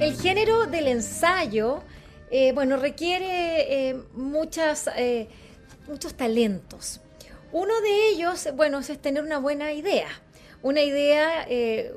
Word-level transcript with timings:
El 0.00 0.16
género 0.16 0.66
del 0.66 0.86
ensayo, 0.86 1.82
eh, 2.30 2.52
bueno, 2.52 2.76
requiere 2.76 3.90
eh, 3.90 3.90
eh, 3.90 5.28
muchos 5.88 6.14
talentos. 6.16 7.00
Uno 7.50 7.80
de 7.80 8.10
ellos, 8.10 8.48
bueno, 8.54 8.78
es 8.78 8.96
tener 9.02 9.24
una 9.24 9.40
buena 9.40 9.72
idea, 9.72 10.06
una 10.62 10.82
idea 10.82 11.48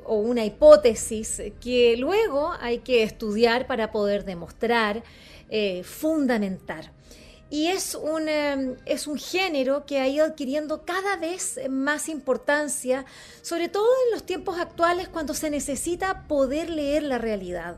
o 0.05 0.15
una 0.15 0.43
hipótesis 0.43 1.43
que 1.61 1.95
luego 1.97 2.53
hay 2.59 2.79
que 2.79 3.03
estudiar 3.03 3.67
para 3.67 3.91
poder 3.91 4.25
demostrar, 4.25 5.03
fundamentar. 5.83 6.91
Y 7.51 7.67
es 7.67 7.93
un, 7.93 8.27
es 8.85 9.05
un 9.05 9.19
género 9.19 9.85
que 9.85 9.99
ha 9.99 10.07
ido 10.07 10.25
adquiriendo 10.25 10.85
cada 10.85 11.17
vez 11.17 11.59
más 11.69 12.09
importancia, 12.09 13.05
sobre 13.43 13.69
todo 13.69 13.85
en 14.07 14.13
los 14.13 14.25
tiempos 14.25 14.57
actuales 14.57 15.07
cuando 15.07 15.35
se 15.35 15.51
necesita 15.51 16.27
poder 16.27 16.71
leer 16.71 17.03
la 17.03 17.19
realidad. 17.19 17.77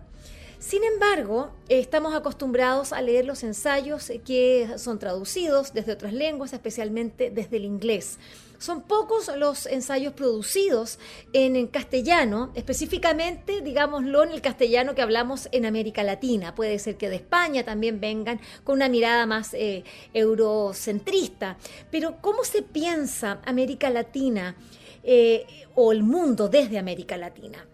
Sin 0.65 0.85
embargo, 0.85 1.51
estamos 1.67 2.15
acostumbrados 2.15 2.93
a 2.93 3.01
leer 3.01 3.25
los 3.25 3.43
ensayos 3.43 4.09
que 4.25 4.69
son 4.77 4.97
traducidos 4.97 5.73
desde 5.73 5.91
otras 5.91 6.13
lenguas, 6.13 6.53
especialmente 6.53 7.29
desde 7.31 7.57
el 7.57 7.65
inglés. 7.65 8.17
Son 8.59 8.81
pocos 8.81 9.29
los 9.35 9.65
ensayos 9.65 10.13
producidos 10.13 10.99
en, 11.33 11.67
castellano, 11.67 12.53
específicamente, 12.55 13.59
digámoslo, 13.59 14.23
en 14.23 14.31
el 14.31 14.41
castellano 14.41 14.95
que 14.95 15.01
hablamos 15.01 15.49
en 15.51 15.65
América 15.65 16.01
Latina. 16.01 16.55
Puede 16.55 16.79
ser 16.79 16.95
que 16.95 17.09
de 17.09 17.17
España 17.17 17.65
también 17.65 17.99
vengan 17.99 18.39
con 18.63 18.75
una 18.75 18.87
mirada 18.87 19.25
más 19.25 19.53
eh, 19.53 19.83
eurocentrista. 20.13 21.57
Pero 21.91 22.21
¿cómo 22.21 22.45
se 22.45 22.61
piensa 22.61 23.41
América 23.43 23.89
Latina 23.89 24.55
eh, 25.03 25.45
o 25.75 25.91
el 25.91 26.03
mundo 26.03 26.47
desde 26.47 26.79
América 26.79 27.17
Latina? 27.17 27.67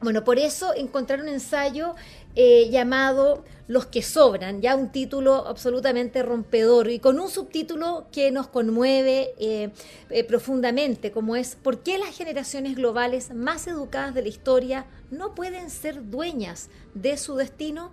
Bueno, 0.00 0.24
por 0.24 0.38
eso 0.38 0.74
encontrar 0.74 1.20
un 1.20 1.28
ensayo 1.28 1.94
eh, 2.38 2.68
llamado 2.68 3.44
Los 3.66 3.86
que 3.86 4.02
sobran, 4.02 4.60
ya 4.60 4.76
un 4.76 4.92
título 4.92 5.46
absolutamente 5.48 6.22
rompedor 6.22 6.90
y 6.90 6.98
con 6.98 7.18
un 7.18 7.30
subtítulo 7.30 8.08
que 8.12 8.30
nos 8.30 8.46
conmueve 8.46 9.32
eh, 9.38 9.70
eh, 10.10 10.22
profundamente, 10.22 11.10
como 11.12 11.34
es 11.34 11.56
¿por 11.56 11.82
qué 11.82 11.96
las 11.96 12.14
generaciones 12.14 12.76
globales 12.76 13.34
más 13.34 13.66
educadas 13.66 14.12
de 14.12 14.20
la 14.20 14.28
historia 14.28 14.84
no 15.10 15.34
pueden 15.34 15.70
ser 15.70 16.10
dueñas 16.10 16.68
de 16.92 17.16
su 17.16 17.36
destino? 17.36 17.90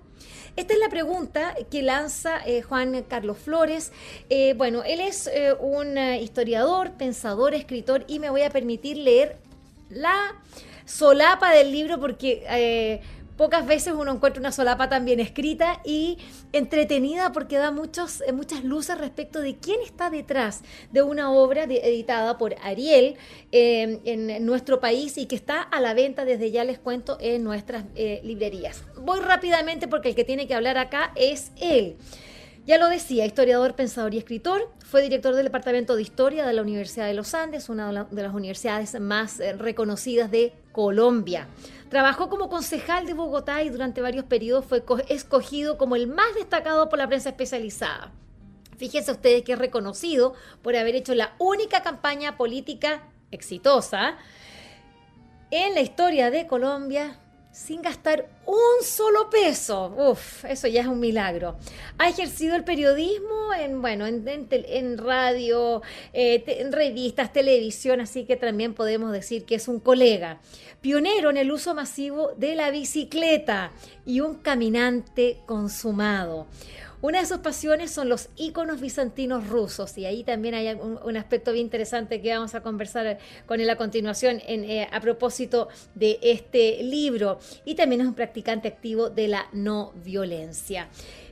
Esta 0.58 0.74
es 0.74 0.80
la 0.80 0.90
pregunta 0.90 1.56
que 1.72 1.82
lanza 1.82 2.42
Juan 2.68 3.02
Carlos 3.08 3.38
Flores. 3.38 3.94
bueno, 4.58 4.84
él 4.84 5.00
es 5.00 5.30
un 5.60 5.98
historiador, 5.98 6.92
pensador, 6.98 7.54
escritor 7.54 8.04
y 8.08 8.20
me 8.20 8.30
voy 8.30 8.42
a 8.42 8.50
permitir 8.50 8.98
leer 8.98 9.38
la 9.90 10.36
solapa 10.86 11.52
del 11.52 11.72
libro 11.72 12.00
porque 12.00 13.02
pocas 13.38 13.66
veces 13.66 13.94
uno 13.98 14.12
encuentra 14.12 14.40
una 14.40 14.52
solapa 14.52 14.90
tan 14.90 15.06
bien 15.06 15.20
escrita 15.20 15.82
y 15.84 16.18
entretenida 16.52 17.32
porque 17.32 17.58
da 17.58 17.72
muchos, 17.72 18.22
eh, 18.22 18.32
muchas 18.32 18.64
luces 18.64 18.98
respecto 18.98 19.42
de 19.42 19.58
quién 19.58 19.82
está 19.82 20.10
detrás 20.10 20.62
de 20.92 21.02
una 21.02 21.32
obra 21.32 21.64
editada 21.64 22.38
por 22.38 22.56
Ariel 22.62 23.16
eh, 23.52 24.00
en 24.06 24.46
nuestro 24.46 24.80
país 24.80 25.18
y 25.18 25.26
que 25.26 25.36
está 25.36 25.62
a 25.62 25.82
la 25.82 25.94
venta 25.94 26.26
desde 26.26 26.52
ya 26.52 26.64
les 26.64 26.80
cuento 26.80 27.18
en 27.20 27.44
nuestras 27.44 27.86
eh, 27.96 28.22
librerías. 28.24 28.84
Voy 28.98 29.20
rápidamente 29.20 29.88
porque 29.88 30.10
el 30.10 30.16
que 30.16 30.24
tiene 30.24 30.48
que 30.48 30.56
hablar 30.56 30.78
acá 30.78 31.12
es 31.16 31.52
él. 31.60 31.98
Ya 32.66 32.78
lo 32.78 32.88
decía, 32.88 33.26
historiador, 33.26 33.76
pensador 33.76 34.14
y 34.14 34.18
escritor, 34.18 34.72
fue 34.86 35.02
director 35.02 35.36
del 35.36 35.44
Departamento 35.44 35.98
de 35.98 36.02
Historia 36.02 36.46
de 36.46 36.54
la 36.54 36.62
Universidad 36.62 37.08
de 37.08 37.14
los 37.14 37.34
Andes, 37.34 37.68
una 37.68 38.06
de 38.10 38.24
las 38.24 38.34
universidades 38.34 38.98
más 39.02 39.40
reconocidas 39.58 40.32
de 40.32 40.54
Colombia. 40.72 41.50
Trabajó 41.94 42.28
como 42.28 42.50
concejal 42.50 43.06
de 43.06 43.14
Bogotá 43.14 43.62
y 43.62 43.70
durante 43.70 44.02
varios 44.02 44.26
periodos 44.26 44.66
fue 44.66 44.84
escogido 45.10 45.78
como 45.78 45.96
el 45.96 46.08
más 46.08 46.34
destacado 46.34 46.90
por 46.90 46.98
la 46.98 47.08
prensa 47.08 47.30
especializada. 47.30 48.12
Fíjense 48.80 49.12
ustedes 49.12 49.44
que 49.44 49.54
es 49.54 49.60
reconocido 49.60 50.34
por 50.64 50.76
haber 50.76 50.96
hecho 50.96 51.14
la 51.14 51.36
única 51.38 51.84
campaña 51.84 52.36
política 52.36 53.04
exitosa 53.30 54.18
en 55.52 55.76
la 55.76 55.82
historia 55.82 56.32
de 56.32 56.48
Colombia 56.48 57.20
sin 57.54 57.84
gastar 57.84 58.28
un 58.48 58.84
solo 58.84 59.30
peso. 59.30 59.94
Uf, 59.96 60.44
eso 60.46 60.68
ya 60.68 60.82
es 60.82 60.88
un 60.88 61.00
milagro. 61.00 61.58
Ha 62.00 62.10
ejercido 62.10 62.56
el 62.56 62.64
periodismo 62.64 63.54
en, 63.58 63.80
bueno, 63.80 64.08
en, 64.08 64.26
en, 64.28 64.98
radio, 64.98 65.84
eh, 66.12 66.44
en 66.48 66.72
revistas, 66.72 67.32
televisión, 67.32 68.02
así 68.02 68.26
que 68.26 68.36
también 68.36 68.74
podemos 68.74 69.12
decir 69.12 69.46
que 69.46 69.54
es 69.54 69.68
un 69.68 69.80
colega. 69.80 70.42
Pionero 70.84 71.30
en 71.30 71.38
el 71.38 71.50
uso 71.50 71.74
masivo 71.74 72.34
de 72.36 72.56
la 72.56 72.70
bicicleta 72.70 73.72
y 74.06 74.20
un 74.20 74.36
caminante 74.36 75.38
consumado. 75.46 76.46
Una 77.00 77.22
de 77.22 77.26
sus 77.26 77.38
pasiones 77.38 77.90
son 77.90 78.10
los 78.10 78.28
íconos 78.36 78.82
bizantinos 78.82 79.48
rusos 79.48 79.98
y 79.98 80.06
ahí 80.06 80.26
también 80.26 80.56
hay 80.56 80.74
un, 80.74 81.16
aspecto 81.16 81.54
bien 81.54 81.68
interesante 81.68 82.22
que 82.22 82.34
vamos 82.34 82.54
a 82.54 82.60
conversar 82.60 83.18
con 83.46 83.62
él 83.62 83.70
a 83.70 83.78
continuación 83.78 84.42
eh, 84.46 84.86
a 84.92 85.00
propósito 85.00 85.70
de 85.96 86.20
este 86.22 86.84
libro. 86.84 87.40
Y 87.64 87.76
también 87.76 88.02
es 88.02 88.08
un 88.08 88.14
practicante 88.14 88.68
activo 88.68 89.10
de 89.10 89.30
la 89.30 89.48
no 89.54 89.94
violencia. 90.04 90.90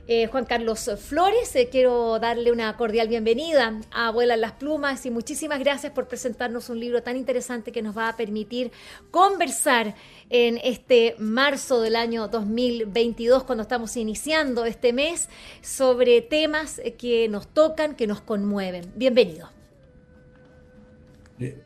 Eh, 0.08 0.26
Juan 0.26 0.46
Carlos 0.46 0.90
Flores. 0.98 1.54
Eh, 1.54 1.68
quiero 1.70 2.18
darle 2.18 2.50
una 2.50 2.76
cordial 2.76 3.06
bienvenida 3.06 3.80
a 3.92 4.08
Abuela 4.08 4.36
las 4.36 4.52
Plumas 4.52 5.06
y 5.06 5.10
muchísimas 5.10 5.60
gracias 5.60 5.92
por 5.92 6.08
presentarnos 6.08 6.68
un 6.70 6.80
libro 6.80 7.04
tan 7.04 7.16
interesante 7.16 7.70
que 7.70 7.82
nos 7.82 7.96
va 7.96 8.08
a 8.08 8.16
permitir 8.16 8.72
conversar 9.12 9.94
en 10.28 10.58
este 10.64 11.14
marzo 11.18 11.80
del 11.80 11.94
año 11.94 12.26
2022, 12.26 13.44
cuando 13.44 13.62
estamos 13.62 13.96
iniciando 13.96 14.64
este 14.64 14.92
mes, 14.92 15.28
sobre 15.60 16.20
temas 16.20 16.80
que 16.98 17.28
nos 17.28 17.46
tocan, 17.54 17.94
que 17.94 18.08
nos 18.08 18.20
conmueven. 18.20 18.92
Bienvenido. 18.96 19.50
Eh, 21.38 21.62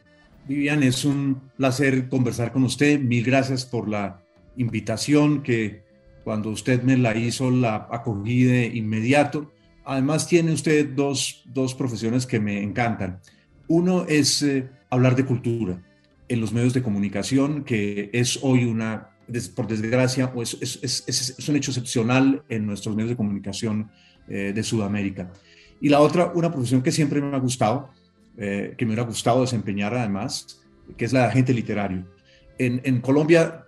Vivian, 0.47 0.83
es 0.83 1.07
un 1.07 1.41
placer 1.57 2.11
conversar 2.11 2.53
con 2.53 2.65
usted. 2.65 3.01
Mil 3.01 3.25
gracias 3.25 3.65
por 3.65 3.89
la 3.89 4.23
invitación 4.57 5.43
que 5.43 5.86
cuando 6.27 6.51
usted 6.51 6.83
me 6.83 6.97
la 6.97 7.17
hizo, 7.17 7.53
la 7.53 7.87
acogí 7.89 8.43
de 8.43 8.67
inmediato. 8.67 9.53
Además, 9.85 10.27
tiene 10.27 10.51
usted 10.51 10.89
dos, 10.93 11.45
profesiones 11.79 12.27
que 12.27 12.41
me 12.41 12.61
encantan. 12.65 13.21
Uno 13.69 14.05
es 14.09 14.43
eh, 14.43 14.69
hablar 14.91 15.15
de 15.15 15.25
cultura 15.25 15.81
en 16.29 16.41
los 16.41 16.53
medios 16.53 16.75
de 16.75 16.83
comunicación, 16.83 17.63
que 17.63 18.11
es 18.13 18.41
hoy 18.43 18.65
una, 18.65 19.11
por 19.55 19.69
desgracia, 19.69 20.33
es, 20.43 20.81
es, 20.83 21.05
es, 21.07 21.49
un 21.49 21.55
hecho 21.55 21.71
excepcional 21.71 22.43
en 22.49 22.67
nuestros 22.67 22.97
medios 22.97 23.11
de 23.11 23.17
comunicación 23.17 23.89
eh, 24.27 24.51
de 24.53 24.63
Sudamérica. 24.65 25.31
Y 25.81 25.91
la 25.91 26.01
otra, 26.01 26.33
una 26.35 26.51
profesión 26.51 26.83
que 26.83 26.91
siempre 26.91 27.21
me 27.21 27.37
ha 27.37 27.39
gustado, 27.39 27.91
eh, 28.37 28.75
que 28.77 28.85
me 28.85 28.95
hubiera 28.95 29.09
gustado 29.09 29.43
desempeñar 29.43 29.95
además, 29.95 30.61
que 30.97 31.05
es 31.05 31.13
la 31.13 31.21
de 31.21 31.27
agente 31.27 31.55
literario. 31.55 32.05
En, 32.59 32.81
en 32.83 33.01
Colombia 33.01 33.67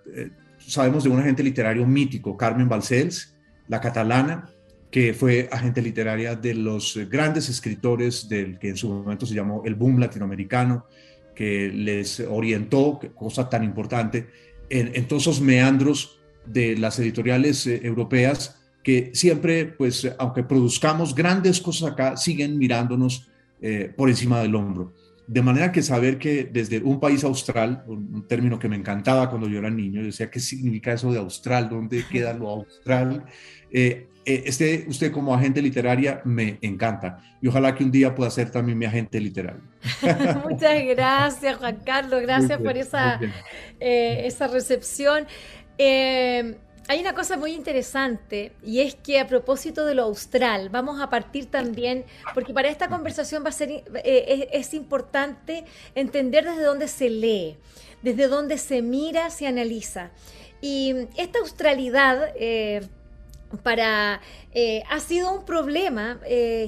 sabemos 0.69 1.03
de 1.03 1.09
un 1.09 1.19
agente 1.19 1.43
literario 1.43 1.85
mítico, 1.85 2.37
Carmen 2.37 2.69
Balcells, 2.69 3.35
la 3.67 3.81
catalana, 3.81 4.49
que 4.91 5.13
fue 5.13 5.47
agente 5.51 5.81
literaria 5.81 6.35
de 6.35 6.53
los 6.55 6.97
grandes 7.09 7.49
escritores 7.49 8.27
del 8.27 8.57
que 8.57 8.69
en 8.69 8.77
su 8.77 8.89
momento 8.89 9.25
se 9.25 9.35
llamó 9.35 9.63
el 9.65 9.75
boom 9.75 9.99
latinoamericano, 9.99 10.85
que 11.35 11.69
les 11.69 12.19
orientó, 12.19 12.99
cosa 13.15 13.49
tan 13.49 13.63
importante, 13.63 14.27
en, 14.69 15.07
todos 15.07 15.23
esos 15.23 15.41
meandros 15.41 16.19
de 16.45 16.77
las 16.77 16.99
editoriales 16.99 17.65
eh, 17.67 17.81
europeas 17.83 18.55
que 18.83 19.11
siempre, 19.13 19.65
pues, 19.65 20.09
aunque 20.17 20.43
produzcamos 20.43 21.13
grandes 21.13 21.59
cosas 21.59 21.91
acá, 21.91 22.17
siguen 22.17 22.57
mirándonos 22.57 23.29
eh, 23.61 23.91
por 23.95 24.09
encima 24.09 24.41
del 24.41 24.55
hombro. 24.55 24.93
De 25.31 25.43
manera 25.43 25.71
que 25.71 25.83
saber 25.83 26.17
que 26.17 26.45
desde 26.45 26.79
un 26.79 26.99
país 26.99 27.23
austral, 27.23 27.83
un 27.85 28.25
término 28.27 28.57
que 28.57 28.67
me 28.67 28.75
encantaba 28.75 29.29
cuando 29.29 29.47
yo 29.47 29.59
era 29.59 29.69
niño, 29.69 30.01
yo 30.01 30.07
decía, 30.07 30.31
¿qué 30.31 30.39
significa 30.39 30.93
eso 30.93 31.11
de 31.11 31.19
austral? 31.19 31.69
¿Dónde 31.69 32.03
queda 32.09 32.33
lo 32.33 32.49
austral? 32.49 33.23
Eh, 33.71 34.07
eh, 34.25 34.43
este, 34.45 34.85
usted 34.87 35.11
como 35.11 35.33
agente 35.33 35.61
literaria 35.61 36.21
me 36.25 36.59
encanta 36.61 37.19
y 37.41 37.47
ojalá 37.47 37.73
que 37.73 37.83
un 37.83 37.91
día 37.91 38.13
pueda 38.13 38.29
ser 38.29 38.51
también 38.51 38.77
mi 38.77 38.85
agente 38.85 39.19
literario. 39.19 39.61
Muchas 40.49 40.83
gracias, 40.85 41.57
Juan 41.57 41.77
Carlos, 41.85 42.21
gracias 42.21 42.59
por 42.59 42.77
esa, 42.77 43.19
eh, 43.79 44.21
esa 44.25 44.47
recepción. 44.47 45.25
Eh, 45.77 46.57
hay 46.89 47.01
una 47.01 47.13
cosa 47.13 47.37
muy 47.37 47.51
interesante 47.53 48.51
y 48.65 48.79
es 48.79 48.95
que 48.95 49.19
a 49.19 49.27
propósito 49.27 49.85
de 49.85 49.93
lo 49.93 50.05
austral, 50.05 50.69
vamos 50.69 50.99
a 50.99 51.07
partir 51.11 51.45
también, 51.45 52.03
porque 52.33 52.51
para 52.51 52.67
esta 52.67 52.87
conversación 52.89 53.45
va 53.45 53.49
a 53.49 53.51
ser, 53.51 53.83
eh, 54.03 54.49
es, 54.51 54.73
importante 54.73 55.65
entender 55.93 56.45
desde 56.45 56.63
dónde 56.63 56.87
se 56.87 57.11
lee, 57.11 57.57
desde 58.01 58.27
dónde 58.27 58.57
se 58.57 58.81
mira, 58.81 59.29
se 59.29 59.45
analiza. 59.45 60.09
Y 60.61 60.95
esta 61.15 61.37
australidad 61.37 62.33
eh, 62.35 62.81
para, 63.61 64.19
eh, 64.55 64.81
ha 64.89 64.99
sido 64.99 65.31
un 65.31 65.45
problema 65.45 66.19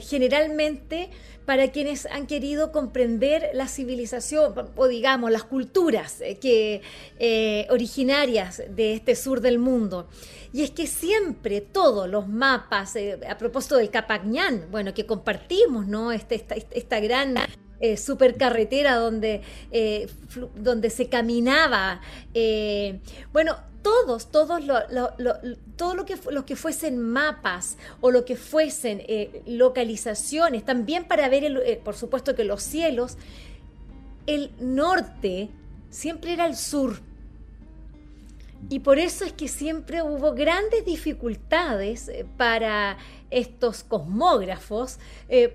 generalmente 0.02 1.10
para 1.46 1.70
quienes 1.72 2.06
han 2.06 2.28
querido 2.28 2.72
comprender 2.72 3.50
la 3.54 3.68
civilización 3.68 4.54
o 4.76 4.88
digamos 4.88 5.32
las 5.32 5.44
culturas 5.44 6.22
eh, 6.22 6.38
que, 6.38 6.82
eh, 7.20 7.68
originarias 7.70 8.64
de 8.70 8.94
este 8.94 9.16
sur 9.16 9.42
del 9.42 9.60
mundo. 9.60 10.08
Y 10.54 10.64
es 10.64 10.72
que 10.72 10.88
siempre 10.88 11.62
todos 11.62 12.10
los 12.10 12.28
mapas, 12.28 12.96
eh, 12.96 13.20
a 13.28 13.38
propósito 13.38 13.78
del 13.78 13.90
Capagñán, 13.90 14.68
bueno, 14.70 14.94
que 14.94 15.06
compartimos, 15.06 15.88
¿no? 15.88 16.12
Este, 16.12 16.36
esta, 16.36 16.56
esta 16.56 17.00
gran 17.00 17.36
supercarretera 17.98 18.96
donde, 18.98 19.42
donde 20.56 20.92
se 20.92 21.10
caminaba. 21.10 22.00
bueno, 23.34 23.58
todos, 23.82 24.32
todos 24.32 24.64
lo, 24.64 24.80
todo 25.76 25.96
lo 25.96 26.06
que, 26.06 26.18
lo 26.30 26.46
que 26.46 26.56
fuesen 26.56 27.00
mapas 27.00 27.78
o 28.00 28.12
lo 28.12 28.26
que 28.26 28.36
fuesen 28.36 29.02
eh, 29.08 29.42
localizaciones, 29.46 30.64
también 30.66 31.06
para 31.06 31.30
ver, 31.30 31.44
eh, 31.44 31.82
por 31.84 31.96
supuesto 31.96 32.36
que 32.36 32.44
los 32.44 32.62
cielos, 32.62 33.18
el 34.28 34.52
norte 34.60 35.50
siempre 35.90 36.34
era 36.34 36.46
el 36.46 36.56
sur. 36.56 37.00
Y 38.70 38.80
por 38.80 39.00
eso 39.00 39.26
es 39.26 39.34
que 39.34 39.48
siempre 39.48 40.04
hubo 40.04 40.34
grandes 40.34 40.86
dificultades 40.86 42.08
eh, 42.10 42.26
para 42.38 42.98
estos 43.32 43.84
cosmógrafos 43.84 45.00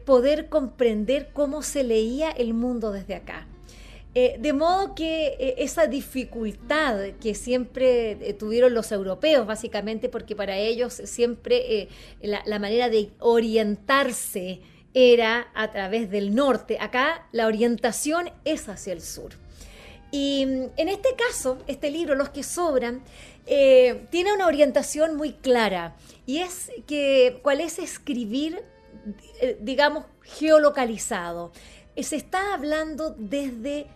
poder 0.06 0.49
comprender 0.49 1.28
cómo 1.34 1.62
se 1.62 1.84
leía 1.84 2.31
el 2.31 2.55
mundo 2.55 2.90
desde 2.90 3.14
acá. 3.14 3.46
Eh, 4.18 4.38
de 4.38 4.54
modo 4.54 4.94
que 4.94 5.36
eh, 5.38 5.56
esa 5.58 5.88
dificultad 5.88 7.10
que 7.20 7.34
siempre 7.34 8.12
eh, 8.12 8.32
tuvieron 8.32 8.72
los 8.72 8.90
europeos, 8.90 9.46
básicamente 9.46 10.08
porque 10.08 10.34
para 10.34 10.56
ellos 10.56 11.02
siempre 11.04 11.90
la, 12.22 12.58
manera 12.58 12.88
de 12.88 13.10
orientarse 13.18 14.62
era 14.94 15.48
a 15.52 15.70
través 15.70 16.10
del 16.10 16.34
norte, 16.34 16.78
acá 16.80 17.28
la 17.30 17.46
orientación 17.46 18.30
es 18.46 18.70
hacia 18.70 18.94
el 18.94 19.02
sur. 19.02 19.32
Y 20.10 20.46
mm, 20.46 20.70
en 20.78 20.88
este 20.88 21.10
caso, 21.14 21.58
este 21.66 21.90
libro, 21.90 22.14
Los 22.14 22.30
que 22.30 22.42
sobran, 22.42 23.02
tiene 23.44 24.32
una 24.34 24.46
orientación 24.46 25.14
muy 25.14 25.34
clara 25.34 25.94
y 26.24 26.38
es 26.38 26.72
que 26.86 27.38
cuál 27.42 27.60
es 27.60 27.78
escribir, 27.78 28.64
digamos, 29.60 30.06
geolocalizado. 30.22 31.52
Se 31.96 32.16
está 32.16 32.54
hablando 32.54 33.14
desde 33.16 33.86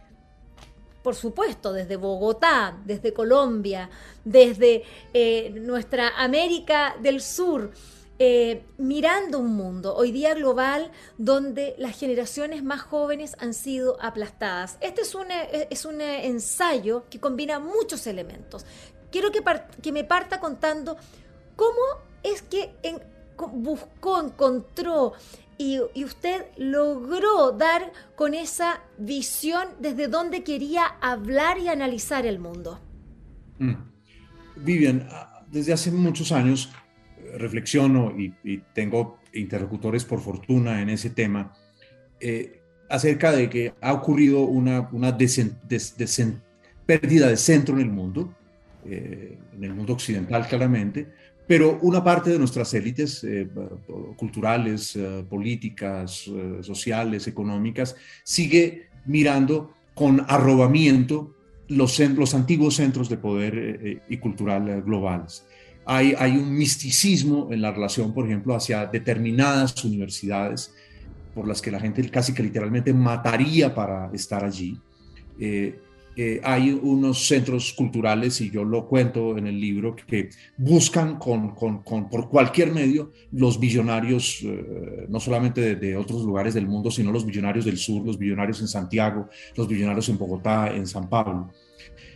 por 1.02 1.14
supuesto, 1.14 1.72
desde 1.72 1.96
Bogotá, 1.96 2.78
desde 2.84 3.12
Colombia, 3.12 3.90
desde 4.24 4.84
eh, 5.14 5.50
nuestra 5.60 6.16
América 6.16 6.96
del 7.00 7.20
Sur, 7.20 7.72
eh, 8.18 8.64
mirando 8.76 9.38
un 9.38 9.54
mundo 9.56 9.94
hoy 9.96 10.12
día 10.12 10.34
global 10.34 10.90
donde 11.16 11.74
las 11.78 11.98
generaciones 11.98 12.62
más 12.62 12.82
jóvenes 12.82 13.34
han 13.38 13.54
sido 13.54 13.96
aplastadas. 14.02 14.76
Este 14.82 15.00
es 15.02 15.14
un, 15.14 15.30
eh, 15.30 15.68
es 15.70 15.86
un 15.86 16.02
ensayo 16.02 17.04
que 17.08 17.18
combina 17.18 17.58
muchos 17.58 18.06
elementos. 18.06 18.66
Quiero 19.10 19.32
que, 19.32 19.42
que 19.82 19.92
me 19.92 20.04
parta 20.04 20.38
contando 20.38 20.98
cómo 21.56 21.80
es 22.22 22.42
que 22.42 22.74
buscó, 23.48 24.20
encontró 24.20 25.14
y, 25.60 25.78
usted 26.04 26.46
logró 26.56 27.52
dar 27.52 27.92
con 28.16 28.32
esa 28.32 28.80
visión 28.96 29.68
desde 29.78 30.08
donde 30.08 30.42
quería 30.42 30.86
hablar 31.02 31.58
y 31.58 31.68
analizar 31.68 32.24
el 32.24 32.38
mundo. 32.38 32.80
Mm. 33.58 33.74
Vivian, 34.56 35.06
ah, 35.10 35.44
desde 35.52 35.74
hace 35.74 35.90
muchos 35.90 36.32
años 36.32 36.72
eh, 37.18 37.36
reflexiono 37.36 38.14
y, 38.18 38.32
tengo 38.72 39.18
interlocutores 39.34 40.06
por 40.06 40.20
fortuna 40.20 40.80
en 40.80 40.88
ese 40.88 41.10
tema 41.10 41.52
eh, 42.20 42.62
acerca 42.88 43.30
de 43.30 43.50
que 43.50 43.74
ha 43.82 43.92
ocurrido 43.92 44.44
una, 44.44 44.88
una 44.92 45.16
pérdida 46.86 47.28
de 47.28 47.36
centro 47.36 47.74
en 47.74 47.80
el 47.82 47.90
mundo, 47.90 48.34
eh, 48.86 49.38
en 49.52 49.64
el 49.64 49.74
mundo 49.74 49.92
occidental 49.92 50.48
claramente, 50.48 51.12
pero 51.50 51.80
una 51.82 52.04
parte 52.04 52.30
de 52.30 52.38
nuestras 52.38 52.72
élites 52.74 53.24
eh, 53.24 53.48
culturales, 54.16 54.94
eh, 54.94 55.24
políticas, 55.28 56.28
eh, 56.28 56.58
sociales, 56.62 57.26
económicas, 57.26 57.96
sigue 58.22 58.86
mirando 59.04 59.74
con 59.92 60.24
arrobamiento 60.28 61.34
los, 61.66 61.98
los 61.98 62.36
antiguos 62.36 62.76
centros 62.76 63.08
de 63.08 63.16
poder 63.16 64.00
y 64.08 64.16
cultural 64.18 64.80
globales. 64.82 65.44
Hay, 65.86 66.14
hay, 66.16 66.36
un 66.36 66.56
misticismo 66.56 67.48
en 67.50 67.62
la 67.62 67.72
relación, 67.72 68.14
por 68.14 68.26
ejemplo, 68.26 68.54
hacia 68.54 68.86
determinadas 68.86 69.84
universidades 69.84 70.72
por 71.34 71.48
las 71.48 71.60
que 71.60 71.72
la 71.72 71.80
gente 71.80 72.08
casi 72.10 72.32
que 72.32 72.44
literalmente 72.44 72.94
mataría 72.94 73.74
para 73.74 74.08
estar 74.12 74.44
allí. 74.44 74.78
Eh, 75.40 75.80
hay 76.42 76.70
unos 76.70 77.26
centros 77.26 77.72
culturales, 77.72 78.40
y 78.40 78.50
yo 78.50 78.64
lo 78.64 78.86
cuento 78.86 79.38
en 79.38 79.46
el 79.46 79.58
libro, 79.58 79.96
que 79.96 80.28
buscan 80.56 81.18
con, 81.18 81.54
con, 81.54 81.82
por 81.82 82.28
cualquier 82.28 82.72
medio 82.72 83.12
los 83.32 83.58
billonarios, 83.58 84.40
eh, 84.42 85.06
no 85.08 85.18
solamente 85.18 85.76
de, 85.76 85.96
otros 85.96 86.22
lugares 86.22 86.54
del 86.54 86.66
mundo, 86.66 86.90
sino 86.90 87.10
los 87.12 87.24
billonarios 87.24 87.64
del 87.64 87.78
sur, 87.78 88.04
los 88.04 88.18
billonarios 88.18 88.60
en 88.60 88.68
Santiago, 88.68 89.28
los 89.56 89.66
billonarios 89.66 90.08
en 90.08 90.18
Bogotá, 90.18 90.74
en 90.74 90.86
San 90.86 91.08
Pablo. 91.08 91.50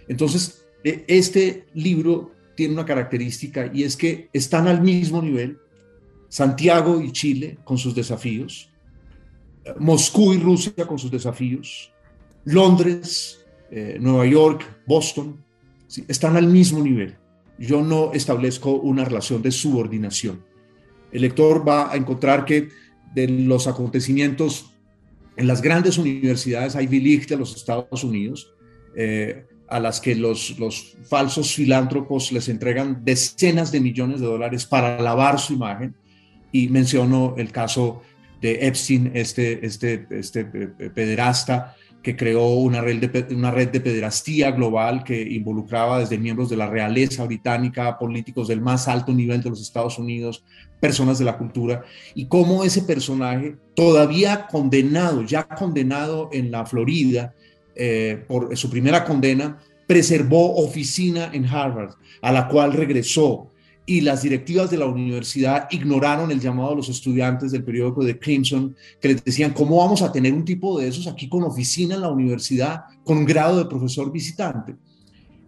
Entonces, 0.07 0.67
e, 0.83 1.05
este 1.09 1.67
libro 1.75 2.33
tiene 2.55 2.75
una 2.75 2.85
característica 2.85 3.71
y 3.73 3.85
es 3.85 3.97
que 3.97 4.29
están 4.33 4.69
al 4.69 4.83
mismo 4.83 5.23
nivel 5.23 5.59
Santiago 6.29 7.01
y 7.01 7.13
Chile 7.13 7.59
con 7.65 7.79
sus 7.79 7.95
desafíos, 7.95 8.71
Moscú 9.79 10.35
y 10.35 10.39
Rusia 10.39 10.87
con 10.87 10.99
sus 10.99 11.11
desafíos, 11.11 11.91
Londres, 12.45 13.44
eh, 13.71 13.99
Nueva 14.01 14.27
York, 14.27 14.65
Boston, 14.87 15.43
están 16.09 16.37
al 16.37 16.47
mismo 16.47 16.83
nivel. 16.83 17.17
Yo 17.59 17.83
no 17.83 18.13
establezco 18.13 18.73
una 18.73 19.05
relación 19.05 19.43
de 19.43 19.51
subordinación. 19.51 20.43
El 21.13 21.23
lector 21.23 21.67
va 21.67 21.93
a 21.93 21.97
encontrar 21.97 22.45
que 22.45 22.69
de 23.15 23.29
los 23.29 23.69
acontecimientos 23.69 24.73
en 25.37 25.47
las 25.47 25.63
grandes 25.63 25.99
universidades 25.99 26.77
hay 26.77 26.87
Licht 26.87 27.29
de 27.29 27.37
los 27.37 27.57
Estados 27.57 28.05
Unidos, 28.05 28.53
eh, 28.97 29.47
a 29.69 29.81
las 29.81 30.01
que 30.01 30.15
los, 30.15 30.59
los 30.59 30.97
falsos 31.09 31.55
filántropos 31.55 32.31
les 32.33 32.49
entregan 32.49 33.05
decenas 33.05 33.73
de 33.73 33.81
millones 33.81 34.21
de 34.21 34.27
dólares 34.27 34.67
para 34.67 35.01
lavar 35.01 35.41
su 35.41 35.55
imagen. 35.55 35.97
Y 36.53 36.69
menciono 36.69 37.35
el 37.37 37.51
caso 37.51 38.03
de 38.41 38.67
Epstein, 38.67 39.11
este, 39.15 39.65
este, 39.67 40.07
este 40.11 40.41
eh, 40.41 40.91
pederasta 40.95 41.75
que 42.05 42.17
creó 42.17 42.49
una 42.49 42.83
red, 42.83 43.01
de, 43.01 43.35
una 43.35 43.51
red 43.51 43.71
de 43.71 43.81
pederastía 43.81 44.51
global 44.51 45.03
que 45.03 45.23
involucraba 45.23 46.01
desde 46.01 46.19
miembros 46.19 46.51
de 46.51 46.57
la 46.57 46.69
realeza 46.69 47.25
británica, 47.25 47.99
políticos 47.99 48.47
del 48.47 48.61
más 48.61 48.89
alto 48.89 49.13
nivel 49.13 49.43
de 49.43 49.49
los 49.49 49.63
Estados 49.63 49.99
Unidos, 49.99 50.45
personas 50.79 51.19
de 51.19 51.25
la 51.25 51.39
cultura, 51.39 51.83
y 52.15 52.27
cómo 52.27 52.63
ese 52.63 52.83
personaje, 52.83 53.57
todavía 53.75 54.47
condenado, 54.49 55.23
ya 55.23 55.49
condenado 55.49 56.29
en 56.31 56.51
la 56.51 56.67
Florida 56.67 57.35
eh, 57.75 58.23
por 58.29 58.55
su 58.55 58.69
primera 58.69 59.03
condena, 59.03 59.59
preservó 59.87 60.57
oficina 60.57 61.31
en 61.33 61.47
Harvard, 61.47 61.95
a 62.21 62.33
la 62.33 62.49
cual 62.49 62.75
regresó 62.75 63.51
y 63.87 64.01
las 64.01 64.23
directivas 64.23 64.71
de 64.71 64.79
la 64.79 64.87
universidad 64.87 65.69
ignoraron 65.71 66.31
el 66.31 66.41
llamado 66.41 66.71
de 66.71 66.77
los 66.77 66.89
estudiantes 66.89 67.53
del 67.53 67.65
periódico 67.65 68.03
de 68.03 68.19
Crimson, 68.19 68.75
que 69.01 69.09
les 69.09 69.25
decían, 69.25 69.53
¿cómo 69.53 69.77
vamos 69.77 70.01
a 70.01 70.11
tener 70.11 70.33
un 70.33 70.45
tipo 70.45 70.79
de 70.79 70.89
esos 70.89 71.07
aquí 71.07 71.29
con 71.29 71.43
oficina 71.43 71.95
en 71.95 72.01
la 72.01 72.09
universidad, 72.09 72.85
con 73.05 73.25
grado 73.25 73.59
de 73.59 73.67
profesor 73.67 74.11
visitante? 74.11 74.75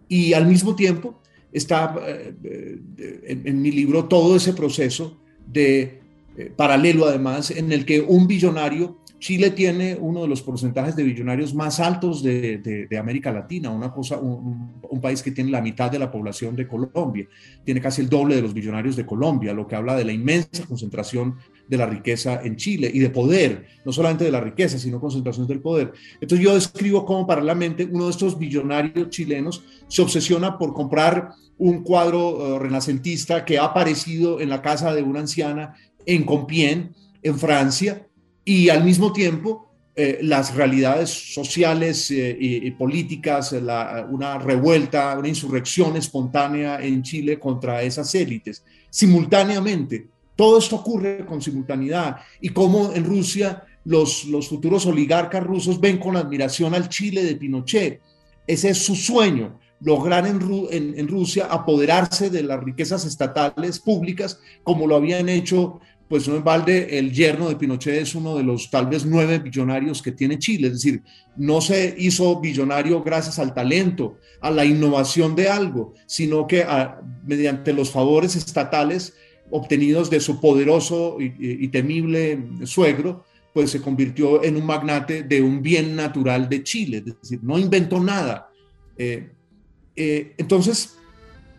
Y 0.07 0.33
al 0.33 0.45
mismo 0.45 0.75
tiempo 0.75 1.19
está 1.51 1.95
eh, 2.05 2.35
eh, 2.43 3.41
en, 3.45 3.61
mi 3.61 3.71
libro 3.71 4.05
todo 4.05 4.35
ese 4.35 4.53
proceso 4.53 5.17
de 5.47 6.01
eh, 6.37 6.51
paralelo 6.55 7.07
además, 7.07 7.49
en 7.49 7.71
el 7.71 7.85
que 7.85 8.01
un 8.01 8.27
billonario 8.27 8.99
Chile 9.19 9.49
tiene 9.51 9.97
uno 9.99 10.21
de 10.21 10.27
los 10.27 10.43
porcentajes 10.43 10.95
de 10.95 11.03
billonarios 11.03 11.53
más 11.53 11.79
altos 11.79 12.21
de, 12.21 12.87
América 12.99 13.31
Latina, 13.31 13.69
una 13.71 13.91
cosa, 13.91 14.17
un, 14.17 15.01
país 15.01 15.21
que 15.21 15.31
tiene 15.31 15.51
la 15.51 15.61
mitad 15.61 15.91
de 15.91 15.99
la 15.99 16.11
población 16.11 16.55
de 16.55 16.67
Colombia, 16.67 17.27
tiene 17.63 17.79
casi 17.79 18.01
el 18.01 18.09
doble 18.09 18.35
de 18.35 18.41
los 18.41 18.53
billonarios 18.53 18.95
de 18.95 19.05
Colombia, 19.05 19.53
lo 19.53 19.67
que 19.67 19.75
habla 19.75 19.95
de 19.95 20.05
la 20.05 20.11
inmensa 20.11 20.65
concentración 20.65 21.35
de 21.67 21.77
la 21.77 21.85
riqueza 21.85 22.41
en 22.43 22.55
Chile 22.55 22.89
y 22.93 22.99
de 22.99 23.09
poder, 23.09 23.67
no 23.85 23.91
solamente 23.91 24.23
de 24.23 24.31
la 24.31 24.41
riqueza, 24.41 24.79
sino 24.79 24.99
concentración 24.99 25.47
del 25.47 25.59
poder. 25.59 25.93
Entonces 26.19 26.43
yo 26.43 26.53
describo 26.53 27.05
cómo 27.05 27.27
paralelamente 27.27 27.87
uno 27.91 28.05
de 28.05 28.11
estos 28.11 28.37
billonarios 28.37 29.09
chilenos 29.09 29.63
se 29.87 30.01
obsesiona 30.01 30.57
por 30.57 30.73
comprar 30.73 31.29
un 31.57 31.83
cuadro 31.83 32.55
eh, 32.55 32.59
renacentista 32.59 33.45
que 33.45 33.57
ha 33.57 33.65
aparecido 33.65 34.39
en 34.39 34.49
la 34.49 34.61
casa 34.61 34.93
de 34.93 35.03
una 35.03 35.21
anciana 35.21 35.75
en 36.05 36.23
Compiègne, 36.23 36.91
en 37.21 37.37
Francia, 37.37 38.06
y 38.47 38.69
al 38.69 38.85
mismo 38.85 39.11
tiempo 39.11 39.67
eh, 39.93 40.19
las 40.21 40.55
realidades 40.55 41.09
sociales 41.09 42.09
eh, 42.11 42.37
y, 42.39 42.71
políticas, 42.71 43.51
una 43.51 44.37
revuelta, 44.37 45.17
una 45.17 45.27
insurrección 45.27 45.97
espontánea 45.97 46.79
en 46.79 47.03
Chile 47.03 47.37
contra 47.37 47.81
esas 47.81 48.15
élites. 48.15 48.63
Simultáneamente, 48.89 50.07
todo 50.33 50.59
esto 50.59 50.77
ocurre 50.77 51.25
con 51.25 51.41
simultaneidad 51.41 52.21
y 52.39 52.49
como 52.49 52.93
en 52.93 53.03
Rusia 53.03 53.65
los, 53.83 54.23
los 54.25 54.47
futuros 54.47 54.85
oligarcas 54.85 55.43
rusos 55.43 55.81
ven 55.81 55.97
con 55.97 56.15
admiración 56.15 56.73
al 56.73 56.87
Chile 56.87 57.25
de 57.25 57.35
Pinochet. 57.35 57.99
Ese 58.47 58.69
es 58.69 58.77
su 58.77 58.95
sueño, 58.95 59.59
lograr 59.79 60.25
en, 60.25 61.07
Rusia 61.07 61.47
apoderarse 61.49 62.29
de 62.29 62.43
las 62.43 62.63
riquezas 62.63 63.05
estatales 63.05 63.79
públicas 63.79 64.39
como 64.63 64.87
lo 64.87 64.95
habían 64.95 65.29
hecho 65.29 65.79
pues 66.07 66.27
no 66.27 66.35
en 66.35 66.43
balde 66.43 66.97
el 66.97 67.11
yerno 67.11 67.49
de 67.49 67.55
Pinochet 67.55 68.01
es 68.01 68.15
uno 68.15 68.37
de 68.37 68.43
los 68.43 68.69
tal 68.69 68.87
vez 68.87 69.05
nueve 69.05 69.39
billonarios 69.39 70.01
que 70.01 70.11
tiene 70.11 70.39
Chile, 70.39 70.67
es 70.67 70.73
decir, 70.73 71.03
no 71.35 71.61
se 71.61 71.95
hizo 71.97 72.39
billonario 72.39 73.03
gracias 73.03 73.39
al 73.39 73.53
talento, 73.53 74.17
a 74.41 74.49
la 74.51 74.65
innovación 74.65 75.35
de 75.35 75.49
algo, 75.49 75.93
sino 76.05 76.47
que 76.47 76.65
mediante 77.25 77.73
los 77.73 77.91
favores 77.91 78.35
estatales 78.35 79.13
obtenidos 79.49 80.09
de 80.09 80.19
su 80.19 80.39
poderoso 80.39 81.17
y, 81.19 81.67
temible 81.69 82.43
suegro, 82.65 83.25
pues 83.53 83.71
se 83.71 83.81
convirtió 83.81 84.43
en 84.43 84.55
un 84.55 84.65
magnate 84.65 85.23
de 85.23 85.41
un 85.41 85.61
bien 85.61 85.95
natural 85.95 86.47
de 86.47 86.63
Chile, 86.63 86.97
es 87.05 87.19
decir, 87.21 87.39
no 87.41 87.57
inventó 87.57 87.99
nada. 87.99 88.49
Eh, 88.97 89.29
eh, 89.95 90.33
entonces, 90.37 90.97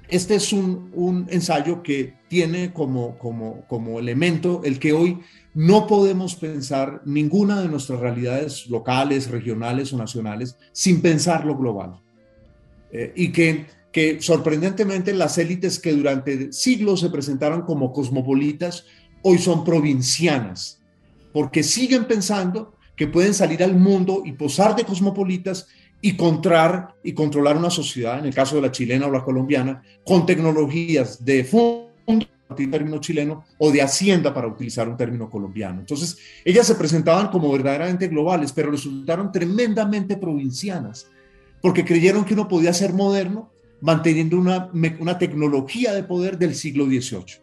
este 0.08 0.36
es 0.36 0.52
un, 0.52 1.26
ensayo 1.30 1.82
que 1.82 2.14
tiene 2.28 2.72
como, 2.72 3.18
como, 3.18 3.66
como 3.66 3.98
elemento 3.98 4.62
el 4.64 4.78
que 4.78 4.92
hoy 4.92 5.18
no 5.54 5.86
podemos 5.86 6.36
pensar 6.36 7.02
ninguna 7.04 7.60
de 7.60 7.68
nuestras 7.68 8.00
realidades 8.00 8.66
locales, 8.68 9.30
regionales 9.30 9.92
o 9.92 9.96
nacionales 9.96 10.56
sin 10.72 11.00
pensar 11.00 11.44
lo 11.44 11.56
global. 11.56 12.00
Eh, 12.92 13.12
y 13.16 13.32
que, 13.32 13.66
que 13.92 14.22
sorprendentemente 14.22 15.12
las 15.14 15.38
élites 15.38 15.78
que 15.78 15.92
durante 15.92 16.52
siglos 16.52 17.00
se 17.00 17.10
presentaron 17.10 17.62
como 17.62 17.92
cosmopolitas, 17.92 18.84
hoy 19.22 19.38
son 19.38 19.64
provincianas, 19.64 20.80
porque 21.32 21.62
siguen 21.62 22.04
pensando 22.04 22.74
que 22.96 23.06
pueden 23.06 23.34
salir 23.34 23.62
al 23.62 23.74
mundo 23.74 24.22
y 24.24 24.32
posar 24.32 24.76
de 24.76 24.84
cosmopolitas 24.84 25.68
y, 26.00 26.16
contrar, 26.16 26.94
y 27.02 27.12
controlar 27.12 27.56
una 27.56 27.70
sociedad, 27.70 28.18
en 28.18 28.26
el 28.26 28.34
caso 28.34 28.56
de 28.56 28.62
la 28.62 28.72
chilena 28.72 29.06
o 29.06 29.10
la 29.10 29.24
colombiana, 29.24 29.82
con 30.04 30.26
tecnologías 30.26 31.24
de 31.24 31.44
fondo, 31.44 31.87
término 32.70 32.98
chileno, 33.00 33.44
o 33.58 33.70
de 33.70 33.82
hacienda 33.82 34.32
para 34.32 34.48
utilizar 34.48 34.88
un 34.88 34.96
término 34.96 35.28
colombiano. 35.28 35.80
Entonces, 35.80 36.18
ellas 36.44 36.66
se 36.66 36.74
presentaban 36.74 37.28
como 37.28 37.52
verdaderamente 37.52 38.08
globales, 38.08 38.52
pero 38.52 38.70
resultaron 38.70 39.30
tremendamente 39.30 40.16
provincianas, 40.16 41.06
porque 41.60 41.84
creyeron 41.84 42.24
que 42.24 42.34
uno 42.34 42.48
podía 42.48 42.72
ser 42.72 42.92
moderno 42.92 43.50
manteniendo 43.80 44.38
una, 44.38 44.70
una 44.98 45.18
tecnología 45.18 45.92
de 45.92 46.02
poder 46.02 46.38
del 46.38 46.54
siglo 46.54 46.86
XVIII, 46.86 47.40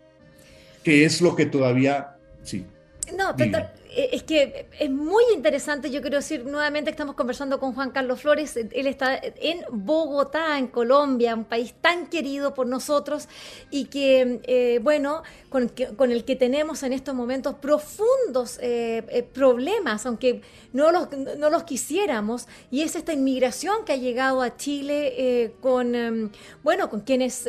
que 0.84 1.06
es 1.06 1.22
lo 1.22 1.36
que 1.36 1.46
todavía, 1.46 2.18
sí. 2.44 2.66
No, 3.14 3.36
total, 3.36 3.72
eh, 3.92 4.10
es 4.14 4.24
que 4.24 4.68
es 4.80 4.90
muy 4.90 5.24
interesante, 5.34 5.92
yo 5.92 6.02
quiero 6.02 6.18
decir, 6.18 6.44
nuevamente 6.44 6.90
estamos 6.90 7.16
conversando 7.16 7.60
con 7.60 7.74
Juan 7.74 7.92
Carlos 7.92 8.22
Flores, 8.22 8.58
él 8.58 8.88
está 8.88 9.20
en 9.22 9.62
Bogotá, 9.72 10.58
en 10.58 10.68
Colombia, 10.68 11.36
un 11.36 11.46
país 11.46 11.74
tan 11.82 12.08
querido 12.08 12.54
por 12.56 12.66
nosotros 12.66 13.28
y 13.70 13.86
que, 13.86 14.42
eh, 14.44 14.80
bueno, 14.82 15.22
con, 15.50 15.72
con, 15.96 16.12
el 16.12 16.26
que 16.26 16.36
tenemos 16.36 16.82
en 16.84 16.94
estos 16.94 17.14
momentos 17.14 17.56
profundos 17.56 18.58
eh, 18.62 19.28
problemas, 19.34 20.06
aunque 20.06 20.42
no 20.74 20.92
los, 20.92 21.10
no 21.38 21.50
los 21.50 21.64
quisiéramos, 21.64 22.48
y 22.72 22.82
es 22.82 22.96
esta 22.96 23.14
inmigración 23.14 23.86
que 23.86 23.94
ha 23.94 23.98
llegado 23.98 24.42
a 24.42 24.58
Chile 24.58 25.54
con, 25.62 25.96
em, 25.96 26.32
bueno, 26.64 26.90
con 26.90 27.02
quienes 27.02 27.48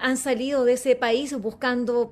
han 0.00 0.16
salido 0.16 0.64
de 0.64 0.72
ese 0.72 0.96
país 0.96 1.32
buscando 1.38 2.10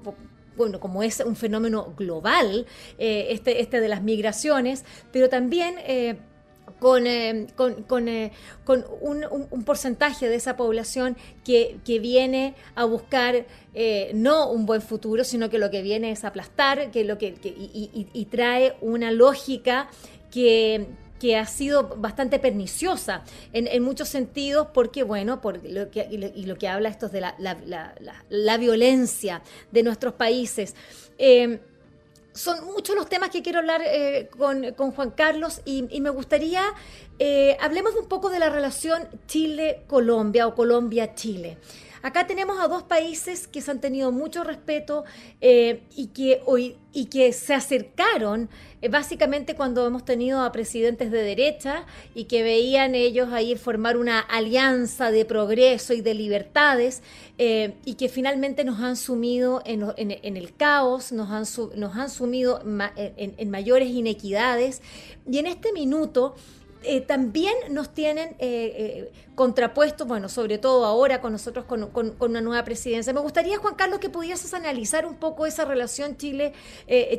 bueno, 0.56 0.80
como 0.80 1.02
es 1.02 1.20
un 1.20 1.36
fenómeno 1.36 1.94
global, 1.96 2.66
eh, 2.98 3.28
este, 3.30 3.60
este 3.60 3.80
de 3.80 3.88
las 3.88 4.02
migraciones, 4.02 4.84
pero 5.12 5.28
también 5.28 5.76
eh, 5.86 6.16
con, 6.78 7.06
eh, 7.06 7.46
con, 7.54 7.82
con, 7.84 8.08
un, 9.00 9.64
porcentaje 9.64 10.28
de 10.28 10.34
esa 10.34 10.56
población 10.56 11.16
que, 11.44 11.80
viene 11.84 12.54
a 12.74 12.84
buscar 12.84 13.46
no 14.14 14.50
un 14.50 14.66
buen 14.66 14.82
futuro, 14.82 15.24
sino 15.24 15.48
que 15.48 15.58
lo 15.58 15.70
que 15.70 15.82
viene 15.82 16.10
es 16.10 16.24
aplastar, 16.24 16.90
que 16.90 17.04
lo 17.04 17.18
que, 17.18 17.34
y, 17.42 18.24
trae 18.30 18.76
una 18.80 19.10
lógica 19.12 19.88
que, 20.30 20.86
que 21.22 21.36
ha 21.36 21.46
sido 21.46 21.86
bastante 21.98 22.40
perniciosa 22.40 23.22
en, 23.52 23.80
muchos 23.80 24.08
sentidos, 24.08 24.66
porque, 24.74 25.04
bueno, 25.04 25.40
por 25.40 25.64
lo 25.64 25.88
que, 25.88 26.08
y 26.10 26.46
lo 26.46 26.58
que 26.58 26.66
habla 26.66 26.88
esto 26.88 27.06
es 27.06 27.12
de 27.12 27.20
la, 27.20 28.56
violencia 28.58 29.40
de 29.70 29.84
nuestros 29.84 30.14
países. 30.14 30.74
Eh, 31.18 31.60
son 32.32 32.64
muchos 32.64 32.96
los 32.96 33.08
temas 33.08 33.30
que 33.30 33.40
quiero 33.40 33.60
hablar 33.60 33.82
eh, 33.86 34.30
con, 34.36 34.74
Juan 34.74 35.10
Carlos 35.12 35.60
y, 35.64 36.00
me 36.00 36.10
gustaría, 36.10 36.64
eh, 37.20 37.56
hablemos 37.60 37.94
un 37.94 38.08
poco 38.08 38.28
de 38.28 38.40
la 38.40 38.50
relación 38.50 39.06
Chile-Colombia 39.28 40.48
o 40.48 40.56
Colombia-Chile. 40.56 41.56
Acá 42.02 42.26
tenemos 42.26 42.58
a 42.58 42.66
dos 42.66 42.82
países 42.82 43.46
que 43.46 43.60
se 43.60 43.70
han 43.70 43.80
tenido 43.80 44.10
mucho 44.10 44.42
respeto 44.42 45.04
eh, 45.40 45.82
y, 45.94 46.08
que 46.08 46.42
hoy, 46.46 46.76
y 46.92 47.06
que 47.06 47.32
se 47.32 47.54
acercaron 47.54 48.50
eh, 48.80 48.88
básicamente 48.88 49.54
cuando 49.54 49.86
hemos 49.86 50.04
tenido 50.04 50.40
a 50.40 50.50
presidentes 50.50 51.12
de 51.12 51.22
derecha 51.22 51.86
y 52.12 52.24
que 52.24 52.42
veían 52.42 52.96
ellos 52.96 53.28
ahí 53.32 53.54
formar 53.54 53.96
una 53.96 54.18
alianza 54.18 55.12
de 55.12 55.24
progreso 55.24 55.94
y 55.94 56.00
de 56.00 56.14
libertades 56.14 57.04
eh, 57.38 57.74
y 57.84 57.94
que 57.94 58.08
finalmente 58.08 58.64
nos 58.64 58.80
han 58.80 58.96
sumido 58.96 59.62
en, 59.64 60.36
el 60.36 60.54
caos, 60.56 61.12
nos 61.12 61.30
han, 61.30 61.44
nos 61.78 61.96
han 61.96 62.10
sumido 62.10 62.60
en 63.06 63.50
mayores 63.50 63.88
inequidades. 63.90 64.82
Y 65.30 65.38
en 65.38 65.46
este 65.46 65.72
minuto 65.72 66.34
eh, 66.84 67.00
también 67.00 67.54
nos 67.70 67.94
tienen 67.94 68.30
eh, 68.38 68.38
eh, 68.40 69.12
contrapuestos, 69.34 70.06
bueno, 70.06 70.28
sobre 70.28 70.58
todo 70.58 70.84
ahora 70.84 71.20
con 71.20 71.32
nosotros 71.32 71.64
con, 71.64 72.16
una 72.18 72.40
nueva 72.40 72.64
presidencia. 72.64 73.12
Me 73.12 73.20
gustaría, 73.20 73.58
Juan 73.58 73.74
Carlos, 73.74 73.98
que 73.98 74.08
pudieses 74.08 74.52
analizar 74.54 75.06
un 75.06 75.16
poco 75.16 75.46
esa 75.46 75.64
relación 75.64 76.16
Chile, 76.16 76.52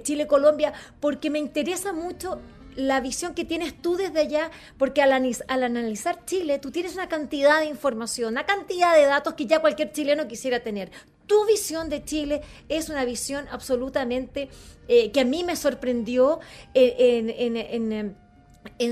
Chile-Colombia, 0.04 0.74
porque 1.00 1.30
me 1.30 1.40
interesa 1.40 1.94
mucho 1.94 2.40
la 2.76 3.02
visión 3.02 3.36
que 3.36 3.46
tienes 3.46 3.80
tú 3.82 3.96
desde 3.96 4.20
allá, 4.20 4.52
porque 4.78 5.02
al, 5.02 5.12
al, 5.12 5.64
analizar 5.64 6.26
Chile, 6.26 6.60
tú 6.60 6.72
tienes 6.72 6.94
una 6.96 7.08
cantidad 7.08 7.60
de 7.60 7.68
información, 7.68 8.34
una 8.34 8.46
cantidad 8.46 8.96
de 8.96 9.06
datos 9.06 9.36
que 9.36 9.46
ya 9.46 9.60
cualquier 9.60 9.92
chileno 9.92 10.28
quisiera 10.28 10.62
tener. 10.62 10.92
Tu 11.28 11.46
visión 11.46 11.90
de 11.90 12.04
Chile 12.04 12.42
es 12.70 12.90
una 12.90 13.06
visión 13.06 13.46
absolutamente 13.50 14.50
que 14.88 15.20
a 15.22 15.24
mí 15.24 15.44
me 15.46 15.56
sorprendió 15.56 16.42
en, 16.74 17.30
en 17.30 17.56
en 17.56 18.23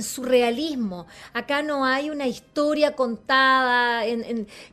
su 0.02 0.24
realismo. 0.24 1.08
Acá 1.34 1.62
no 1.62 1.86
hay 1.86 2.10
una 2.10 2.28
historia 2.28 2.96
contada, 2.96 4.04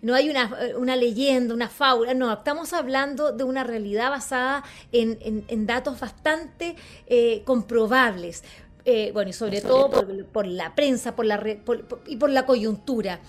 no 0.02 0.14
hay 0.14 0.30
una, 0.30 0.96
leyenda, 0.96 1.54
una 1.54 1.68
fábula, 1.68 2.14
no, 2.14 2.32
estamos 2.32 2.72
hablando 2.72 3.32
de 3.32 3.44
una 3.44 3.64
realidad 3.64 4.10
basada 4.10 4.64
en, 4.92 5.66
datos 5.66 6.00
bastante 6.00 6.76
eh, 7.06 7.42
comprobables. 7.44 8.42
Eh, 8.84 9.10
bueno, 9.12 9.30
y 9.30 9.34
sobre 9.34 9.60
todo 9.60 9.90
por, 10.32 10.46
la 10.46 10.74
prensa 10.74 11.14
por 11.14 11.26
la, 11.26 11.42
y 12.06 12.16
por 12.16 12.30
la 12.30 12.46
coyuntura. 12.46 13.20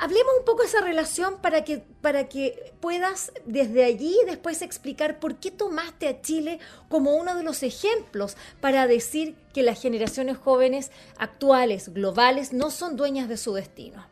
Hablemos 0.00 0.32
un 0.38 0.44
poco 0.44 0.62
de 0.62 0.68
esa 0.68 0.80
relación 0.80 1.40
para 1.42 1.64
que, 1.64 1.82
para 2.00 2.28
que 2.28 2.72
puedas 2.80 3.32
desde 3.46 3.84
allí 3.84 4.16
después 4.26 4.62
explicar 4.62 5.18
por 5.18 5.36
qué 5.36 5.50
tomaste 5.50 6.06
a 6.06 6.20
Chile 6.20 6.60
como 6.88 7.16
uno 7.16 7.36
de 7.36 7.42
los 7.42 7.64
ejemplos 7.64 8.36
para 8.60 8.86
decir 8.86 9.34
que 9.52 9.64
las 9.64 9.82
generaciones 9.82 10.36
jóvenes 10.36 10.92
actuales, 11.18 11.92
globales, 11.92 12.52
no 12.52 12.70
son 12.70 12.96
dueñas 12.96 13.28
de 13.28 13.36
su 13.36 13.54
destino. 13.54 14.06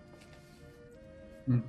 Mm. 1.46 1.60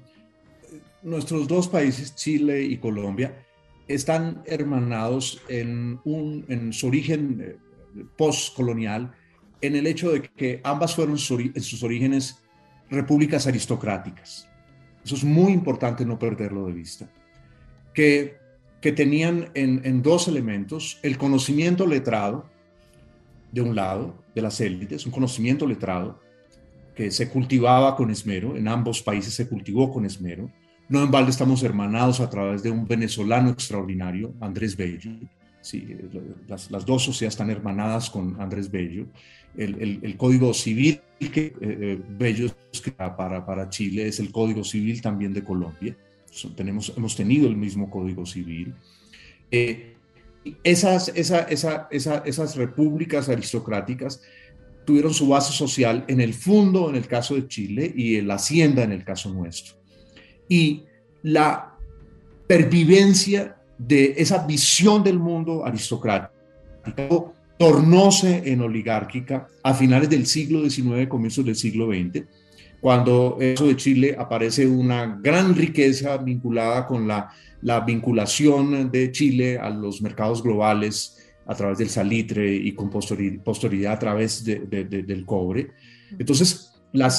Nuestros 1.03 1.47
dos 1.47 1.67
países, 1.67 2.15
Chile 2.15 2.63
y 2.63 2.77
Colombia, 2.79 3.45
están 3.87 4.41
hermanados 4.45 5.41
en, 5.47 5.99
un, 6.05 6.43
en 6.49 6.73
su 6.73 6.87
origen 6.87 7.39
eh, 7.39 8.03
postcolonial, 8.17 9.13
en 9.61 9.75
el 9.75 9.85
hecho 9.85 10.11
de 10.11 10.23
que 10.23 10.59
ambas 10.63 10.95
fueron 10.95 11.17
en 11.17 11.61
sus 11.61 11.83
orígenes 11.83 12.39
repúblicas 12.89 13.47
aristocráticas. 13.47 14.47
Eso 15.03 15.15
es 15.15 15.23
muy 15.23 15.53
importante 15.53 16.05
no 16.05 16.19
perderlo 16.19 16.67
de 16.67 16.73
vista. 16.73 17.09
Que 17.93 18.37
que 18.81 18.91
tenían 18.91 19.49
en, 19.53 20.01
dos 20.01 20.27
elementos, 20.27 20.99
el 21.01 21.17
conocimiento 21.17 21.87
letrado, 21.87 22.45
de 23.51 23.61
un 23.61 23.75
lado, 23.75 24.15
de 24.35 24.41
las 24.41 24.61
élites, 24.61 25.05
un 25.05 25.11
conocimiento 25.11 25.65
letrado 25.65 26.19
que 26.95 27.11
se 27.11 27.29
cultivaba 27.29 27.95
con 27.95 28.11
esmero, 28.11 28.55
en 28.55 28.67
ambos 28.67 29.01
países 29.01 29.33
se 29.33 29.47
cultivó 29.47 29.91
con 29.91 30.05
esmero. 30.05 30.51
No 30.89 31.03
en 31.03 31.11
balde 31.11 31.31
estamos 31.31 31.63
hermanados 31.63 32.19
a 32.19 32.29
través 32.29 32.63
de 32.63 32.71
un 32.71 32.87
venezolano 32.87 33.49
extraordinario, 33.49 34.33
Andrés 34.39 34.75
Bello. 34.75 35.11
Sí, 35.67 35.85
las, 36.47 36.85
dos 36.85 37.03
sociedades 37.03 37.33
están 37.33 37.49
hermanadas 37.49 38.09
con 38.09 38.39
Andrés 38.39 38.71
Bello. 38.71 39.05
El, 39.55 40.15
código 40.17 40.53
civil 40.53 41.01
que 41.19 41.47
eh, 41.47 41.55
eh, 41.61 42.01
Bello 42.17 42.49
para, 43.17 43.45
para 43.45 43.69
Chile 43.69 44.07
es 44.07 44.19
el 44.19 44.31
código 44.31 44.63
civil 44.63 45.01
también 45.01 45.33
de 45.33 45.43
Colombia 45.43 45.95
tenemos, 46.55 46.93
hemos 46.95 47.15
tenido 47.15 47.47
el 47.47 47.57
mismo 47.57 47.89
código 47.89 48.25
civil. 48.25 48.73
Eh, 49.51 49.95
esas, 50.63 51.09
esa, 51.09 51.41
esa, 51.49 51.87
esas 51.89 52.55
repúblicas 52.55 53.29
aristocráticas 53.29 54.21
tuvieron 54.85 55.13
su 55.13 55.27
base 55.27 55.51
social 55.51 56.05
en 56.07 56.21
el 56.21 56.33
fondo 56.33 56.89
en 56.89 56.95
el 56.95 57.07
caso 57.07 57.35
de 57.35 57.47
Chile 57.47 57.91
y 57.93 58.15
en 58.15 58.27
la 58.27 58.35
hacienda 58.35 58.83
en 58.83 58.91
el 58.91 59.03
caso 59.03 59.33
nuestro. 59.33 59.75
Y 60.47 60.83
la 61.23 61.75
pervivencia 62.47 63.56
de 63.77 64.15
esa 64.17 64.45
visión 64.45 65.03
del 65.03 65.19
mundo 65.19 65.65
aristocrático 65.65 67.33
tornóse 67.57 68.43
en 68.45 68.61
oligárquica 68.61 69.47
a 69.63 69.73
finales 69.73 70.09
del 70.09 70.25
siglo 70.25 70.67
XIX, 70.69 71.07
comienzos 71.07 71.45
del 71.45 71.55
siglo 71.55 71.87
XX, 71.87 72.23
cuando 72.79 73.37
eso 73.39 73.67
de 73.67 73.75
Chile 73.75 74.15
aparece 74.17 74.67
una 74.67 75.19
gran 75.21 75.55
riqueza 75.55 76.17
vinculada 76.17 76.85
con 76.85 77.07
la, 77.07 77.29
la 77.61 77.79
vinculación 77.81 78.91
de 78.91 79.11
Chile 79.11 79.57
a 79.57 79.69
los 79.69 80.01
mercados 80.01 80.43
globales 80.43 81.17
a 81.47 81.55
través 81.55 81.77
del 81.77 81.89
salitre 81.89 82.53
y 82.53 82.73
con 82.73 82.89
posterioridad 82.89 83.93
a 83.93 83.99
través 83.99 84.43
de, 84.43 84.59
del 84.65 85.25
cobre. 85.25 85.71
Entonces, 86.19 86.73
la, 86.93 87.09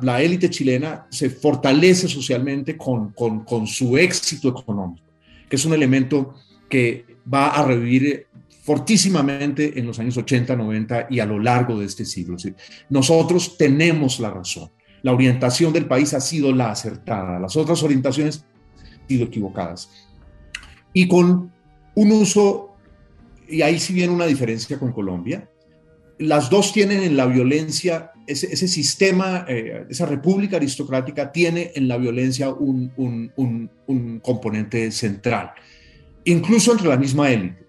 la, 0.00 0.22
élite 0.22 0.50
chilena 0.50 1.06
se 1.10 1.30
fortalece 1.30 2.08
socialmente 2.08 2.76
con, 2.76 3.12
su 3.66 3.96
éxito 3.96 4.48
económico, 4.48 5.07
que 5.48 5.56
es 5.56 5.64
un 5.64 5.74
elemento 5.74 6.34
que 6.68 7.04
va 7.32 7.48
a 7.48 7.64
revivir 7.64 8.26
fortísimamente 8.62 9.78
en 9.78 9.86
los 9.86 9.98
años 9.98 10.16
80, 10.16 10.54
90 10.54 11.06
y 11.10 11.20
a 11.20 11.26
lo 11.26 11.38
largo 11.38 11.78
de 11.78 11.86
este 11.86 12.04
siglo. 12.04 12.36
Nosotros 12.90 13.56
tenemos 13.56 14.20
la 14.20 14.30
razón. 14.30 14.70
La 15.02 15.12
orientación 15.12 15.72
del 15.72 15.86
país 15.86 16.12
ha 16.12 16.20
sido 16.20 16.52
la 16.52 16.70
acertada. 16.70 17.38
Las 17.38 17.56
otras 17.56 17.82
orientaciones 17.82 18.44
han 18.78 19.08
sido 19.08 19.26
equivocadas. 19.26 19.90
Y 20.92 21.08
con 21.08 21.50
un 21.94 22.12
uso, 22.12 22.74
y 23.48 23.62
ahí 23.62 23.78
sí 23.78 23.94
viene 23.94 24.12
una 24.12 24.26
diferencia 24.26 24.78
con 24.78 24.92
Colombia, 24.92 25.48
las 26.18 26.50
dos 26.50 26.72
tienen 26.72 27.02
en 27.02 27.16
la 27.16 27.26
violencia, 27.26 28.12
ese, 28.28 28.68
sistema, 28.68 29.44
eh, 29.48 29.86
esa 29.88 30.06
república 30.06 30.56
aristocrática 30.56 31.32
tiene 31.32 31.72
en 31.74 31.88
la 31.88 31.96
violencia 31.96 32.50
un, 32.50 32.92
un 32.96 34.20
componente 34.20 34.90
central, 34.90 35.52
incluso 36.24 36.72
entre 36.72 36.88
la 36.88 36.96
misma 36.96 37.30
élite. 37.30 37.66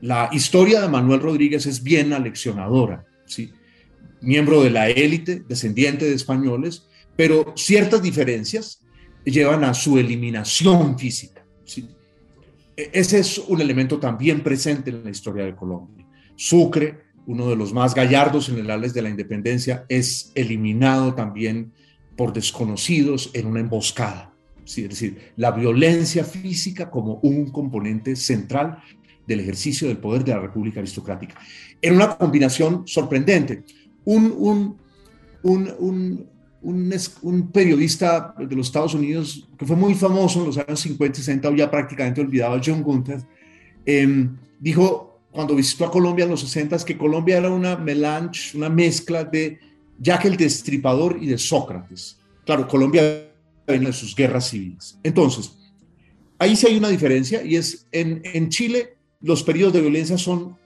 La 0.00 0.28
historia 0.32 0.80
de 0.80 0.88
Manuel 0.88 1.20
Rodríguez 1.20 1.66
es 1.66 1.82
bien 1.82 2.12
aleccionadora, 2.12 3.04
¿sí? 3.26 3.52
miembro 4.20 4.62
de 4.62 4.70
la 4.70 4.88
élite, 4.88 5.42
descendiente 5.48 6.04
de 6.04 6.14
españoles, 6.14 6.86
pero 7.16 7.52
ciertas 7.56 8.02
diferencias 8.02 8.80
llevan 9.24 9.64
a 9.64 9.74
su 9.74 9.98
eliminación 9.98 10.98
física. 10.98 11.44
¿sí? 11.64 11.88
E, 12.76 12.90
ese 12.92 13.18
es 13.18 13.38
un 13.38 13.60
elemento 13.60 13.98
también 13.98 14.42
presente 14.42 14.90
en 14.90 15.04
la 15.04 15.10
historia 15.10 15.44
de 15.44 15.54
Colombia. 15.54 16.06
Sucre, 16.36 17.07
uno 17.28 17.50
de 17.50 17.56
los 17.56 17.74
más 17.74 17.94
gallardos 17.94 18.46
generales 18.46 18.94
de 18.94 19.02
la 19.02 19.10
independencia, 19.10 19.84
es 19.90 20.32
eliminado 20.34 21.14
también 21.14 21.72
por 22.16 22.32
desconocidos 22.32 23.30
en 23.34 23.46
una 23.46 23.60
emboscada. 23.60 24.32
¿sí? 24.64 24.84
Es 24.84 24.88
decir, 24.88 25.32
la 25.36 25.50
violencia 25.50 26.24
física 26.24 26.90
como 26.90 27.20
un 27.22 27.50
componente 27.50 28.16
central 28.16 28.78
del 29.26 29.40
ejercicio 29.40 29.88
del 29.88 29.98
poder 29.98 30.24
de 30.24 30.32
la 30.32 30.40
República 30.40 30.80
Aristocrática. 30.80 31.34
En 31.82 31.96
una 31.96 32.16
combinación 32.16 32.88
sorprendente. 32.88 33.62
Un, 34.06 34.34
un, 35.42 36.26
un, 36.62 37.50
periodista 37.52 38.34
de 38.38 38.56
los 38.56 38.68
Estados 38.68 38.94
Unidos 38.94 39.46
que 39.58 39.66
fue 39.66 39.76
muy 39.76 39.94
famoso 39.94 40.40
en 40.40 40.46
los 40.46 40.56
años 40.56 40.80
50 40.80 41.20
y 41.20 41.22
60, 41.22 41.56
ya 41.56 41.70
prácticamente 41.70 42.22
olvidado, 42.22 42.58
John 42.64 42.82
Gunther, 42.82 43.20
em, 43.84 44.34
dijo 44.58 45.07
cuando 45.38 45.54
visitó 45.54 45.84
a 45.84 45.90
Colombia 45.92 46.24
en 46.24 46.32
los 46.32 46.40
60 46.40 46.84
que 46.84 46.98
Colombia 46.98 47.38
era 47.38 47.48
una 47.48 47.76
melange, 47.76 48.56
una 48.56 48.68
mezcla 48.68 49.22
de 49.22 49.60
Jack 49.96 50.24
el 50.24 50.36
Destripador 50.36 51.16
y 51.22 51.28
de 51.28 51.38
Sócrates. 51.38 52.18
Claro, 52.44 52.66
Colombia 52.66 53.30
venía 53.64 53.86
de 53.86 53.92
sus 53.92 54.16
guerras 54.16 54.48
civiles. 54.48 54.98
Entonces, 55.04 55.56
ahí 56.40 56.56
sí 56.56 56.66
hay 56.66 56.76
una 56.76 56.88
diferencia 56.88 57.44
y 57.44 57.54
es 57.54 57.86
en, 57.92 58.20
en 58.24 58.48
Chile 58.48 58.96
los 59.20 59.44
periodos 59.44 59.74
de 59.74 59.82
violencia 59.82 60.18
son 60.18 60.58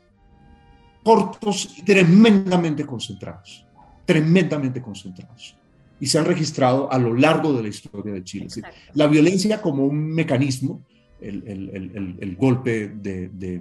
cortos 1.05 1.75
y 1.77 1.83
tremendamente 1.83 2.87
concentrados, 2.87 3.67
tremendamente 4.07 4.81
concentrados. 4.81 5.55
Y 6.01 6.07
se 6.07 6.19
han 6.19 6.25
registrado 6.25 6.91
a 6.91 6.99
lo 6.99 7.13
largo 7.13 7.53
de 7.53 7.63
la 7.63 7.69
historia 7.69 8.15
de 8.15 8.25
Chile. 8.25 8.47
La 8.95 9.07
violencia 9.07 9.61
como 9.61 9.85
un 9.85 10.15
mecanismo, 10.15 10.83
el, 11.21 12.37
golpe 12.41 12.89
de, 12.89 13.29
de, 13.29 13.61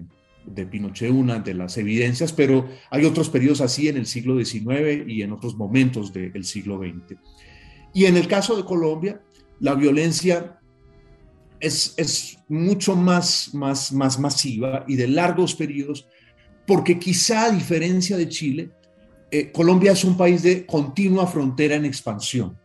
Pinochet, 0.70 1.12
una 1.12 1.40
de 1.40 1.54
las 1.54 1.78
evidencias, 1.78 2.34
pero 2.34 2.68
hay 2.90 3.06
otros 3.06 3.30
periodos 3.30 3.62
así 3.62 3.88
en 3.88 3.98
el 3.98 4.06
siglo 4.06 4.44
XIX 4.44 5.08
y 5.08 5.22
en 5.22 5.32
otros 5.32 5.56
momentos 5.56 6.12
del 6.12 6.44
siglo 6.44 6.80
XX. 6.80 7.18
Y 7.94 8.06
en 8.06 8.18
el 8.18 8.28
caso 8.28 8.56
de 8.56 8.64
Colombia, 8.64 9.22
la 9.60 9.76
violencia 9.76 10.60
es, 11.60 12.38
mucho 12.48 12.96
más, 12.96 13.54
más, 13.54 13.94
más 13.94 14.20
masiva 14.20 14.84
y 14.88 14.96
de 14.96 15.08
largos 15.08 15.56
periodos, 15.56 16.08
porque 16.66 17.00
quizá 17.00 17.46
a 17.46 17.52
diferencia 17.52 18.18
de 18.18 18.28
Chile, 18.28 18.72
eh, 19.30 19.52
Colombia 19.52 19.94
es 19.94 20.04
un 20.04 20.18
país 20.18 20.44
de 20.44 20.66
continua 20.66 21.28
frontera 21.28 21.76
en 21.76 21.86
expansión. 21.86 22.58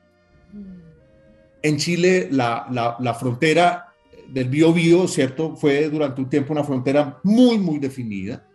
En 1.63 1.77
Chile, 1.77 2.29
la, 2.31 2.97
la, 3.01 3.15
frontera 3.15 3.86
del 4.29 4.49
Bío 4.49 5.09
¿cierto? 5.09 5.57
Fue 5.57 5.89
durante 5.89 6.21
un 6.21 6.29
tiempo 6.29 6.53
una 6.53 6.65
frontera 6.65 7.21
muy, 7.23 7.59
muy 7.59 7.79
definida. 7.79 8.47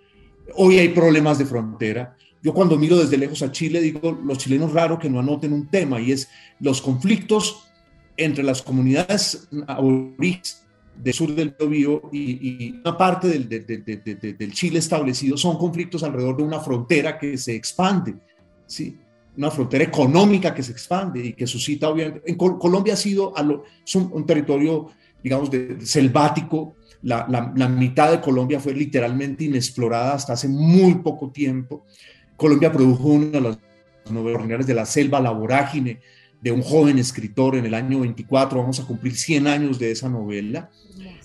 Hoy 0.56 0.78
hay 0.78 0.90
problemas 0.90 1.38
de 1.38 1.46
frontera. 1.46 2.16
Yo 2.44 2.54
cuando 2.54 2.78
miro 2.78 2.98
desde 2.98 3.18
lejos 3.18 3.42
a 3.42 3.52
Chile 3.52 3.80
digo, 3.82 4.12
los 4.12 4.38
chilenos 4.38 4.74
raro 4.74 4.98
que 4.98 5.10
no 5.10 5.20
anoten 5.20 5.54
un 5.54 5.68
tema 5.68 6.02
y 6.02 6.12
es 6.12 6.30
los 6.60 6.82
conflictos 6.82 7.68
entre 8.18 8.44
las 8.44 8.62
comunidades 8.62 9.48
aborígenes 9.68 10.66
del 10.96 11.14
sur 11.14 11.34
del 11.34 11.56
Biobío 11.58 12.10
y, 12.12 12.76
una 12.82 12.98
parte 12.98 13.28
del, 13.28 13.48
del, 13.48 14.52
Chile 14.54 14.80
establecido 14.80 15.38
son 15.38 15.58
conflictos 15.58 16.04
alrededor 16.04 16.38
de 16.38 16.44
una 16.44 16.60
frontera 16.60 17.18
que 17.18 17.38
se 17.38 17.56
expande, 17.56 18.16
¿sí? 18.66 18.98
una 19.38 19.50
frontera 19.50 19.84
económica 19.84 20.54
que 20.54 20.64
se 20.64 20.72
expande 20.72 21.26
y 21.26 21.34
que 21.34 21.48
suscita, 21.48 21.90
obviamente, 21.90 22.22
en 22.30 22.36
Colombia 22.36 22.94
ha 22.94 22.98
sido 22.98 23.34
un, 23.96 24.26
territorio, 24.26 24.90
digamos, 25.24 25.50
de, 25.52 25.86
selvático, 25.86 26.76
la, 27.04 27.28
la, 27.56 27.68
mitad 27.68 28.12
de 28.12 28.22
Colombia 28.22 28.60
fue 28.60 28.74
literalmente 28.74 29.46
inexplorada 29.46 30.14
hasta 30.14 30.34
hace 30.34 30.48
muy 30.48 30.96
poco 30.96 31.32
tiempo. 31.32 31.86
Colombia 32.38 32.72
produjo 32.72 33.08
una 33.08 33.28
de 33.28 33.42
las 33.42 33.60
novelas 34.12 34.68
de 34.68 34.74
la 34.74 34.86
selva, 34.86 35.20
la 35.20 35.32
vorágine, 35.32 36.00
de 36.42 36.52
un 36.52 36.62
joven 36.62 36.98
escritor 36.98 37.56
en 37.56 37.66
el 37.66 37.74
año 37.74 38.00
24, 38.00 38.60
vamos 38.60 38.80
a 38.80 38.86
cumplir 38.86 39.16
100 39.16 39.48
años 39.48 39.78
de 39.78 39.92
esa 39.92 40.10
novela. 40.10 40.70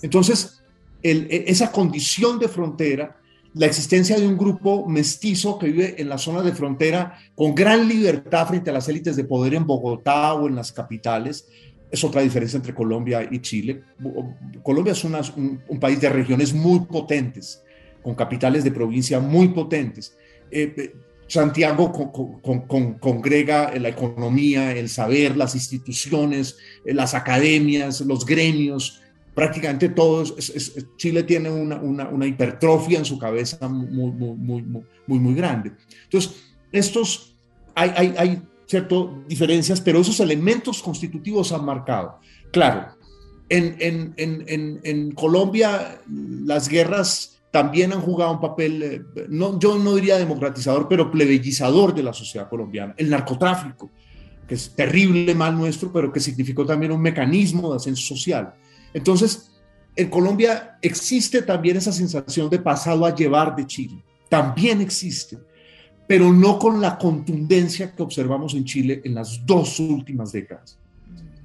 Entonces, 0.01 0.61
e, 1.01 1.45
esa 1.47 1.71
condición 1.71 2.37
de 2.37 2.47
frontera, 2.47 3.17
la 3.53 3.65
existencia 3.65 4.19
de 4.19 4.27
un 4.27 4.37
grupo 4.37 4.87
mestizo 4.87 5.57
que 5.57 5.67
vive 5.67 5.95
en 5.99 6.09
la 6.09 6.19
zona 6.19 6.43
de 6.43 6.51
frontera 6.51 7.17
con 7.33 7.55
gran 7.55 7.87
libertad 7.87 8.47
frente 8.47 8.69
a 8.69 8.73
las 8.73 8.87
élites 8.87 9.15
de 9.15 9.23
poder 9.23 9.55
en 9.55 9.65
Bogotá 9.65 10.33
o 10.35 10.47
en 10.47 10.55
las 10.55 10.71
capitales, 10.71 11.47
es 11.89 12.03
otra 12.03 12.21
diferencia 12.21 12.57
entre 12.57 12.73
Colombia 12.73 13.27
y 13.29 13.39
Chile. 13.39 13.83
Colombia 14.63 14.93
es 14.93 15.03
un, 15.03 15.61
país 15.79 16.01
de 16.01 16.09
regiones 16.09 16.53
muy 16.53 16.81
potentes, 16.81 17.63
con 18.01 18.15
capitales 18.15 18.63
de 18.63 18.71
provincia 18.71 19.19
muy 19.19 19.49
potentes. 19.49 20.15
Eh, 20.51 20.73
eh, 20.77 20.95
Santiago 21.27 21.91
congrega 22.99 23.77
la 23.77 23.89
economía, 23.89 24.71
el 24.71 24.87
saber, 24.87 25.35
las 25.35 25.55
instituciones, 25.55 26.57
eh, 26.85 26.93
las 26.93 27.13
academias, 27.13 27.99
los 28.01 28.25
gremios, 28.25 29.01
prácticamente 29.33 29.89
todos. 29.89 30.35
Chile 30.97 31.23
tiene 31.23 31.49
una, 31.49 32.27
hipertrofia 32.27 32.99
en 32.99 33.05
su 33.05 33.19
cabeza 33.19 33.67
muy, 33.67 34.11
muy, 34.11 34.61
muy, 34.61 35.19
muy, 35.19 35.35
grande. 35.35 35.73
Entonces, 36.03 36.43
estos, 36.71 37.35
hay, 37.75 37.91
hay, 37.95 38.13
hay 38.17 38.41
ciertas 38.67 38.99
diferencias, 39.27 39.81
pero 39.81 39.99
esos 39.99 40.19
elementos 40.19 40.83
constitutivos 40.83 41.51
han 41.51 41.65
marcado. 41.65 42.19
Claro, 42.51 42.95
En, 43.49 44.13
en, 44.17 45.11
Colombia 45.11 46.01
las 46.45 46.67
guerras 46.67 47.39
también 47.49 47.93
han 47.93 48.01
jugado 48.01 48.33
un 48.33 48.41
papel, 48.41 48.83
eh, 48.83 49.01
no, 49.29 49.57
yo 49.57 49.77
no 49.77 49.95
diría 49.95 50.17
democratizador, 50.17 50.87
pero 50.87 51.09
plebeyizador 51.09 51.95
de 51.95 52.03
la 52.03 52.13
sociedad 52.13 52.49
colombiana. 52.49 52.93
El 52.97 53.09
narcotráfico, 53.09 53.89
que 54.47 54.55
es 54.55 54.75
terrible 54.75 55.33
mal 55.33 55.57
nuestro, 55.57 55.91
pero 55.91 56.11
que 56.11 56.19
significó 56.19 56.65
también 56.65 56.91
un 56.91 57.01
mecanismo 57.01 57.71
de 57.71 57.77
ascenso 57.77 58.15
social. 58.15 58.53
Entonces, 58.93 59.51
en 59.95 60.09
Colombia 60.09 60.77
existe 60.81 61.41
también 61.41 61.77
esa 61.77 61.91
sensación 61.91 62.49
de 62.49 62.59
pasado 62.59 63.05
a 63.05 63.15
llevar 63.15 63.55
de 63.55 63.65
Chile. 63.65 64.03
También 64.29 64.81
existe, 64.81 65.37
pero 66.07 66.31
no 66.31 66.57
con 66.57 66.79
la 66.81 66.97
contundencia 66.97 67.93
que 67.93 68.01
observamos 68.01 68.53
en 68.53 68.63
Chile 68.63 69.01
en 69.03 69.13
las 69.13 69.45
dos 69.45 69.79
últimas 69.79 70.31
décadas. 70.31 70.79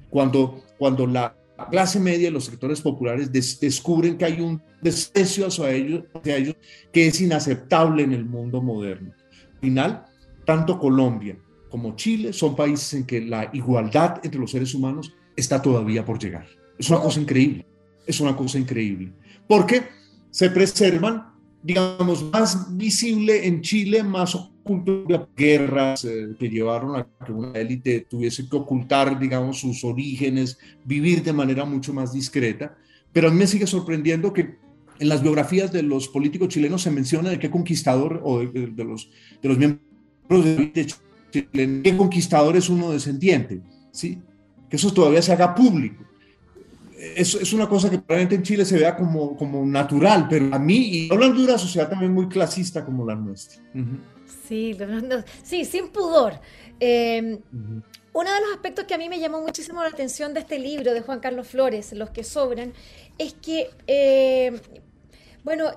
Cuando, 0.09 0.63
cuando 0.77 1.05
la 1.05 1.35
clase 1.69 1.99
media 1.99 2.29
y 2.29 2.31
los 2.31 2.45
sectores 2.45 2.81
populares 2.81 3.31
descubren 3.31 4.17
que 4.17 4.25
hay 4.25 4.41
un 4.41 4.61
desprecio 4.81 5.47
hacia 5.47 5.71
ellos, 5.71 6.03
hacia 6.13 6.37
ellos 6.37 6.55
que 6.91 7.07
es 7.07 7.19
inaceptable 7.21 8.03
en 8.03 8.13
el 8.13 8.25
mundo 8.25 8.61
moderno. 8.61 9.13
Al 9.55 9.59
final, 9.59 10.05
tanto 10.45 10.79
Colombia 10.79 11.37
como 11.69 11.95
Chile 11.95 12.33
son 12.33 12.55
países 12.55 12.93
en 12.93 13.05
que 13.05 13.21
la 13.21 13.49
igualdad 13.53 14.19
entre 14.23 14.39
los 14.39 14.51
seres 14.51 14.73
humanos 14.73 15.11
está 15.35 15.61
todavía 15.61 16.05
por 16.05 16.19
llegar. 16.19 16.45
Es 16.77 16.89
una 16.89 16.99
cosa 16.99 17.19
increíble, 17.19 17.65
es 18.05 18.19
una 18.19 18.35
cosa 18.35 18.59
increíble. 18.59 19.11
Porque 19.47 19.83
se 20.29 20.49
preservan, 20.49 21.33
digamos, 21.61 22.23
más 22.31 22.77
visible 22.77 23.47
en 23.47 23.61
Chile, 23.61 24.03
más 24.03 24.35
oculto 24.63 25.05
las 25.07 25.27
guerras 25.35 26.05
eh, 26.05 26.29
que 26.39 26.49
llevaron 26.49 26.95
a 26.95 27.07
que 27.25 27.31
una 27.31 27.51
élite 27.59 28.07
tuviese 28.09 28.47
que 28.47 28.55
ocultar, 28.55 29.19
digamos, 29.19 29.59
sus 29.59 29.83
orígenes, 29.83 30.57
vivir 30.85 31.21
de 31.21 31.33
manera 31.33 31.65
mucho 31.65 31.93
más 31.93 32.13
discreta. 32.13 32.75
Pero 33.11 33.27
a 33.27 33.31
mí 33.31 33.37
me 33.37 33.47
sigue 33.47 33.67
sorprendiendo 33.67 34.31
que 34.31 34.55
en 34.99 35.09
las 35.09 35.21
biografías 35.21 35.71
de 35.71 35.83
los 35.83 36.07
políticos 36.07 36.47
chilenos 36.47 36.81
se 36.81 36.91
menciona 36.91 37.29
de 37.29 37.39
qué 37.39 37.49
conquistador 37.49 38.21
o 38.23 38.39
de, 38.39 38.83
los, 38.83 39.09
de 39.41 39.49
los 39.49 39.57
miembros 39.57 40.45
de 40.45 40.85
Chile, 41.31 41.81
qué 41.83 41.97
conquistador 41.97 42.55
es 42.55 42.69
uno 42.69 42.91
descendiente, 42.91 43.61
¿sí? 43.91 44.19
Que 44.69 44.77
eso 44.77 44.93
todavía 44.93 45.21
se 45.21 45.33
haga 45.33 45.53
público 45.53 46.03
es, 47.15 47.35
es, 47.35 47.53
una 47.53 47.67
cosa 47.67 47.89
que 47.89 47.97
probablemente 47.97 48.35
en 48.35 48.43
Chile 48.43 48.65
se 48.65 48.77
vea 48.77 48.95
como, 48.95 49.35
como 49.35 49.65
natural, 49.65 50.27
pero 50.29 50.53
a 50.53 50.59
mí, 50.59 50.75
y 50.75 51.09
hablando 51.11 51.39
de 51.39 51.45
una 51.45 51.57
sociedad 51.57 51.89
también 51.89 52.13
muy 52.13 52.27
clasista 52.27 52.85
como 52.85 53.05
la 53.05 53.15
nuestra. 53.15 53.61
Sí, 54.47 54.77
sí, 55.43 55.65
sin 55.65 55.89
pudor. 55.89 56.39
Em, 56.79 57.39
uno 58.13 58.33
de 58.33 58.41
los 58.41 58.51
aspectos 58.53 58.85
que 58.85 58.93
a 58.93 58.97
mí 58.97 59.09
me 59.09 59.19
llamó 59.19 59.41
muchísimo 59.41 59.81
la 59.81 59.89
atención 59.89 60.33
de 60.33 60.41
este 60.41 60.59
libro 60.59 60.93
de 60.93 61.01
Juan 61.01 61.19
Carlos 61.19 61.47
Flores, 61.47 61.93
Los 61.93 62.09
que 62.11 62.23
sobran, 62.23 62.73
es 63.17 63.33
que, 63.33 63.71
eh, 63.87 64.59
bueno, 65.43 65.71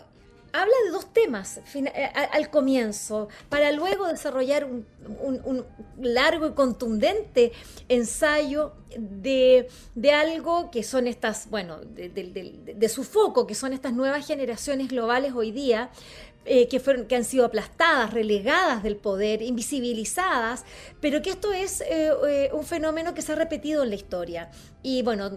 habla 0.53 0.75
de 0.85 0.91
dos 0.91 1.13
temas 1.13 1.61
eh, 1.75 2.11
al 2.33 2.51
comienzo, 2.51 3.29
para 3.49 3.73
luego 3.73 4.07
desarrollar 4.07 4.65
un, 4.67 5.65
largo 6.01 6.49
y 6.49 6.53
contundente 6.53 7.53
ensayo 7.89 8.73
de, 8.99 9.69
algo 10.13 10.71
que 10.71 10.83
son 10.83 11.07
estas, 11.07 11.51
bueno, 11.51 11.81
de, 11.81 12.89
su 12.89 13.05
foco, 13.05 13.47
que 13.47 13.55
son 13.55 13.73
estas 13.73 13.93
nuevas 13.93 14.27
generaciones 14.27 14.89
globales 14.89 15.33
hoy 15.35 15.53
día, 15.53 15.91
eh, 16.47 16.69
que, 16.69 16.81
fueron, 16.81 17.07
que 17.07 17.17
han 17.17 17.25
sido 17.25 17.45
aplastadas, 17.45 18.15
relegadas 18.15 18.83
del 18.83 18.97
poder, 18.97 19.43
invisibilizadas, 19.43 20.65
pero 21.01 21.21
que 21.21 21.31
esto 21.31 21.53
es 21.53 21.81
eh, 21.81 22.11
eh, 22.29 22.51
un 22.53 22.65
fenómeno 22.65 23.15
que 23.15 23.23
se 23.23 23.33
ha 23.33 23.35
repetido 23.35 23.83
en 23.83 23.91
la 23.91 23.97
historia. 23.97 24.51
Y 24.83 25.03
bueno, 25.03 25.31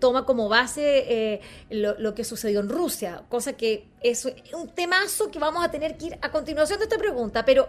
toma 0.00 0.26
como 0.26 0.48
base 0.48 1.40
lo, 1.70 2.14
que 2.14 2.24
sucedió 2.24 2.58
en 2.60 2.68
Rusia, 2.68 3.22
cosa 3.28 3.52
que 3.52 3.88
es 4.02 4.24
un 4.52 4.68
temazo 4.74 5.30
que 5.30 5.38
vamos 5.38 5.64
a 5.64 5.70
tener 5.70 5.96
que 5.96 6.06
ir 6.06 6.18
a 6.20 6.32
continuación 6.32 6.80
de 6.80 6.86
esta 6.86 6.98
pregunta, 6.98 7.44
pero 7.44 7.68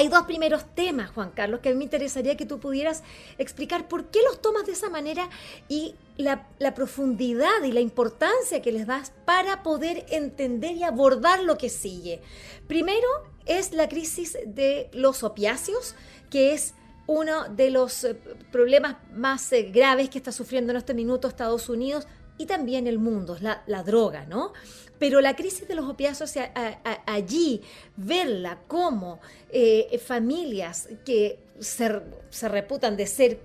hay 0.00 0.08
dos 0.08 0.22
primeros 0.22 0.64
temas, 0.74 1.10
Juan 1.10 1.30
Carlos, 1.30 1.60
que 1.60 1.68
a 1.68 1.72
mí 1.72 1.78
me 1.78 1.84
interesaría 1.84 2.34
que 2.34 2.46
tú 2.46 2.58
pudieras 2.58 3.02
explicar 3.36 3.86
por 3.86 4.06
qué 4.06 4.20
los 4.22 4.40
tomas 4.40 4.64
de 4.64 4.72
esa 4.72 4.88
manera 4.88 5.28
y 5.68 5.94
la, 6.16 6.46
profundidad 6.74 7.62
y 7.64 7.72
la 7.72 7.80
importancia 7.80 8.62
que 8.62 8.72
les 8.72 8.86
das 8.86 9.12
para 9.26 9.62
poder 9.62 10.06
entender 10.08 10.74
y 10.74 10.84
abordar 10.84 11.40
lo 11.40 11.58
que 11.58 11.68
sigue. 11.68 12.22
Primero 12.66 13.06
es 13.44 13.74
la 13.74 13.90
crisis 13.90 14.38
de 14.46 14.88
los 14.94 15.22
opiáceos, 15.22 15.94
que 16.30 16.54
es 16.54 16.72
uno 17.06 17.50
de 17.50 17.70
los 17.70 18.04
eh, 18.04 18.16
problemas 18.50 18.96
más 19.12 19.52
eh, 19.52 19.64
graves 19.64 20.08
que 20.08 20.16
está 20.16 20.32
sufriendo 20.32 20.70
en 20.70 20.78
este 20.78 20.94
minuto 20.94 21.28
Estados 21.28 21.68
Unidos 21.68 22.06
y 22.40 22.46
también 22.46 22.86
el 22.86 22.98
mundo, 22.98 23.36
la, 23.42 23.62
la 23.66 23.82
droga, 23.82 24.24
¿no? 24.24 24.54
Pero 24.98 25.20
la 25.20 25.36
crisis 25.36 25.68
de 25.68 25.74
los 25.74 25.86
opiáceos 25.86 26.32
allí, 27.04 27.60
verla 27.96 28.60
como 28.66 29.20
eh, 29.50 30.00
familias 30.02 30.88
que 31.04 31.38
se, 31.60 32.48
reputan 32.48 32.96
de 32.96 33.06
ser 33.06 33.40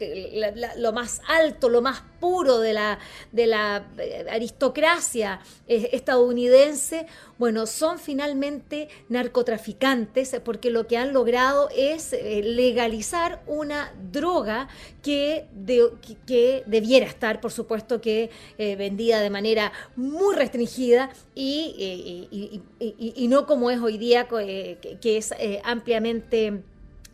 lo 0.78 0.94
más 0.94 1.22
alto, 1.28 1.70
lo 1.70 1.82
más 1.82 2.02
puro 2.20 2.60
de 2.60 2.74
la, 2.74 3.00
de 3.32 3.48
la 3.48 3.86
eh, 3.98 4.26
aristocracia 4.30 5.42
eh, 5.68 5.90
estadounidense, 5.92 7.08
bueno, 7.38 7.66
son 7.68 8.00
finalmente 8.00 8.88
narcotraficantes 9.10 10.40
porque 10.44 10.70
lo 10.70 10.88
que 10.88 10.98
han 10.98 11.14
logrado 11.14 11.70
es 11.76 12.14
eh, 12.14 12.42
legalizar 12.44 13.44
una 13.48 13.94
droga 14.12 14.70
que, 15.04 15.46
que, 16.26 16.64
debiera 16.66 17.06
estar, 17.06 17.42
por 17.42 17.52
supuesto, 17.52 18.02
que 18.02 18.32
vendida 18.58 19.20
de 19.20 19.30
manera 19.30 19.72
muy 19.96 20.36
restringida 20.36 21.12
y, 21.36 22.62
y, 22.80 23.28
no 23.28 23.46
como 23.46 23.70
es 23.70 23.80
hoy 23.80 23.98
día, 23.98 24.28
que 24.28 25.18
es 25.18 25.32
ampliamente 25.64 26.64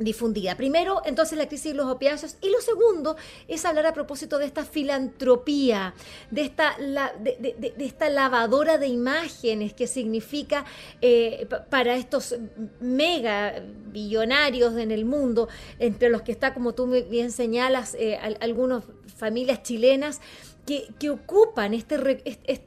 difundida. 0.04 0.56
Primero, 0.56 1.02
entonces, 1.06 1.38
la 1.38 1.48
crisis 1.48 1.72
de 1.72 1.78
los 1.78 1.88
opiáceos 1.88 2.38
y 2.42 2.50
lo 2.50 2.62
segundo 2.62 3.16
es 3.48 3.66
hablar 3.66 3.86
a 3.86 3.94
propósito 3.94 4.38
de 4.38 4.46
esta 4.46 4.66
filantropía, 4.66 5.94
de 6.30 6.42
esta, 6.42 6.76
de, 6.78 7.74
esta 7.80 8.10
lavadora 8.10 8.78
de 8.78 8.88
imágenes 8.88 9.74
que 9.74 9.88
significa 9.88 10.66
eh, 11.02 11.48
para 11.70 11.96
estos 11.96 12.36
mega 12.80 13.62
billonarios 13.92 14.78
en 14.78 14.92
el 14.92 15.06
mundo, 15.06 15.50
entre 15.80 16.10
los 16.10 16.22
que 16.22 16.32
está, 16.32 16.54
como 16.54 16.74
tú 16.74 16.88
bien 17.10 17.32
señalas, 17.32 17.96
eh, 17.96 18.18
algunas 18.40 18.84
familias 19.16 19.64
chilenas, 19.64 20.22
que, 20.66 21.10
ocupan 21.10 21.74
este, 21.74 22.24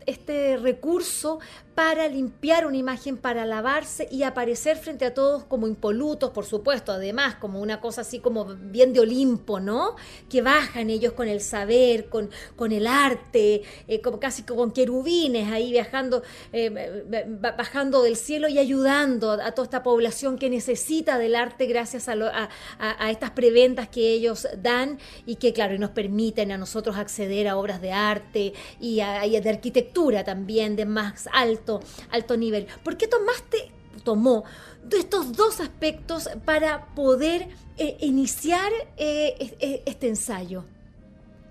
este 0.06 0.56
recurso 0.56 1.38
para 1.74 2.06
limpiar 2.06 2.66
una 2.66 2.76
imagen, 2.76 3.16
para 3.16 3.44
lavarse 3.44 4.06
y 4.10 4.22
aparecer 4.22 4.76
frente 4.76 5.04
a 5.04 5.12
todos 5.12 5.44
como 5.44 5.66
impolutos, 5.66 6.30
por 6.30 6.44
supuesto, 6.44 6.92
además, 6.92 7.34
como 7.36 7.60
una 7.60 7.80
cosa 7.80 8.02
así 8.02 8.20
como 8.20 8.44
bien 8.44 8.92
de 8.92 9.00
Olimpo, 9.00 9.58
¿no? 9.58 9.96
Que 10.28 10.40
bajan 10.40 10.88
ellos 10.88 11.14
con 11.14 11.26
el 11.26 11.40
saber, 11.40 12.08
con, 12.08 12.30
con 12.54 12.70
el 12.70 12.86
arte, 12.86 13.62
eh, 13.88 14.00
como 14.00 14.20
casi 14.20 14.44
con 14.44 14.70
querubines 14.70 15.50
ahí 15.50 15.72
viajando, 15.72 16.22
eh, 16.52 17.04
bajando 17.40 18.02
del 18.02 18.16
cielo 18.16 18.48
y 18.48 18.58
ayudando 18.58 19.32
a 19.32 19.52
toda 19.52 19.64
esta 19.64 19.82
población 19.82 20.38
que 20.38 20.50
necesita 20.50 21.18
del 21.18 21.34
arte 21.34 21.66
gracias 21.66 22.08
a, 22.08 22.48
a, 22.78 23.10
estas 23.10 23.30
preventas 23.30 23.88
que 23.88 24.12
ellos 24.12 24.46
dan 24.58 24.98
y 25.26 25.36
que, 25.36 25.52
claro, 25.52 25.76
nos 25.78 25.90
permiten 25.90 26.33
a 26.42 26.58
nosotros 26.58 26.96
acceder 26.96 27.48
a 27.48 27.56
obras 27.56 27.80
de 27.80 27.92
arte 27.92 28.52
y, 28.80 29.00
y 29.00 29.40
de 29.40 29.50
arquitectura 29.50 30.24
también 30.24 30.76
de 30.76 30.84
más 30.84 31.28
alto 31.32 31.74
alto, 32.10 32.36
nivel. 32.36 32.66
¿Por 32.82 32.96
qué 32.96 33.06
tomaste, 33.06 33.70
tomó 34.02 34.44
estos 34.90 35.32
dos 35.32 35.60
aspectos 35.60 36.28
para 36.44 36.94
poder 36.94 37.48
eh, 37.78 37.96
iniciar 38.00 38.70
eh, 38.96 39.82
este 39.86 40.08
ensayo? 40.08 40.64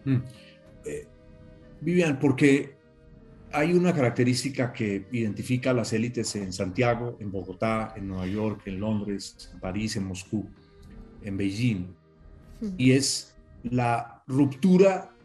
Mm. 0.06 0.18
Eh, 0.86 1.08
Vivian, 1.82 2.20
porque 2.20 2.76
hay 3.52 3.74
una 3.74 3.94
característica 3.94 4.74
que 4.74 5.06
identifica 5.12 5.72
a 5.72 5.74
las 5.74 5.94
élites 5.94 6.36
en 6.36 6.52
Santiago, 6.54 7.18
en 7.20 7.32
Bogotá, 7.32 7.94
en 7.96 8.08
Nueva 8.08 8.28
York, 8.28 8.62
en 8.66 8.80
Londres, 8.80 9.50
en 9.54 9.60
París, 9.60 9.96
en 9.96 10.06
Moscú, 10.06 10.50
en 11.22 11.38
Beijing, 11.38 11.88
mm. 12.62 12.68
y 12.78 12.92
es 12.92 13.33
la 13.64 14.24
ruptura, 14.28 15.16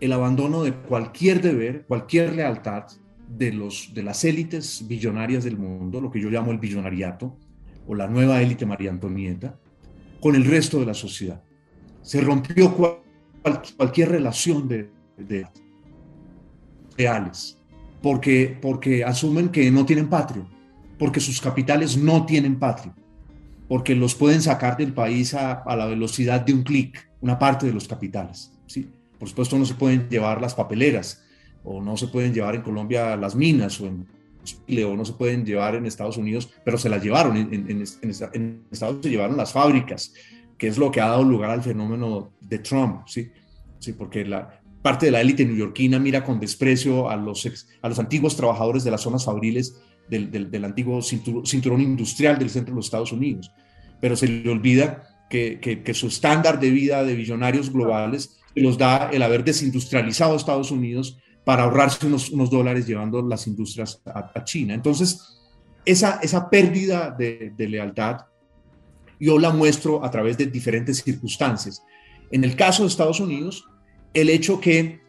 el 0.00 0.12
abandono 0.12 0.62
de 0.62 0.72
cualquier 0.74 1.40
deber, 1.40 1.84
cualquier 1.86 2.34
lealtad, 2.34 2.84
de, 3.28 3.52
los, 3.52 3.92
de 3.92 4.02
las 4.02 4.24
élites 4.24 4.86
billonarias 4.86 5.44
del 5.44 5.58
mundo, 5.58 6.00
lo 6.00 6.10
que 6.10 6.20
yo 6.20 6.30
llamo 6.30 6.50
el 6.50 6.58
billonariato, 6.58 7.36
o 7.86 7.94
la 7.94 8.06
nueva 8.06 8.40
élite 8.40 8.66
María 8.66 8.90
Antonieta, 8.90 9.58
con 10.20 10.34
el 10.34 10.44
resto 10.44 10.80
de 10.80 10.86
la 10.86 10.94
sociedad. 10.94 11.42
Se 12.02 12.20
rompió 12.20 12.74
cualquier 13.76 14.10
relación 14.10 14.68
de, 14.68 14.90
de, 15.16 15.46
reales, 16.96 17.58
porque, 18.02 18.56
porque 18.60 19.04
asumen 19.04 19.50
que 19.50 19.70
no 19.70 19.84
tienen 19.86 20.08
patria, 20.08 20.46
porque 20.98 21.20
sus 21.20 21.40
capitales 21.40 21.96
no 21.96 22.26
tienen 22.26 22.58
patria, 22.58 22.94
porque 23.68 23.94
los 23.94 24.14
pueden 24.14 24.42
sacar 24.42 24.76
del 24.76 24.92
país 24.92 25.34
a, 25.34 25.52
a 25.52 25.76
la 25.76 25.86
velocidad 25.86 26.40
de 26.40 26.54
un 26.54 26.62
clic, 26.62 27.07
una 27.20 27.38
parte 27.38 27.66
de 27.66 27.72
los 27.72 27.88
capitales. 27.88 28.52
¿sí? 28.66 28.88
Por 29.18 29.28
supuesto 29.28 29.58
no 29.58 29.64
se 29.64 29.74
pueden 29.74 30.08
llevar 30.08 30.40
las 30.40 30.54
papeleras, 30.54 31.24
o 31.64 31.82
no 31.82 31.96
se 31.96 32.08
pueden 32.08 32.32
llevar 32.32 32.54
en 32.54 32.62
Colombia 32.62 33.16
las 33.16 33.34
minas, 33.34 33.80
o 33.80 33.86
en 33.86 34.06
Chile, 34.44 34.84
o 34.84 34.96
no 34.96 35.04
se 35.04 35.12
pueden 35.12 35.44
llevar 35.44 35.74
en 35.74 35.86
Estados 35.86 36.16
Unidos, 36.16 36.50
pero 36.64 36.78
se 36.78 36.88
las 36.88 37.02
llevaron, 37.02 37.36
en, 37.36 37.82
Estados 37.82 38.34
Unidos 38.34 39.02
se 39.02 39.10
llevaron 39.10 39.36
las 39.36 39.52
fábricas, 39.52 40.14
que 40.56 40.68
es 40.68 40.78
lo 40.78 40.90
que 40.90 41.00
ha 41.00 41.08
dado 41.08 41.24
lugar 41.24 41.50
al 41.50 41.62
fenómeno 41.62 42.32
de 42.40 42.58
Trump, 42.60 43.02
¿sí? 43.06 43.30
Sí, 43.80 43.92
porque 43.92 44.24
la, 44.24 44.60
parte 44.82 45.06
de 45.06 45.12
la 45.12 45.20
élite 45.20 45.44
neoyorquina 45.44 45.98
mira 45.98 46.24
con 46.24 46.40
desprecio 46.40 47.10
a 47.10 47.16
los, 47.16 47.46
a 47.82 47.88
los 47.88 47.98
antiguos 47.98 48.36
trabajadores 48.36 48.84
de 48.84 48.90
las 48.90 49.02
zonas 49.02 49.24
fabriles 49.24 49.80
del, 50.08 50.30
del, 50.50 50.64
antiguo 50.64 51.02
cinturón, 51.02 51.80
industrial 51.80 52.38
del 52.38 52.48
centro 52.48 52.72
de 52.72 52.76
los 52.76 52.86
Estados 52.86 53.12
Unidos, 53.12 53.52
pero 54.00 54.16
se 54.16 54.26
le 54.26 54.48
olvida 54.50 55.17
que, 55.28 55.92
su 55.94 56.08
estándar 56.08 56.58
de 56.58 56.70
vida 56.70 57.04
de 57.04 57.14
billonarios 57.14 57.72
globales 57.72 58.38
los 58.54 58.78
da 58.78 59.10
el 59.12 59.22
haber 59.22 59.44
desindustrializado 59.44 60.36
Estados 60.36 60.70
Unidos 60.70 61.18
para 61.44 61.62
ahorrarse 61.62 62.06
unos, 62.06 62.50
dólares 62.50 62.86
llevando 62.86 63.22
las 63.22 63.46
industrias 63.46 64.02
a, 64.04 64.44
China. 64.44 64.74
Entonces, 64.74 65.40
esa, 65.84 66.18
esa 66.22 66.50
pérdida 66.50 67.14
de, 67.16 67.54
lealtad 67.56 68.26
yo 69.20 69.38
la 69.38 69.50
muestro 69.50 70.04
a 70.04 70.10
través 70.10 70.38
de 70.38 70.46
diferentes 70.46 71.02
circunstancias. 71.02 71.82
En 72.30 72.44
el 72.44 72.54
caso 72.54 72.82
de 72.82 72.88
Estados 72.88 73.18
Unidos, 73.18 73.64
el 74.14 74.30
hecho 74.30 74.60
que 74.60 75.00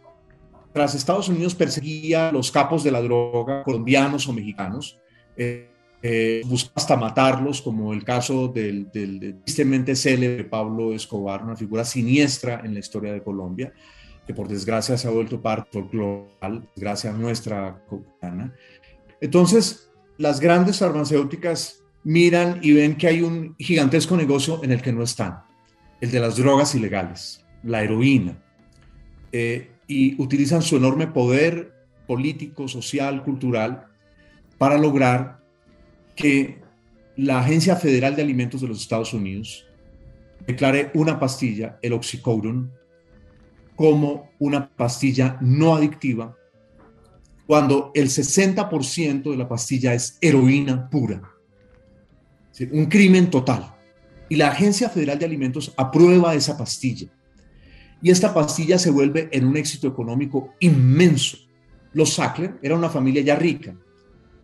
tras 0.74 0.96
Estados 0.96 1.30
Unidos 1.30 1.56
perseguía 1.56 2.30
a 2.30 2.32
los 2.32 2.52
capos 2.52 2.84
de 2.84 2.92
la 2.92 3.02
droga, 3.02 3.64
colombianos 3.64 4.28
o 4.28 4.34
mexicanos, 4.34 5.00
eh, 5.36 5.70
eh, 6.02 6.42
buscaba 6.46 6.74
hasta 6.76 6.96
matarlos, 6.96 7.62
como 7.62 7.92
el 7.92 8.04
caso 8.04 8.48
del, 8.48 8.90
tristemente 9.44 9.96
célebre 9.96 10.46
Pablo 10.46 10.94
Escobar, 10.94 11.44
una 11.44 11.58
figura 11.58 11.84
siniestra 11.84 12.62
en 12.64 12.74
la 12.74 12.80
historia 12.80 13.12
de 13.12 13.22
Colombia, 13.22 13.74
que 14.26 14.34
por 14.34 14.48
desgracia 14.48 14.98
se 14.98 15.08
ha 15.08 15.12
vuelto 15.12 15.42
parte 15.42 15.82
global, 15.92 16.70
gracias 16.76 17.14
a 17.14 17.18
nuestra 17.18 17.84
comunidad. 17.88 18.54
Entonces, 19.20 19.90
las 20.18 20.40
grandes 20.40 20.80
farmacéuticas 20.80 21.84
miran 22.04 22.60
y 22.62 22.72
ven 22.72 22.96
que 22.96 23.08
hay 23.08 23.22
un 23.22 23.56
gigantesco 23.58 24.16
negocio 24.16 24.64
en 24.64 24.72
el 24.72 24.82
que 24.82 24.94
no 24.94 25.04
están, 25.04 25.44
el 26.00 26.12
de 26.12 26.20
las 26.22 26.38
drogas 26.38 26.76
ilegales, 26.76 27.46
la 27.64 27.84
heroína, 27.84 28.42
eh, 29.34 29.72
y 29.86 30.22
utilizan 30.22 30.62
su 30.62 30.78
enorme 30.78 31.08
poder 31.08 31.74
político, 32.08 32.68
social, 32.70 33.22
cultural, 33.24 33.88
para 34.58 34.78
lograr 34.78 35.39
que 36.20 36.60
la 37.16 37.40
Agencia 37.40 37.78
Federal 37.78 38.16
de 38.16 38.22
Alimentos 38.22 38.60
de 38.60 38.68
los 38.68 38.82
Estados 38.82 39.14
Unidos 39.14 39.66
declare 40.46 40.92
una 40.94 41.18
pastilla, 41.18 41.80
el 41.82 41.94
oxycodone, 41.94 42.70
como 43.76 44.30
una 44.40 44.70
pastilla 44.70 45.38
no 45.40 45.76
adictiva, 45.76 46.36
cuando 47.48 47.92
el 47.96 48.10
60% 48.10 49.32
de 49.32 49.38
la 49.38 49.48
pastilla 49.48 49.94
es 49.94 50.18
heroína 50.20 50.90
pura. 50.90 51.22
Un 52.72 52.88
crimen 52.88 53.30
total. 53.30 53.74
Y 54.28 54.36
la 54.36 54.50
Agencia 54.50 54.90
Federal 54.90 55.18
de 55.18 55.26
Alimentos 55.26 55.74
aprueba 55.78 56.36
esa 56.36 56.58
pastilla 56.58 57.08
y 58.02 58.12
esta 58.12 58.34
pastilla 58.34 58.78
se 58.78 58.92
vuelve 58.92 59.30
en 59.32 59.46
un 59.46 59.56
éxito 59.56 59.88
económico 59.88 60.54
inmenso. 60.60 61.38
Los 61.94 62.14
Sackler 62.14 62.60
era 62.62 62.76
una 62.76 62.90
familia 62.90 63.22
ya 63.22 63.36
rica. 63.36 63.76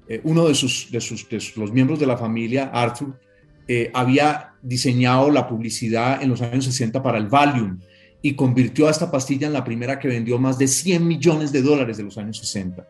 Eh, 0.08 0.22
uno 0.24 0.48
de, 0.48 0.56
sus, 0.56 0.92
de, 0.92 1.02
sus, 1.02 1.28
los 1.58 1.72
miembros 1.72 2.00
de 2.00 2.06
la 2.06 2.18
familia, 2.18 2.70
Arthur, 2.74 3.20
eh, 3.68 3.90
había 3.94 4.54
diseñado 4.62 5.32
la 5.32 5.48
publicidad 5.48 6.22
en 6.22 6.30
los 6.30 6.42
años 6.42 6.66
60 6.66 7.02
para 7.02 7.18
el 7.18 7.28
Valium 7.28 7.80
y 8.22 8.36
convirtió 8.36 8.88
a 8.88 8.92
esta 8.92 9.10
pastilla 9.10 9.48
en 9.48 9.54
la 9.54 9.64
primera 9.64 10.00
que 10.00 10.08
vendió 10.08 10.38
más 10.38 10.58
de 10.58 10.68
100 10.68 11.08
millones 11.08 11.52
de 11.52 11.62
dólares 11.62 11.98
de 11.98 12.04
los 12.04 12.18
años 12.18 12.38
60. 12.40 12.88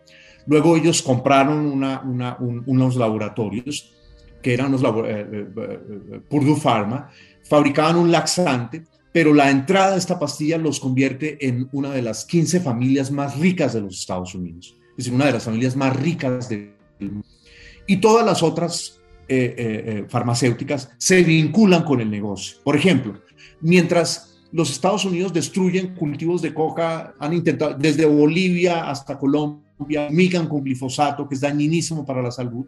Luego 0.47 0.77
ellos 0.77 1.01
compraron 1.01 1.65
una, 1.65 2.01
unos 2.39 2.95
laboratorios 2.95 3.93
que 4.41 4.53
eran 4.53 4.71
los 4.71 4.83
eh, 4.83 5.47
Purdue 6.29 6.59
Pharma, 6.59 7.09
fabricaban 7.43 7.95
un 7.95 8.11
laxante 8.11 8.83
pero 9.15 9.33
la 9.33 9.49
entrada 9.49 9.91
de 9.91 9.97
esta 9.97 10.19
pastilla 10.19 10.57
los 10.57 10.81
convierte 10.81 11.47
en 11.47 11.69
una 11.71 11.89
de 11.91 12.01
las 12.01 12.25
15 12.25 12.59
familias 12.59 13.11
más 13.11 13.39
ricas 13.39 13.71
de 13.71 13.79
los 13.79 13.97
Estados 13.97 14.35
Unidos, 14.35 14.75
es 14.89 14.97
decir, 14.97 15.13
una 15.13 15.27
de 15.27 15.31
las 15.31 15.45
familias 15.45 15.73
más 15.77 15.95
ricas 15.95 16.49
mundo. 16.49 16.74
Y 17.87 17.97
todas 17.97 18.25
las 18.25 18.41
otras 18.43 19.01
eh, 19.27 19.55
eh, 19.57 19.83
eh, 19.87 20.05
farmacéuticas 20.07 20.91
se 20.99 21.23
vinculan 21.23 21.83
con 21.83 21.99
el 21.99 22.11
negocio. 22.11 22.57
Por 22.63 22.75
ejemplo, 22.75 23.21
mientras 23.61 24.39
los 24.51 24.69
Estados 24.69 25.03
Unidos 25.03 25.33
destruyen 25.33 25.95
cultivos 25.95 26.43
de 26.43 26.53
coca, 26.53 27.15
han 27.19 27.33
intentado 27.33 27.73
desde 27.73 28.05
Bolivia 28.05 28.87
hasta 28.87 29.17
Colombia, 29.17 30.09
migan 30.11 30.47
con 30.47 30.63
glifosato, 30.63 31.27
que 31.27 31.35
es 31.35 31.41
dañinísimo 31.41 32.05
para 32.05 32.21
la 32.21 32.29
salud. 32.29 32.67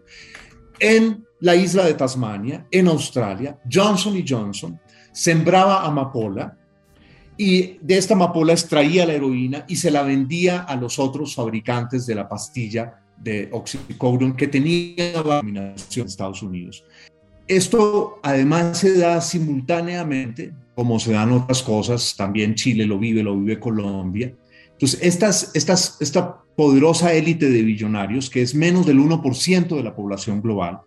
En 0.80 1.24
la 1.42 1.56
isla 1.56 1.86
de 1.86 1.94
Tasmania, 1.94 2.66
en 2.72 2.88
Australia, 2.88 3.60
Johnson 3.72 4.18
y 4.18 4.26
Johnson 4.28 4.80
sembraba 5.12 5.86
amapola 5.86 6.58
y 7.38 7.78
de 7.82 7.98
esta 7.98 8.16
amapola 8.16 8.54
extraía 8.54 9.06
la 9.06 9.13
heroína 9.13 9.63
y 9.68 9.76
se 9.76 9.92
la 9.92 10.02
vendía 10.02 10.62
a 10.62 10.76
los 10.76 10.98
otros 10.98 11.36
fabricantes 11.36 12.08
de 12.08 12.16
la 12.16 12.28
pastilla 12.28 13.04
de 13.17 13.49
oxycodone 13.51 14.36
que 14.36 14.47
tenía 14.47 15.13
dominación 15.13 16.03
en 16.03 16.08
Estados 16.08 16.41
Unidos. 16.41 16.84
Esto 17.47 18.19
además 18.23 18.80
se 18.80 18.97
da 18.97 19.21
simultáneamente, 19.21 20.53
como 20.75 20.99
se 20.99 21.13
dan 21.13 21.32
otras 21.32 21.63
cosas, 21.63 22.15
también 22.17 22.56
Chile 22.56 22.86
lo 22.86 22.99
vive, 22.99 23.23
lo 23.23 23.38
vive 23.38 23.60
Colombia. 23.60 24.34
Entonces, 24.73 24.99
estas, 25.01 25.51
estas, 25.56 25.97
esta 26.01 26.43
poderosa 26.56 27.13
élite 27.13 27.49
de 27.49 27.62
billonarios, 27.62 28.30
que 28.30 28.41
es 28.41 28.53
menos 28.53 28.86
del 28.86 28.99
1% 28.99 29.75
de 29.75 29.84
la 29.84 29.95
población 29.95 30.41
global, 30.41 30.82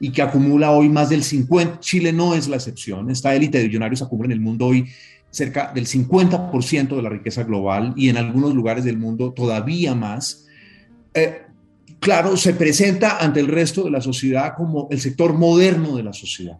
y 0.00 0.10
que 0.10 0.22
acumula 0.22 0.70
hoy 0.70 0.88
más 0.88 1.10
del 1.10 1.22
50%, 1.22 1.80
Chile 1.80 2.12
no 2.12 2.34
es 2.34 2.48
la 2.48 2.56
excepción, 2.56 3.10
esta 3.10 3.34
élite 3.34 3.58
de 3.58 3.64
millonarios 3.64 4.00
acumula 4.00 4.26
en 4.26 4.32
el 4.32 4.40
mundo 4.40 4.66
hoy 4.66 4.86
cerca 5.30 5.72
del 5.74 5.86
50% 5.86 6.96
de 6.96 7.02
la 7.02 7.10
riqueza 7.10 7.42
global 7.44 7.92
y 7.96 8.08
en 8.08 8.16
algunos 8.16 8.54
lugares 8.54 8.84
del 8.84 8.96
mundo 8.96 9.32
todavía 9.32 9.94
más. 9.94 10.46
Eh, 11.14 11.42
claro, 12.00 12.36
se 12.36 12.54
presenta 12.54 13.18
ante 13.18 13.40
el 13.40 13.48
resto 13.48 13.84
de 13.84 13.90
la 13.90 14.00
sociedad 14.00 14.54
como 14.56 14.88
el 14.90 15.00
sector 15.00 15.34
moderno 15.34 15.96
de 15.96 16.02
la 16.02 16.12
sociedad, 16.12 16.58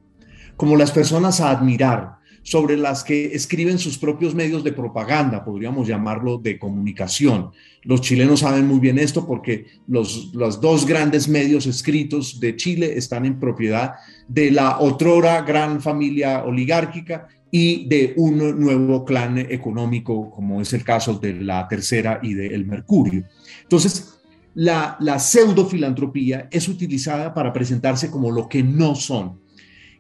como 0.57 0.77
las 0.77 0.91
personas 0.91 1.41
a 1.41 1.51
admirar, 1.51 2.19
sobre 2.43 2.79
las 2.79 3.05
que 3.05 3.35
escriben 3.35 3.79
sus 3.79 3.99
propios 3.99 4.35
medios 4.35 4.65
de 4.65 4.73
propaganda, 4.73 5.45
podríamos 5.45 5.87
llamarlo 5.87 6.39
de 6.39 6.59
comunicación. 6.59 7.51
Los 7.83 8.01
chilenos 8.01 8.41
saben 8.41 8.67
muy 8.67 8.81
bien 8.81 8.99
esto 8.99 9.27
porque 9.27 9.67
los, 9.87 10.33
los 10.33 10.59
dos 10.59 10.87
grandes 10.87 11.29
medios 11.29 11.67
escritos 11.67 12.41
de 12.41 12.57
Chile 12.57 12.97
están 12.97 13.27
en 13.27 13.39
propiedad 13.39 13.97
de 14.29 14.51
la 14.51 14.79
otrora 14.81 15.43
gran 15.43 15.83
familia 15.83 16.45
oligárquica 16.45 17.29
y 17.51 17.87
de 17.87 18.15
un 18.17 18.39
nuevo 18.59 19.05
clan 19.05 19.39
económico, 19.39 20.31
como 20.31 20.63
es 20.63 20.73
el 20.73 20.85
caso 20.85 21.19
de 21.19 21.35
la 21.35 21.69
Tercera 21.69 22.21
y 22.23 22.33
del 22.33 22.67
Mercurio. 22.67 23.25
Entonces, 23.63 24.18
la, 24.59 24.97
la 24.99 25.21
pseudo 25.21 25.67
filantropía 25.67 26.49
es 26.51 26.67
utilizada 26.67 27.33
para 27.33 27.53
presentarse 27.53 28.11
como 28.11 28.33
lo 28.33 28.49
que 28.49 28.65
no 28.65 28.97
son. 28.97 29.39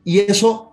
Y 0.02 0.18
eso 0.18 0.68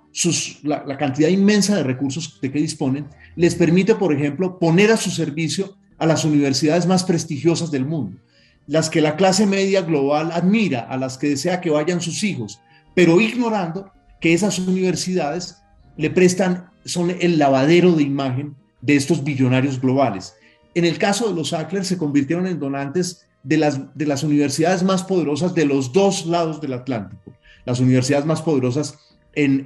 la, 0.63 0.97
cantidad 0.97 1.29
inmensa 1.29 1.75
de 1.75 1.83
recursos 1.83 2.39
de 2.41 2.51
que 2.51 2.59
disponen, 2.59 3.05
les 3.35 3.53
permite, 3.53 3.93
por 3.93 4.11
ejemplo, 4.11 4.57
poner 4.57 4.91
a 4.91 4.97
su 4.97 5.11
servicio 5.11 5.77
a 5.99 6.07
las 6.07 6.25
universidades 6.25 6.87
más 6.87 7.03
prestigiosas 7.03 7.69
del 7.69 7.85
mundo, 7.85 8.17
las 8.65 8.89
que 8.89 9.01
la 9.01 9.17
clase 9.17 9.45
media 9.45 9.83
global 9.83 10.31
admira, 10.31 10.79
a 10.79 10.97
las 10.97 11.19
que 11.19 11.29
desea 11.29 11.61
que 11.61 11.69
vayan 11.69 12.01
sus 12.01 12.23
hijos, 12.23 12.59
pero 12.95 13.21
ignorando 13.21 13.91
que 14.19 14.33
esas 14.33 14.57
universidades 14.57 15.57
le 15.95 16.09
prestan, 16.09 16.71
son 16.85 17.11
el 17.11 17.37
lavadero 17.37 17.91
de 17.91 18.01
imagen 18.01 18.55
de 18.81 18.95
estos 18.95 19.23
billonarios 19.23 19.79
globales. 19.79 20.33
En 20.73 20.85
el 20.85 20.97
caso 20.97 21.27
de 21.27 21.35
los 21.35 21.49
Sackler 21.49 21.85
se 21.85 21.99
convirtieron 21.99 22.47
en 22.47 22.59
donantes 22.59 23.27
de 23.45 23.57
las, 23.57 23.79
de 23.95 24.05
las 24.07 24.23
universidades 24.23 24.83
más 24.83 25.03
poderosas 25.03 25.53
de 25.53 25.65
los 25.65 25.93
dos 25.93 26.25
lados 26.25 26.59
del 26.59 26.73
Atlántico, 26.73 27.37
las 27.63 27.79
universidades 27.79 28.25
más 28.25 28.41
poderosas 28.41 28.97
en, 29.35 29.63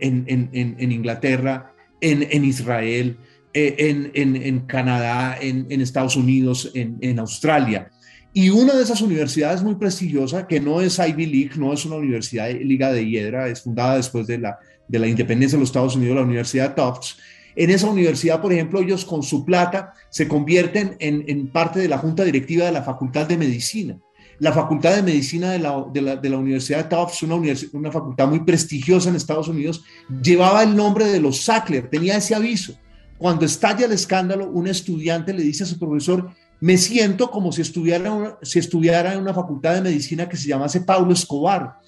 Inglaterra, 0.79 1.73
en, 2.01 2.43
Israel, 2.43 3.17
eh, 3.53 4.11
en, 4.13 4.59
Canadá, 4.61 5.37
en, 5.39 5.81
Estados 5.81 6.17
Unidos, 6.17 6.71
en, 6.73 7.19
Australia. 7.19 7.89
Y 8.33 8.49
una 8.49 8.75
de 8.75 8.83
esas 8.83 9.01
universidades 9.01 9.63
muy 9.63 9.75
prestigiosa, 9.75 10.45
que 10.45 10.59
no 10.59 10.81
es 10.81 10.99
Ivy 10.99 11.25
League, 11.25 11.51
no 11.55 11.71
es 11.73 11.85
una 11.85 11.95
universidad 11.95 12.47
de 12.47 12.55
Liga 12.55 12.91
de 12.91 13.07
Hiedra, 13.07 13.47
es 13.47 13.61
fundada 13.61 13.95
después 13.95 14.27
de 14.27 14.39
la, 14.39 14.59
de 14.87 14.99
la 14.99 15.07
independencia 15.07 15.55
de 15.57 15.61
los 15.61 15.69
Estados 15.69 15.95
Unidos, 15.95 16.17
la 16.17 16.23
Universidad 16.23 16.75
Tufts. 16.75 17.17
En 17.59 17.69
esa 17.71 17.89
universidad, 17.89 18.41
por 18.41 18.53
ejemplo, 18.53 18.79
ellos 18.79 19.03
con 19.03 19.21
su 19.21 19.43
plata 19.43 19.93
se 20.09 20.29
convierten 20.29 20.95
en 20.99 21.49
parte 21.49 21.81
de 21.81 21.89
la 21.89 21.97
junta 21.97 22.23
directiva 22.23 22.65
de 22.65 22.71
la 22.71 22.83
Facultad 22.83 23.27
de 23.27 23.37
Medicina. 23.37 23.99
La 24.39 24.53
Facultad 24.53 24.95
de 24.95 25.03
Medicina 25.03 25.51
de 25.51 25.59
la, 25.59 26.37
Universidad 26.37 26.85
de 26.85 26.95
Tufts, 26.95 27.21
una, 27.23 27.35
una 27.73 27.91
facultad 27.91 28.29
muy 28.29 28.45
prestigiosa 28.45 29.09
en 29.09 29.17
Estados 29.17 29.49
Unidos, 29.49 29.83
llevaba 30.23 30.63
el 30.63 30.73
nombre 30.73 31.07
de 31.07 31.19
los 31.19 31.41
Sackler, 31.43 31.89
tenía 31.89 32.15
ese 32.15 32.33
aviso. 32.33 32.75
Cuando 33.17 33.45
estalla 33.45 33.87
el 33.87 33.91
escándalo, 33.91 34.49
un 34.49 34.67
estudiante 34.69 35.33
le 35.33 35.43
dice 35.43 35.65
a 35.65 35.67
su 35.67 35.77
profesor, 35.77 36.29
me 36.61 36.77
siento 36.77 37.29
como 37.29 37.51
si 37.51 37.61
estuviera 37.61 39.13
en 39.13 39.21
una 39.21 39.33
facultad 39.33 39.73
de 39.73 39.81
medicina 39.81 40.29
que 40.29 40.37
se 40.37 40.47
llamase 40.47 40.79
Pablo 40.79 41.11
Escobar. 41.11 41.79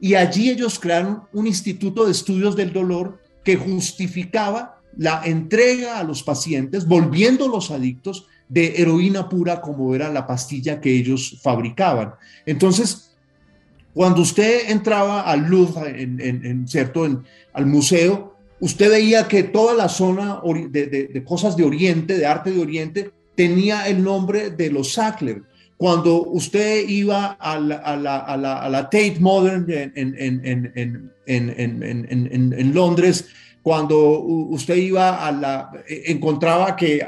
Y 0.00 0.16
allí 0.16 0.50
ellos 0.50 0.80
crearon 0.80 1.22
un 1.32 1.46
instituto 1.46 2.04
de 2.04 2.10
estudios 2.10 2.56
del 2.56 2.72
dolor 2.72 3.20
que 3.44 3.54
justificaba 3.54 4.79
la 4.96 5.22
entrega 5.24 5.98
a 5.98 6.04
los 6.04 6.22
pacientes, 6.22 6.86
volviéndolos 6.86 7.70
adictos 7.70 8.26
de 8.48 8.74
heroína 8.76 9.28
pura 9.28 9.60
como 9.60 9.94
era 9.94 10.12
la 10.12 10.26
pastilla 10.26 10.80
que 10.80 10.92
ellos 10.92 11.38
fabricaban. 11.40 12.14
Entonces, 12.44 13.10
cuando 13.94 14.22
usted 14.22 14.70
entraba 14.70 15.22
al 15.22 15.48
Louvre, 15.48 16.02
en, 16.02 16.66
cierto, 16.68 17.22
al 17.52 17.66
museo, 17.66 18.36
usted 18.60 18.90
veía 18.90 19.26
que 19.26 19.44
toda 19.44 19.74
la 19.74 19.88
zona 19.88 20.40
de, 20.70 21.24
cosas 21.26 21.56
de 21.56 21.64
Oriente, 21.64 22.16
de 22.16 22.26
arte 22.26 22.50
de 22.50 22.60
Oriente, 22.60 23.10
tenía 23.34 23.88
el 23.88 24.02
nombre 24.02 24.50
de 24.50 24.70
los 24.70 24.92
Sackler. 24.92 25.42
Cuando 25.76 26.22
usted 26.24 26.88
iba 26.88 27.38
a 27.40 27.58
la, 27.58 28.82
Tate 28.84 29.16
Modern 29.18 29.66
en, 31.26 32.74
Londres, 32.74 33.26
cuando 33.62 33.98
usted 34.20 34.76
iba 34.76 35.26
a 35.26 35.32
la, 35.32 35.70
e, 35.86 36.04
encontraba 36.12 36.76
que, 36.76 37.06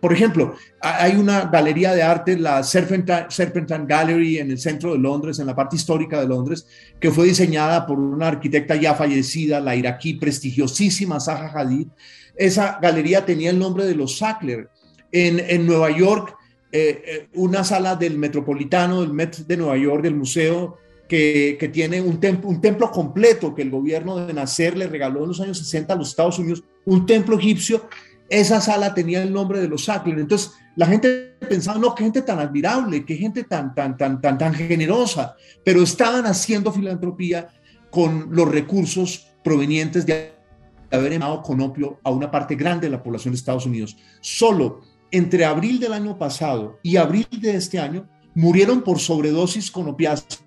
por 0.00 0.12
ejemplo, 0.12 0.54
hay 0.80 1.16
una 1.16 1.46
galería 1.46 1.94
de 1.94 2.02
arte, 2.02 2.38
la 2.38 2.62
Serpentine, 2.62 3.86
Gallery 3.86 4.38
en 4.38 4.50
el 4.50 4.58
centro 4.58 4.92
de 4.92 4.98
Londres, 4.98 5.38
en 5.38 5.46
la 5.46 5.56
parte 5.56 5.76
histórica 5.76 6.20
de 6.20 6.26
Londres, 6.26 6.66
que 7.00 7.10
fue 7.10 7.26
diseñada 7.26 7.86
por 7.86 7.98
una 7.98 8.28
arquitecta 8.28 8.76
ya 8.76 8.94
fallecida, 8.94 9.60
la 9.60 9.74
iraquí 9.74 10.14
prestigiosísima 10.14 11.20
Zaha 11.20 11.52
Hadid. 11.54 11.88
Esa 12.36 12.78
galería 12.80 13.24
tenía 13.24 13.50
el 13.50 13.58
nombre 13.58 13.84
de 13.84 13.94
los 13.94 14.18
Sackler. 14.18 14.68
En, 15.14 15.40
en 15.40 15.66
Nueva 15.66 15.90
York, 15.90 16.36
eh, 16.74 17.02
eh, 17.04 17.28
una 17.34 17.64
sala 17.64 17.96
del 17.96 18.16
Metropolitano, 18.16 19.02
del 19.02 19.12
Met 19.12 19.36
de 19.36 19.56
Nueva 19.58 19.76
York, 19.76 20.02
del 20.02 20.14
museo, 20.14 20.78
que, 21.12 21.70
tiene 21.70 22.00
un, 22.00 22.18
templo, 22.18 22.48
un 22.48 22.62
templo 22.62 22.90
completo 22.90 23.54
que 23.54 23.60
el 23.60 23.70
gobierno 23.70 24.16
de 24.16 24.32
Nasser 24.32 24.78
le 24.78 24.86
regaló 24.86 25.22
en 25.22 25.28
los 25.28 25.40
años 25.42 25.58
60 25.58 25.92
a 25.92 25.96
los 25.96 26.08
Estados 26.08 26.38
Unidos, 26.38 26.64
un 26.86 27.04
templo 27.04 27.38
egipcio. 27.38 27.86
Esa 28.30 28.62
sala 28.62 28.94
tenía 28.94 29.22
el 29.22 29.30
nombre 29.30 29.60
de 29.60 29.68
los 29.68 29.84
Sackler. 29.84 30.18
Entonces, 30.18 30.52
la 30.74 30.86
gente 30.86 31.36
pensaba, 31.46 31.78
no, 31.78 31.94
qué 31.94 32.04
gente 32.04 32.22
tan 32.22 32.38
admirable, 32.38 33.04
qué 33.04 33.16
gente 33.16 33.44
tan, 33.44 33.74
tan, 33.74 33.94
tan, 33.98 34.22
tan, 34.22 34.38
tan 34.38 34.54
generosa, 34.54 35.36
pero 35.62 35.82
estaban 35.82 36.24
haciendo 36.24 36.72
filantropía 36.72 37.48
con 37.90 38.28
los 38.30 38.48
recursos 38.48 39.26
provenientes 39.44 40.06
de 40.06 40.32
haber 40.90 41.12
enviado 41.12 41.42
con 41.42 41.60
opio 41.60 42.00
a 42.04 42.10
una 42.10 42.30
parte 42.30 42.54
grande 42.54 42.86
de 42.86 42.92
la 42.92 43.02
población 43.02 43.32
de 43.32 43.36
Estados 43.36 43.66
Unidos. 43.66 43.98
Solo 44.22 44.80
entre 45.10 45.44
abril 45.44 45.78
del 45.78 45.92
año 45.92 46.16
pasado 46.16 46.78
y 46.82 46.96
abril 46.96 47.28
de 47.38 47.54
este 47.54 47.78
año 47.78 48.08
murieron 48.34 48.80
por 48.80 48.98
sobredosis 48.98 49.70
con 49.70 49.88
opiáceos 49.88 50.42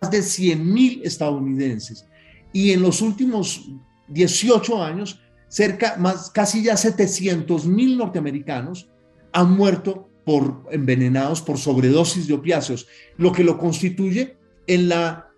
más 0.00 0.10
de 0.10 0.22
100 0.22 0.72
mil 0.72 1.00
estadounidenses. 1.04 2.06
Y 2.52 2.72
en 2.72 2.82
los 2.82 3.02
últimos 3.02 3.68
18 4.08 4.82
años, 4.82 5.20
cerca, 5.48 5.96
más, 5.98 6.30
casi 6.30 6.62
ya 6.62 6.76
700 6.76 7.66
mil 7.66 7.96
norteamericanos 7.98 8.88
han 9.32 9.52
muerto 9.56 10.08
por 10.24 10.64
envenenados 10.72 11.40
por 11.40 11.56
sobredosis 11.56 12.26
de 12.26 12.34
opiáceos, 12.34 12.88
lo 13.16 13.32
que 13.32 13.44
lo 13.44 13.58
constituye 13.58 14.36
en 14.66 14.88
la 14.88 15.28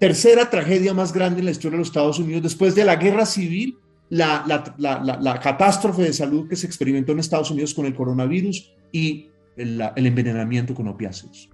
tercera 0.00 0.50
tragedia 0.50 0.92
más 0.94 1.12
grande 1.12 1.38
en 1.38 1.44
la 1.44 1.52
historia 1.52 1.76
de 1.76 1.78
los 1.78 1.88
Estados 1.88 2.18
Unidos, 2.18 2.42
después 2.42 2.74
de 2.74 2.84
la 2.84 2.96
guerra 2.96 3.24
civil, 3.24 3.78
la, 4.08 4.44
la, 4.78 5.40
catástrofe 5.40 6.02
de 6.02 6.12
salud 6.12 6.48
que 6.48 6.56
se 6.56 6.66
experimentó 6.66 7.12
en 7.12 7.20
Estados 7.20 7.50
Unidos 7.52 7.72
con 7.72 7.86
el 7.86 7.94
coronavirus 7.94 8.72
y 8.90 9.28
el, 9.56 9.80
el 9.94 10.06
envenenamiento 10.06 10.74
con 10.74 10.88
opiáceos. 10.88 11.48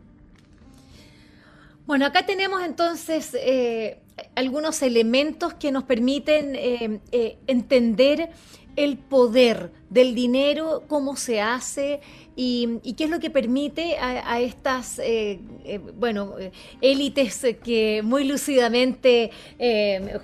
Bueno, 1.88 2.04
acá 2.04 2.26
tenemos 2.26 2.62
entonces 2.62 3.30
eh, 3.32 3.96
algunos 4.34 4.82
elementos 4.82 5.54
que 5.54 5.72
nos 5.72 5.84
permiten 5.84 6.54
eh, 6.54 7.00
eh, 7.12 7.38
entender 7.46 8.28
el 8.76 8.98
poder 8.98 9.72
del 9.88 10.14
dinero, 10.14 10.82
cómo 10.86 11.16
se 11.16 11.40
hace 11.40 12.00
y, 12.36 12.78
qué 12.92 13.04
es 13.04 13.10
lo 13.10 13.20
que 13.20 13.30
permite 13.30 13.96
a, 13.96 14.38
estas, 14.38 15.00
bueno, 15.96 16.34
élites 16.82 17.44
que 17.64 18.02
muy 18.04 18.22
lúcidamente 18.22 19.32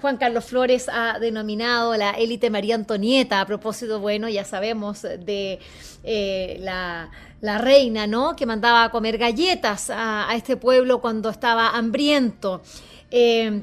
Juan 0.00 0.18
Carlos 0.18 0.44
Flores 0.44 0.88
ha 0.88 1.18
denominado 1.18 1.96
la 1.96 2.11
élite 2.11 2.50
María 2.50 2.77
Antonieta, 2.77 3.40
a 3.40 3.46
propósito, 3.46 3.98
bueno, 3.98 4.29
ya 4.29 4.44
sabemos 4.44 5.03
de 5.03 5.59
la 6.05 7.11
la 7.45 7.59
reina, 7.59 8.07
¿no? 8.07 8.35
Que 8.35 8.47
mandaba 8.47 8.85
a 8.85 8.90
comer 8.90 9.19
galletas 9.19 9.90
a, 9.90 10.29
este 10.35 10.57
pueblo 10.57 11.03
cuando 11.03 11.29
estaba 11.29 11.77
hambriento. 11.77 12.62
Eh, 13.11 13.61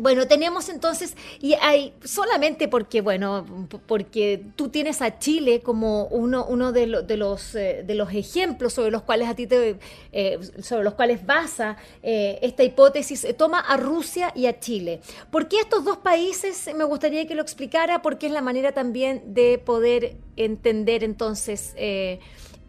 bueno, 0.00 0.26
tenemos 0.26 0.68
entonces, 0.68 1.16
y 1.40 1.54
hay 1.54 1.92
solamente 2.04 2.68
porque, 2.68 3.00
bueno, 3.00 3.44
porque 3.86 4.44
tú 4.56 4.68
tienes 4.68 5.02
a 5.02 5.18
Chile 5.18 5.60
como 5.60 6.04
uno, 6.06 6.46
uno 6.46 6.72
de, 6.72 6.86
los, 6.86 7.54
eh, 7.54 7.84
de 7.86 7.94
los 7.94 8.12
ejemplos 8.12 8.72
sobre 8.72 8.90
los 8.90 9.02
cuales 9.02 9.28
a 9.28 9.34
ti 9.34 9.46
te, 9.46 9.78
eh, 10.12 10.38
sobre 10.62 10.84
los 10.84 10.94
cuales 10.94 11.24
basa 11.26 11.76
esta 12.02 12.64
hipótesis, 12.64 13.26
toma 13.36 13.60
a 13.60 13.76
Rusia 13.76 14.32
y 14.34 14.46
a 14.46 14.58
Chile. 14.58 15.00
¿Por 15.30 15.48
qué 15.48 15.60
estos 15.60 15.84
dos 15.84 15.98
países? 15.98 16.70
Me 16.74 16.84
gustaría 16.84 17.26
que 17.26 17.34
lo 17.34 17.42
explicara, 17.42 18.02
porque 18.02 18.26
es 18.26 18.32
la 18.32 18.42
manera 18.42 18.72
también 18.72 19.34
de 19.34 19.58
poder 19.58 20.16
entender 20.36 21.04
entonces 21.04 21.74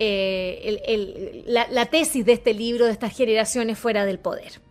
eh, 0.01 1.43
la, 1.45 1.85
tesis 1.87 2.25
de 2.25 2.31
este 2.31 2.53
libro, 2.53 2.85
de 2.85 2.91
estas 2.93 3.15
generaciones 3.15 3.77
fuera 3.77 4.05
del 4.05 4.17
poder. 4.17 4.61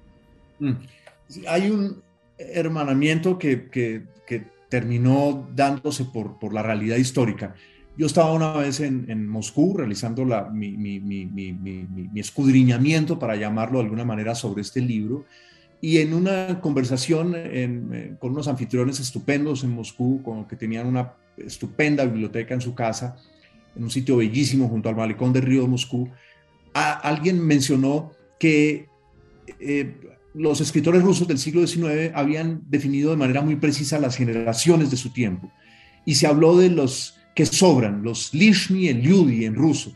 Mm. 0.59 0.73
hay 1.47 1.71
un 1.71 2.03
hermanamiento 2.39 3.39
que, 3.39 4.07
terminó 4.69 5.49
dándose 5.55 6.05
por, 6.05 6.39
por, 6.39 6.53
la 6.53 6.63
realidad 6.63 6.97
histórica. 6.97 7.55
Yo 7.97 8.07
estaba 8.07 8.33
una 8.33 8.53
vez 8.53 8.81
en, 8.81 9.27
Moscú 9.27 9.75
realizando 9.77 10.25
la, 10.25 10.51
mi, 10.51 10.77
mi, 10.77 12.21
escudriñamiento, 12.21 13.19
para 13.19 13.35
llamarlo 13.35 13.79
de 13.79 13.85
alguna 13.85 14.05
manera, 14.05 14.35
sobre 14.35 14.61
este 14.61 14.81
libro. 14.81 15.25
Y 15.81 15.99
en 15.99 16.13
una 16.13 16.61
conversación 16.61 17.33
eh, 17.35 18.15
con 18.19 18.33
unos 18.33 18.47
anfitriones 18.47 19.01
estupendos 19.01 19.65
en 19.65 19.71
Moscú, 19.71 20.23
con, 20.23 20.47
que 20.47 20.57
tenían 20.57 20.87
una 20.87 21.15
estupenda 21.39 22.05
biblioteca 22.05 22.55
en 22.55 22.61
su 22.61 22.75
casa, 22.75 23.17
en 23.75 23.85
un 23.85 23.91
sitio 23.91 24.17
bellísimo 24.19 24.69
junto 24.69 24.89
al 24.89 24.97
malecón 24.97 25.33
del 25.33 25.43
río 25.43 25.63
de 25.63 25.69
Moscú, 25.69 26.09
alguien 26.75 27.45
mencionó 27.45 28.13
que 28.39 28.87
eh, 29.59 29.95
los 30.35 30.61
escritores 30.61 31.03
rusos 31.03 31.27
del 31.27 31.39
siglo 31.39 31.67
XIX 31.67 32.13
habían 32.15 32.63
definido 32.69 33.11
de 33.11 33.17
manera 33.17 33.43
muy 33.43 33.57
precisa 33.57 33.99
las 33.99 34.17
generaciones 34.17 34.91
de 34.91 34.97
su 34.97 35.11
tiempo. 35.11 35.51
Y 36.05 36.15
se 36.15 36.27
habló 36.27 36.57
de 36.57 36.71
los 36.71 37.17
que 37.35 37.47
sobran, 37.47 38.03
los 38.03 38.33
lishni, 38.35 38.89
el 38.89 39.03
yudi 39.03 39.45
en 39.45 39.55
ruso. 39.55 39.93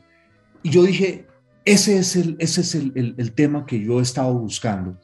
Y 0.63 0.71
yo 0.71 0.83
dije, 0.83 1.27
ese 1.65 1.99
es 1.99 2.17
el, 2.17 2.37
ese 2.39 2.61
es 2.61 2.75
el, 2.75 3.15
el, 3.17 3.33
tema 3.33 3.67
que 3.67 3.81
yo 3.81 4.01
he 4.01 4.03
estado 4.03 4.35
buscando. 4.39 4.99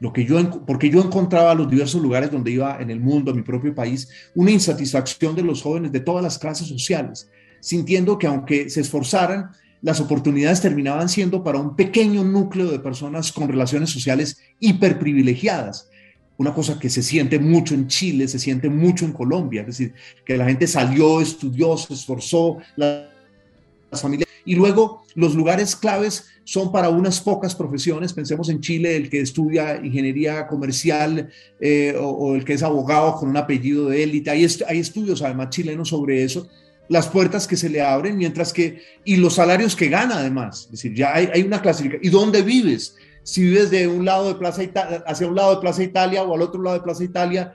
Lo 0.00 0.12
que 0.12 0.24
yo, 0.24 0.64
porque 0.66 0.90
yo 0.90 1.02
encontraba 1.02 1.54
los 1.54 1.70
diversos 1.70 2.02
lugares 2.02 2.30
donde 2.30 2.50
iba 2.50 2.78
en 2.80 2.90
el 2.90 3.00
mundo, 3.00 3.30
en 3.30 3.38
mi 3.38 3.42
propio 3.42 3.74
país, 3.74 4.08
una 4.34 4.50
insatisfacción 4.50 5.34
de 5.34 5.42
los 5.42 5.62
jóvenes 5.62 5.92
de 5.92 6.00
todas 6.00 6.22
las 6.22 6.38
clases 6.38 6.66
sociales 6.66 7.28
sintiendo 7.64 8.18
que 8.18 8.26
aunque 8.26 8.68
se 8.68 8.82
esforzaran, 8.82 9.50
las 9.84 10.00
oportunidades 10.00 10.62
terminaban 10.62 11.10
siendo 11.10 11.44
para 11.44 11.58
un 11.58 11.76
pequeño 11.76 12.24
núcleo 12.24 12.70
de 12.70 12.78
personas 12.78 13.30
con 13.30 13.48
relaciones 13.48 13.90
sociales 13.90 14.38
hiperprivilegiadas. 14.58 15.90
Una 16.38 16.54
cosa 16.54 16.78
que 16.78 16.88
se 16.88 17.02
siente 17.02 17.38
mucho 17.38 17.74
en 17.74 17.86
Chile, 17.86 18.26
se 18.26 18.38
siente 18.38 18.70
mucho 18.70 19.04
en 19.04 19.12
Colombia, 19.12 19.60
es 19.60 19.66
decir, 19.66 19.92
que 20.24 20.38
la 20.38 20.46
gente 20.46 20.66
salió, 20.66 21.20
estudió, 21.20 21.76
se 21.76 21.92
esforzó, 21.92 22.56
las 22.76 24.00
familias. 24.00 24.26
Y 24.46 24.54
luego 24.54 25.02
los 25.14 25.34
lugares 25.34 25.76
claves 25.76 26.28
son 26.44 26.72
para 26.72 26.88
unas 26.88 27.20
pocas 27.20 27.54
profesiones. 27.54 28.14
Pensemos 28.14 28.48
en 28.48 28.62
Chile, 28.62 28.96
el 28.96 29.10
que 29.10 29.20
estudia 29.20 29.76
ingeniería 29.84 30.46
comercial 30.46 31.28
eh, 31.60 31.94
o, 32.00 32.34
el 32.34 32.44
que 32.46 32.54
es 32.54 32.62
abogado 32.62 33.16
con 33.16 33.28
un 33.28 33.36
apellido 33.36 33.90
de 33.90 34.02
élite. 34.02 34.30
Hay, 34.30 34.46
hay 34.66 34.78
estudios 34.78 35.20
además 35.20 35.50
chilenos 35.50 35.90
sobre 35.90 36.24
eso 36.24 36.48
las 36.88 37.08
puertas 37.08 37.46
que 37.46 37.56
se 37.56 37.68
le 37.68 37.80
abren, 37.80 38.16
mientras 38.16 38.52
que, 38.52 38.82
y 39.04 39.16
los 39.16 39.34
salarios 39.34 39.74
que 39.74 39.88
gana 39.88 40.18
además, 40.18 40.64
es 40.66 40.72
decir, 40.72 40.94
ya 40.94 41.14
hay, 41.14 41.42
una 41.42 41.62
clasificación. 41.62 42.04
¿Y 42.04 42.10
dónde 42.10 42.42
vives? 42.42 42.96
Si 43.22 43.42
vives 43.42 43.70
de 43.70 43.88
un 43.88 44.04
lado 44.04 44.28
de 44.28 44.34
Plaza 44.34 44.62
Italia, 44.62 45.02
hacia 45.06 45.26
un 45.26 45.34
lado 45.34 45.54
de 45.54 45.60
Plaza 45.60 45.82
Italia 45.82 46.22
o 46.22 46.34
al 46.34 46.42
otro 46.42 46.62
lado 46.62 46.76
de 46.76 46.82
Plaza 46.82 47.04
Italia, 47.04 47.54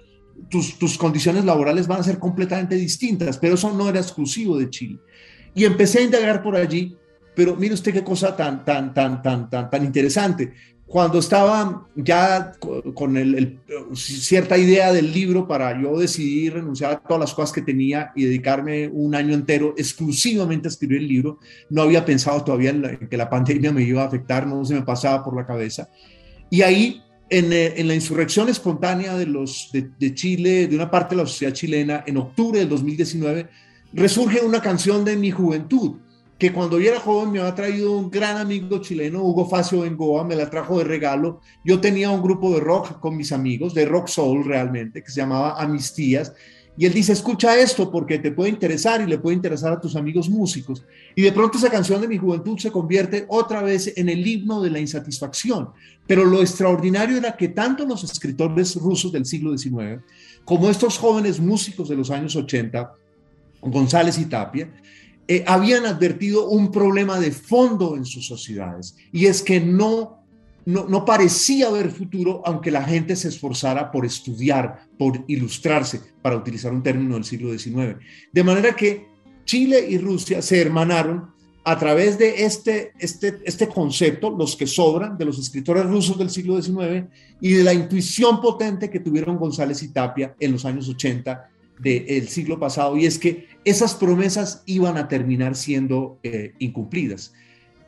tus, 0.50 0.80
tus 0.80 0.98
condiciones 0.98 1.46
laborales 1.46 1.88
van 1.88 2.00
a 2.00 2.04
ser 2.04 2.18
completamente 2.18 2.76
distintas, 2.76 3.38
pero 3.38 3.56
eso 3.56 3.72
no 3.72 3.88
era 3.88 4.00
exclusivo 4.00 4.58
de 4.58 4.70
Chile. 4.70 5.00
Y 5.54 5.66
empecé 5.66 6.00
a 6.00 6.04
indagar 6.04 6.42
por 6.42 6.56
allí, 6.56 6.96
pero 7.36 7.56
mire 7.56 7.74
usted 7.74 7.94
qué 7.94 8.04
cosa 8.04 8.36
tan, 8.36 8.66
tan, 8.66 8.94
tan, 8.94 9.22
tan, 9.22 9.50
tan, 9.50 9.70
tan 9.70 9.86
interesante. 9.86 10.54
Cuando 10.90 11.20
estaba 11.20 11.88
ya 11.96 12.52
con 12.96 13.16
cierta 13.94 14.58
idea 14.58 14.92
del 14.92 15.14
libro 15.14 15.48
para 15.48 15.80
yo 15.80 16.00
decidir 16.00 16.56
renunciar 16.56 16.92
a 16.94 17.00
todas 17.00 17.20
las 17.20 17.34
cosas 17.36 17.52
que 17.54 17.62
tenía 17.62 18.12
y 18.16 18.24
dedicarme 18.24 18.88
un 18.88 19.14
año 19.14 19.36
entero 19.36 19.76
exclusivamente 19.78 20.68
a 20.68 20.72
escribir 20.72 20.98
el 20.98 21.08
libro, 21.08 21.38
no 21.70 21.84
había 21.84 22.04
pensado 22.04 22.44
todavía 22.44 22.72
en, 22.72 23.08
que 23.08 23.18
la 23.18 23.30
pandemia 23.30 23.72
me 23.72 23.84
iba 23.84 24.02
a 24.02 24.08
afectar, 24.08 24.48
no 24.48 24.66
se 24.66 24.74
me 24.74 24.82
pasaba 24.82 25.24
por 25.24 25.36
la 25.36 25.46
cabeza. 25.46 25.90
Y 26.50 26.64
ahí 26.64 27.04
en, 27.30 27.54
en, 27.54 27.88
la 27.88 27.94
insurrección 27.94 28.50
espontánea 28.50 29.16
de, 29.16 29.28
de, 30.00 30.14
Chile, 30.16 30.68
de 30.68 30.76
una 30.76 30.90
parte 30.90 31.16
de 31.16 31.22
la 31.22 31.28
sociedad 31.28 31.54
chilena, 31.54 32.04
en 32.08 32.18
octubre 32.18 32.58
del 32.58 32.70
2019, 32.70 33.48
resurge 33.94 34.42
una 34.42 34.60
canción 34.60 35.06
de 35.06 35.16
mi 35.16 35.30
juventud, 35.30 35.98
que 36.40 36.54
cuando 36.54 36.80
yo 36.80 36.90
era 36.90 37.02
joven 37.02 37.34
me 37.34 37.40
había 37.40 37.54
traído 37.54 37.92
un 37.92 38.10
gran 38.10 38.38
amigo 38.38 38.80
chileno, 38.80 39.22
Hugo 39.22 39.48
Facio 39.48 39.82
Bengoa, 39.82 40.24
me 40.24 40.38
la 40.38 40.50
trajo 40.50 40.78
de 40.78 40.86
regalo. 40.86 41.42
Yo 41.66 41.82
tenía 41.82 42.10
un 42.10 42.22
grupo 42.22 42.54
de 42.54 42.62
rock 42.62 42.98
con 43.02 43.18
mis 43.18 43.34
amigos, 43.34 43.74
de 43.74 43.84
rock 43.86 44.08
soul 44.08 44.46
realmente, 44.46 45.04
que 45.04 45.12
se 45.12 45.20
llamaba 45.20 45.62
Amistías. 45.62 46.34
Y 46.78 46.86
él 46.86 46.94
dice, 46.94 47.12
escucha 47.12 47.60
esto 47.60 47.92
porque 47.92 48.20
te 48.20 48.32
puede 48.32 48.52
interesar 48.52 49.02
y 49.02 49.06
le 49.06 49.18
puede 49.18 49.36
interesar 49.36 49.74
a 49.74 49.82
tus 49.82 49.98
amigos 49.98 50.30
músicos. 50.30 50.86
Y 51.14 51.24
de 51.24 51.34
pronto 51.34 51.58
esa 51.58 51.70
canción 51.70 52.00
de 52.00 52.08
mi 52.08 52.18
juventud 52.18 52.58
se 52.58 52.72
convierte 52.72 53.26
otra 53.28 53.62
vez 53.62 53.92
en 53.98 54.08
el 54.08 54.26
himno 54.26 54.62
de 54.62 54.70
la 54.70 54.80
insatisfacción. 54.80 55.72
Pero 56.08 56.24
lo 56.24 56.40
extraordinario 56.40 57.18
era 57.18 57.36
que 57.36 57.50
tanto 57.50 57.86
los 57.86 58.06
escritores 58.06 58.78
rusos 58.78 59.12
del 59.12 59.26
siglo 59.26 59.58
XIX 59.58 60.02
como 60.46 60.70
estos 60.70 60.98
jóvenes 60.98 61.42
músicos 61.42 61.90
de 61.90 61.98
los 61.98 62.10
años 62.12 62.34
80, 62.38 62.94
González 63.62 64.18
y 64.18 64.26
Tapia, 64.26 64.72
eh, 65.32 65.44
habían 65.46 65.86
advertido 65.86 66.48
un 66.48 66.72
problema 66.72 67.20
de 67.20 67.30
fondo 67.30 67.96
en 67.96 68.04
sus 68.04 68.26
sociedades 68.26 68.96
y 69.12 69.28
es 69.28 69.44
que 69.44 69.60
no, 69.60 70.24
no, 70.66 71.06
parecía 71.06 71.68
haber 71.68 71.92
futuro 71.92 72.42
aunque 72.46 72.72
la 72.72 72.84
gente 72.84 73.16
se 73.16 73.28
esforzara 73.28 73.92
por 73.92 74.08
estudiar, 74.08 74.88
por 74.98 75.24
ilustrarse, 75.28 76.02
para 76.24 76.36
utilizar 76.36 76.74
un 76.74 76.82
término 76.82 77.14
del 77.14 77.26
siglo 77.26 77.56
XIX. 77.56 77.98
De 78.34 78.44
manera 78.44 78.76
que 78.76 79.06
Chile 79.46 79.86
y 79.88 80.00
Rusia 80.00 80.42
se 80.42 80.60
hermanaron 80.60 81.30
a 81.64 81.78
través 81.78 82.18
de 82.18 82.46
este, 82.46 82.94
este, 82.98 83.38
este 83.46 83.68
concepto, 83.68 84.32
los 84.32 84.56
que 84.56 84.66
sobran, 84.66 85.16
de 85.16 85.26
los 85.26 85.38
escritores 85.38 85.86
rusos 85.86 86.18
del 86.18 86.32
siglo 86.32 86.60
XIX 86.60 87.06
y 87.40 87.54
de 87.54 87.64
la 87.64 87.76
intuición 87.76 88.42
potente 88.42 88.90
que 88.90 89.00
tuvieron 89.00 89.38
González 89.38 89.84
y 89.84 89.90
Tapia 89.90 90.34
en 90.40 90.54
los 90.54 90.66
años 90.66 90.90
80 90.90 91.52
del 91.80 92.28
siglo 92.28 92.60
pasado, 92.60 92.98
y 92.98 93.06
es 93.06 93.18
que 93.18 93.48
esas 93.64 93.96
promesas 93.96 94.64
iban 94.66 94.98
a 94.98 95.08
terminar 95.08 95.56
siendo 95.56 96.20
eh, 96.24 96.54
incumplidas. 96.60 97.34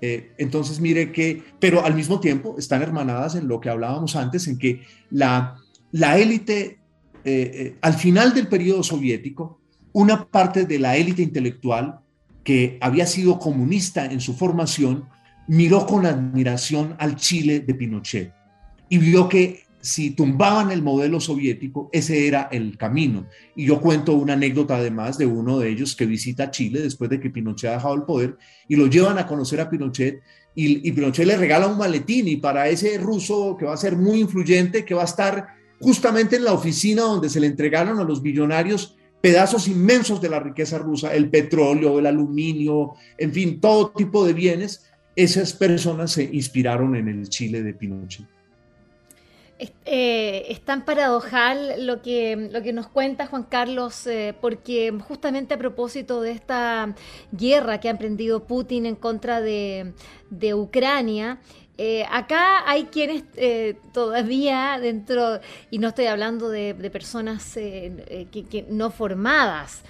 Eh, 0.01 0.31
entonces, 0.37 0.79
mire 0.79 1.11
que, 1.11 1.43
pero 1.59 1.85
al 1.85 1.93
mismo 1.93 2.19
tiempo 2.19 2.55
están 2.57 2.81
hermanadas 2.81 3.35
en 3.35 3.47
lo 3.47 3.59
que 3.59 3.69
hablábamos 3.69 4.15
antes, 4.15 4.47
en 4.47 4.57
que 4.57 4.81
la, 5.09 5.57
la 5.91 6.17
élite, 6.17 6.79
eh, 7.23 7.75
al 7.81 7.93
final 7.93 8.33
del 8.33 8.47
periodo 8.47 8.81
soviético, 8.81 9.59
una 9.93 10.25
parte 10.25 10.65
de 10.65 10.79
la 10.79 10.95
élite 10.95 11.21
intelectual 11.21 11.99
que 12.43 12.77
había 12.81 13.05
sido 13.05 13.37
comunista 13.37 14.05
en 14.05 14.21
su 14.21 14.33
formación, 14.33 15.05
miró 15.47 15.85
con 15.85 16.05
admiración 16.05 16.95
al 16.97 17.17
Chile 17.17 17.59
de 17.59 17.75
Pinochet 17.75 18.33
y 18.89 18.97
vio 18.97 19.27
que 19.29 19.63
si 19.81 20.11
tumbaban 20.11 20.71
el 20.71 20.83
modelo 20.83 21.19
soviético, 21.19 21.89
ese 21.91 22.27
era 22.27 22.47
el 22.51 22.77
camino. 22.77 23.27
Y 23.55 23.65
yo 23.65 23.81
cuento 23.81 24.13
una 24.13 24.33
anécdota 24.33 24.77
además 24.77 25.17
de 25.17 25.25
uno 25.25 25.59
de 25.59 25.69
ellos 25.69 25.95
que 25.95 26.05
visita 26.05 26.51
Chile 26.51 26.81
después 26.81 27.09
de 27.09 27.19
que 27.19 27.29
Pinochet 27.29 27.71
ha 27.71 27.73
dejado 27.73 27.95
el 27.95 28.03
poder 28.03 28.37
y 28.67 28.75
lo 28.75 28.87
llevan 28.87 29.17
a 29.17 29.27
conocer 29.27 29.59
a 29.59 29.69
Pinochet 29.69 30.21
y, 30.53 30.91
Pinochet 30.91 31.25
le 31.25 31.37
regala 31.37 31.67
un 31.67 31.77
maletín 31.77 32.27
y 32.27 32.35
para 32.37 32.67
ese 32.67 32.97
ruso 32.97 33.55
que 33.57 33.65
va 33.65 33.73
a 33.73 33.77
ser 33.77 33.95
muy 33.95 34.19
influyente, 34.19 34.85
que 34.85 34.93
va 34.93 35.01
a 35.01 35.05
estar 35.05 35.47
justamente 35.79 36.35
en 36.35 36.43
la 36.43 36.53
oficina 36.53 37.03
donde 37.03 37.29
se 37.29 37.39
le 37.39 37.47
entregaron 37.47 37.99
a 37.99 38.03
los 38.03 38.21
millonarios 38.21 38.97
pedazos 39.21 39.67
inmensos 39.67 40.19
de 40.21 40.29
la 40.29 40.39
riqueza 40.39 40.77
rusa, 40.77 41.13
el 41.13 41.29
petróleo, 41.29 41.99
el 41.99 42.07
aluminio, 42.07 42.93
en 43.17 43.31
fin, 43.31 43.59
todo 43.59 43.91
tipo 43.91 44.25
de 44.25 44.33
bienes, 44.33 44.85
esas 45.15 45.53
personas 45.53 46.11
se 46.11 46.23
inspiraron 46.23 46.95
en 46.95 47.07
el 47.07 47.29
Chile 47.29 47.61
de 47.61 47.73
Pinochet. 47.73 48.40
Eh, 49.85 50.45
es 50.49 50.61
tan 50.61 50.85
paradojal 50.85 51.85
lo 51.85 52.01
que, 52.01 52.49
lo 52.51 52.63
que 52.63 52.73
nos 52.73 52.87
cuenta 52.87 53.27
Juan 53.27 53.43
Carlos, 53.43 54.07
eh, 54.07 54.33
porque 54.41 54.91
justamente 55.07 55.53
a 55.53 55.59
propósito 55.59 56.19
de 56.21 56.31
esta 56.31 56.95
guerra 57.31 57.79
que 57.79 57.87
ha 57.87 57.91
emprendido 57.91 58.45
Putin 58.45 58.87
en 58.87 58.95
contra 58.95 59.39
de, 59.39 59.93
Ucrania, 60.55 61.41
eh, 61.77 62.05
acá 62.09 62.67
hay 62.67 62.85
quienes 62.85 63.23
todavía 63.93 64.79
dentro, 64.81 65.39
y 65.69 65.77
no 65.77 65.89
estoy 65.89 66.07
hablando 66.07 66.49
de, 66.49 66.73
personas 66.89 67.53
que, 67.53 68.65
no 68.67 68.89
formadas, 68.89 69.83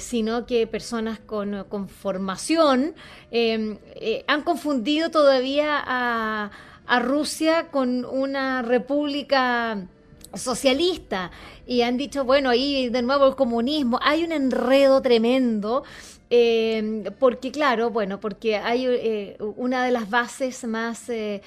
sino 0.00 0.44
que 0.44 0.66
personas 0.66 1.20
con, 1.20 1.64
con 1.68 1.88
formación 1.88 2.94
han 3.30 4.42
confundido 4.42 5.10
todavía 5.10 5.82
a 5.86 6.50
a 6.86 7.00
Rusia 7.00 7.70
con 7.70 8.04
una 8.04 8.62
república 8.62 9.86
socialista 10.34 11.30
y 11.66 11.82
han 11.82 11.96
dicho, 11.96 12.24
bueno, 12.24 12.50
ahí 12.50 12.88
de 12.88 13.02
nuevo 13.02 13.26
el 13.26 13.36
comunismo, 13.36 13.98
hay 14.02 14.24
un 14.24 14.32
enredo 14.32 15.00
tremendo 15.00 15.84
eh, 16.30 17.04
porque 17.18 17.52
claro, 17.52 17.90
bueno, 17.90 18.18
porque 18.18 18.56
hay 18.56 18.86
eh, 18.86 19.36
una 19.56 19.84
de 19.84 19.90
las 19.90 20.08
bases 20.08 20.64
más 20.64 21.08
eh, 21.10 21.42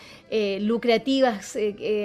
lucrativas 0.62 1.58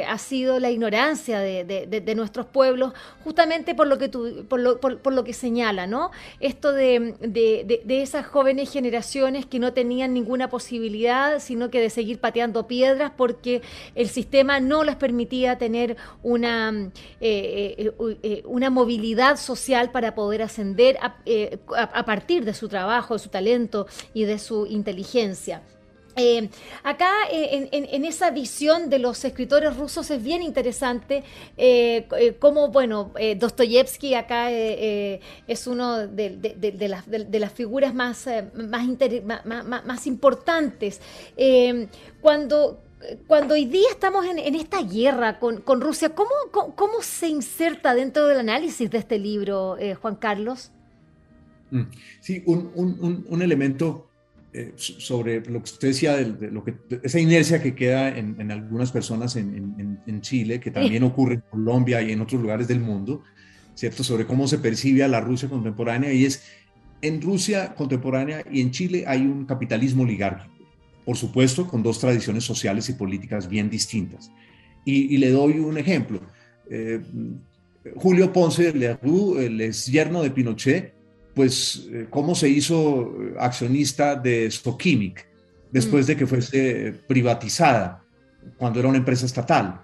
ha 0.08 0.18
sido 0.18 0.58
la 0.58 0.70
ignorancia 0.70 1.40
de, 1.40 2.14
nuestros 2.16 2.46
pueblos, 2.46 2.92
justamente 3.24 3.74
por 3.74 3.86
lo 3.86 3.98
que 3.98 4.08
por, 4.08 4.58
lo, 4.58 4.80
por, 4.80 5.12
lo 5.12 5.24
que 5.24 5.32
señala, 5.32 5.86
¿no? 5.86 6.10
Esto 6.40 6.72
de, 6.72 7.14
esas 7.88 8.26
jóvenes 8.26 8.72
generaciones 8.72 9.44
que 9.46 9.58
no 9.58 9.72
tenían 9.72 10.14
ninguna 10.14 10.48
posibilidad, 10.48 11.40
sino 11.40 11.70
que 11.70 11.80
de 11.80 11.90
seguir 11.90 12.18
pateando 12.18 12.66
piedras 12.66 13.12
porque 13.16 13.62
el 13.94 14.08
sistema 14.08 14.60
no 14.60 14.82
les 14.82 14.96
permitía 14.96 15.58
tener 15.58 15.96
una, 16.22 16.90
una 18.44 18.70
movilidad 18.70 19.36
social 19.36 19.90
para 19.90 20.14
poder 20.14 20.42
ascender 20.42 20.96
a, 21.00 21.16
a 21.76 22.04
partir 22.04 22.44
de 22.44 22.54
su 22.54 22.61
trabajo, 22.68 23.14
de 23.14 23.20
su 23.20 23.28
talento 23.28 23.86
y 24.14 24.24
de 24.24 24.38
su 24.38 24.66
inteligencia. 24.66 25.62
Eh, 26.14 26.50
acá 26.82 27.10
eh, 27.30 27.68
en, 27.72 28.04
esa 28.04 28.30
visión 28.30 28.90
de 28.90 28.98
los 28.98 29.24
escritores 29.24 29.74
rusos 29.76 30.10
es 30.10 30.22
bien 30.22 30.42
interesante 30.42 31.24
eh, 31.56 32.36
cómo, 32.38 32.68
bueno, 32.68 33.12
Dostoyevsky 33.36 34.14
acá 34.14 34.50
es 34.50 35.66
uno 35.66 36.06
de, 36.06 37.38
las, 37.40 37.52
figuras 37.52 37.94
más, 37.94 38.26
más, 38.54 39.84
más, 39.84 40.06
importantes. 40.06 41.00
cuando, 42.20 42.82
cuando 43.26 43.54
hoy 43.54 43.64
día 43.64 43.88
estamos 43.90 44.26
en, 44.26 44.54
esta 44.54 44.82
guerra 44.82 45.38
con, 45.38 45.80
Rusia, 45.80 46.10
¿cómo, 46.10 46.30
¿cómo, 46.50 47.00
se 47.00 47.28
inserta 47.28 47.94
dentro 47.94 48.26
del 48.26 48.40
análisis 48.40 48.90
de 48.90 48.98
este 48.98 49.18
libro, 49.18 49.78
Juan 50.02 50.16
Carlos? 50.16 50.72
Mm. 51.72 51.86
Sí, 52.20 52.42
un, 52.44 53.42
elemento 53.42 54.10
eh, 54.52 54.74
sobre 54.76 55.40
lo 55.40 55.58
que 55.58 55.64
usted 55.64 55.88
decía, 55.88 56.16
de, 56.16 56.50
lo 56.50 56.62
que, 56.62 56.74
esa 57.02 57.18
inercia 57.18 57.62
que 57.62 57.74
queda 57.74 58.08
en, 58.16 58.50
algunas 58.52 58.92
personas 58.92 59.36
en, 59.36 60.20
Chile, 60.20 60.60
que 60.60 60.70
también 60.70 61.02
ocurre 61.02 61.34
en 61.34 61.44
Colombia 61.50 62.02
y 62.02 62.12
en 62.12 62.20
otros 62.20 62.40
lugares 62.40 62.68
del 62.68 62.80
mundo, 62.80 63.22
¿cierto? 63.74 64.04
Sobre 64.04 64.26
cómo 64.26 64.46
se 64.46 64.58
percibe 64.58 65.02
a 65.02 65.08
la 65.08 65.20
Rusia 65.20 65.48
contemporánea 65.48 66.12
y 66.12 66.26
es, 66.26 66.42
en 67.00 67.20
Rusia 67.22 67.74
contemporánea 67.74 68.44
y 68.50 68.60
en 68.60 68.70
Chile 68.70 69.04
hay 69.06 69.22
un 69.22 69.46
capitalismo 69.46 70.02
oligárquico, 70.02 70.68
por 71.06 71.16
supuesto, 71.16 71.66
con 71.66 71.82
dos 71.82 71.98
tradiciones 71.98 72.44
sociales 72.44 72.88
y 72.90 72.92
políticas 72.92 73.48
bien 73.48 73.70
distintas. 73.70 74.30
Y, 74.84 75.16
le 75.16 75.30
doy 75.30 75.60
un 75.60 75.78
ejemplo. 75.78 76.20
Eh, 76.68 77.00
Julio 77.94 78.32
Ponce 78.32 78.72
Leroux, 78.72 79.38
el 79.38 79.60
ex 79.60 79.86
yerno 79.86 80.22
de 80.22 80.30
Pinochet, 80.30 81.01
pues, 81.34 81.86
eh, 81.90 82.06
cómo 82.10 82.34
se 82.34 82.48
hizo 82.48 83.02
eh, 83.02 83.34
accionista 83.38 84.16
de 84.16 84.50
Stochimic 84.50 85.26
después 85.70 86.04
mm. 86.04 86.08
de 86.08 86.16
que 86.16 86.26
fuese 86.26 86.92
privatizada, 87.06 88.04
cuando 88.56 88.78
era 88.80 88.88
una 88.88 88.98
empresa 88.98 89.26
estatal. 89.26 89.80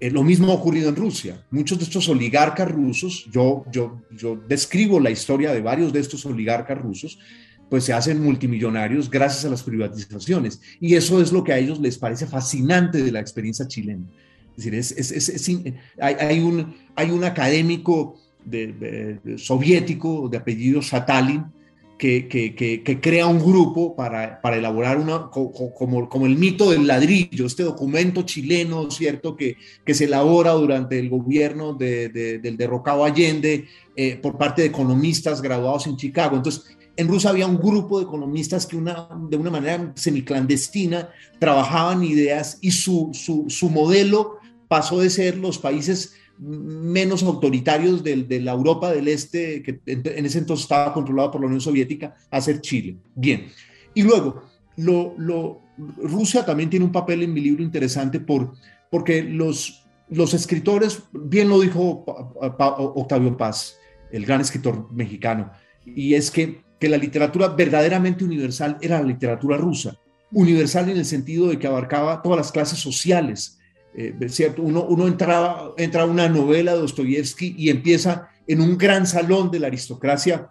Eh, 0.00 0.10
lo 0.10 0.22
mismo 0.22 0.50
ha 0.50 0.54
ocurrido 0.54 0.88
en 0.88 0.96
Rusia. 0.96 1.46
Muchos 1.50 1.78
de 1.78 1.84
estos 1.84 2.08
oligarcas 2.08 2.68
rusos, 2.70 3.26
yo, 3.30 3.64
yo, 3.70 4.02
yo 4.10 4.36
describo 4.48 4.98
la 4.98 5.10
historia 5.10 5.52
de 5.52 5.60
varios 5.60 5.92
de 5.92 6.00
estos 6.00 6.26
oligarcas 6.26 6.76
rusos, 6.76 7.18
pues 7.70 7.84
se 7.84 7.92
hacen 7.92 8.20
multimillonarios 8.22 9.08
gracias 9.08 9.44
a 9.44 9.48
las 9.48 9.62
privatizaciones. 9.62 10.60
Y 10.80 10.96
eso 10.96 11.22
es 11.22 11.32
lo 11.32 11.44
que 11.44 11.52
a 11.52 11.58
ellos 11.58 11.80
les 11.80 11.98
parece 11.98 12.26
fascinante 12.26 13.02
de 13.02 13.12
la 13.12 13.20
experiencia 13.20 13.66
chilena. 13.66 14.04
Es 14.50 14.56
decir, 14.56 14.74
es, 14.74 14.90
es, 14.90 15.28
es, 15.28 15.48
hay, 16.00 16.14
hay, 16.18 16.40
un, 16.40 16.74
hay 16.94 17.10
un 17.10 17.24
académico 17.24 18.18
soviético 19.36 20.28
de 20.28 20.38
apellido 20.38 20.82
Satalin, 20.82 21.44
que, 22.02 22.98
crea 23.00 23.26
un 23.28 23.38
grupo 23.38 23.94
para, 23.94 24.40
elaborar 24.56 24.98
una, 24.98 25.30
como, 25.30 26.26
el 26.26 26.36
mito 26.36 26.70
del 26.70 26.86
ladrillo, 26.86 27.46
este 27.46 27.62
documento 27.62 28.22
chileno, 28.22 28.90
¿cierto?, 28.90 29.36
que, 29.36 29.56
se 29.86 30.04
elabora 30.04 30.52
durante 30.52 30.98
el 30.98 31.08
gobierno 31.08 31.74
de, 31.74 32.08
del 32.08 32.56
derrocado 32.56 33.04
Allende 33.04 33.66
eh, 33.94 34.16
por 34.16 34.36
parte 34.36 34.62
de 34.62 34.68
economistas 34.68 35.40
graduados 35.40 35.86
en 35.86 35.96
Chicago. 35.96 36.36
Entonces, 36.36 36.76
en 36.96 37.08
Rusia 37.08 37.30
había 37.30 37.46
un 37.46 37.56
grupo 37.56 37.98
de 37.98 38.04
economistas 38.04 38.66
que 38.66 38.76
de 38.76 39.36
una 39.36 39.50
manera 39.50 39.92
semiclandestina 39.94 41.08
trabajaban 41.38 42.02
ideas 42.02 42.58
y 42.60 42.72
su 42.72 43.70
modelo 43.70 44.41
pasó 44.72 45.00
de 45.00 45.10
ser 45.10 45.36
los 45.36 45.58
países 45.58 46.14
menos 46.38 47.22
autoritarios 47.22 48.02
de, 48.02 48.40
la 48.40 48.52
Europa 48.52 48.90
del 48.90 49.06
Este, 49.06 49.62
que 49.62 49.80
en, 49.84 50.24
ese 50.24 50.38
entonces 50.38 50.64
estaba 50.64 50.94
controlado 50.94 51.30
por 51.30 51.42
la 51.42 51.46
Unión 51.48 51.60
Soviética, 51.60 52.16
a 52.30 52.40
ser 52.40 52.62
Chile. 52.62 52.96
Bien. 53.14 53.48
Y 53.92 54.00
luego, 54.00 54.44
Rusia 55.98 56.46
también 56.46 56.70
tiene 56.70 56.86
un 56.86 56.90
papel 56.90 57.22
en 57.22 57.34
mi 57.34 57.42
libro 57.42 57.62
interesante 57.62 58.18
por, 58.18 58.54
porque 58.90 59.22
los, 59.22 59.84
escritores, 60.32 61.02
bien 61.12 61.50
lo 61.50 61.60
dijo 61.60 62.02
Octavio 62.06 63.36
Paz, 63.36 63.76
el 64.10 64.24
gran 64.24 64.40
escritor 64.40 64.90
mexicano, 64.90 65.52
y 65.84 66.14
es 66.14 66.30
que 66.30 66.62
la 66.80 66.96
literatura 66.96 67.48
verdaderamente 67.48 68.24
universal 68.24 68.78
era 68.80 69.02
la 69.02 69.06
literatura 69.08 69.58
rusa. 69.58 69.98
Universal 70.30 70.88
en 70.88 70.96
el 70.96 71.04
sentido 71.04 71.48
de 71.48 71.58
que 71.58 71.66
abarcaba 71.66 72.22
todas 72.22 72.38
las 72.38 72.50
clases 72.50 72.78
sociales, 72.78 73.58
eh, 73.94 74.14
¿cierto? 74.28 74.62
Uno, 74.62 74.84
uno 74.84 75.06
entraba, 75.06 75.74
entra 75.76 76.06
una 76.06 76.28
novela 76.28 76.72
de 76.72 76.80
Dostoyevsky 76.80 77.54
y 77.58 77.68
empieza 77.68 78.28
en 78.46 78.60
un 78.60 78.78
gran 78.78 79.06
salón 79.06 79.50
de 79.50 79.60
la 79.60 79.66
aristocracia 79.66 80.50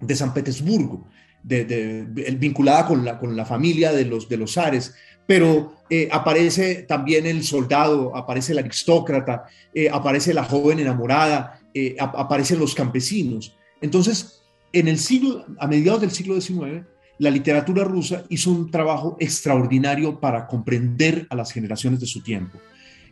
de 0.00 0.16
San 0.16 0.32
Petersburgo, 0.32 1.06
vinculada 1.42 2.86
con 2.86 3.04
la, 3.04 3.18
con 3.18 3.36
la 3.36 3.44
familia 3.44 3.92
de 3.92 4.04
los, 4.04 4.28
de 4.28 4.36
los 4.38 4.54
zares, 4.54 4.94
pero 5.26 5.74
eh, 5.90 6.08
aparece 6.10 6.84
también 6.88 7.26
el 7.26 7.44
soldado, 7.44 8.16
aparece 8.16 8.52
el 8.52 8.58
aristócrata, 8.58 9.44
eh, 9.74 9.90
aparece 9.90 10.32
la 10.32 10.44
joven 10.44 10.78
enamorada, 10.78 11.60
aparecen 11.98 12.58
los 12.58 12.74
campesinos. 12.74 13.54
Entonces, 13.80 14.42
en 14.72 14.88
el 14.88 14.98
siglo, 14.98 15.44
a 15.58 15.66
mediados 15.66 16.00
del 16.00 16.10
siglo 16.10 16.40
XIX, 16.40 16.84
la 17.18 17.30
literatura 17.30 17.84
rusa 17.84 18.24
hizo 18.30 18.50
un 18.50 18.70
trabajo 18.70 19.16
extraordinario 19.20 20.18
para 20.18 20.46
comprender 20.46 21.26
a 21.30 21.36
las 21.36 21.52
generaciones 21.52 22.00
de 22.00 22.06
su 22.06 22.22
tiempo 22.22 22.58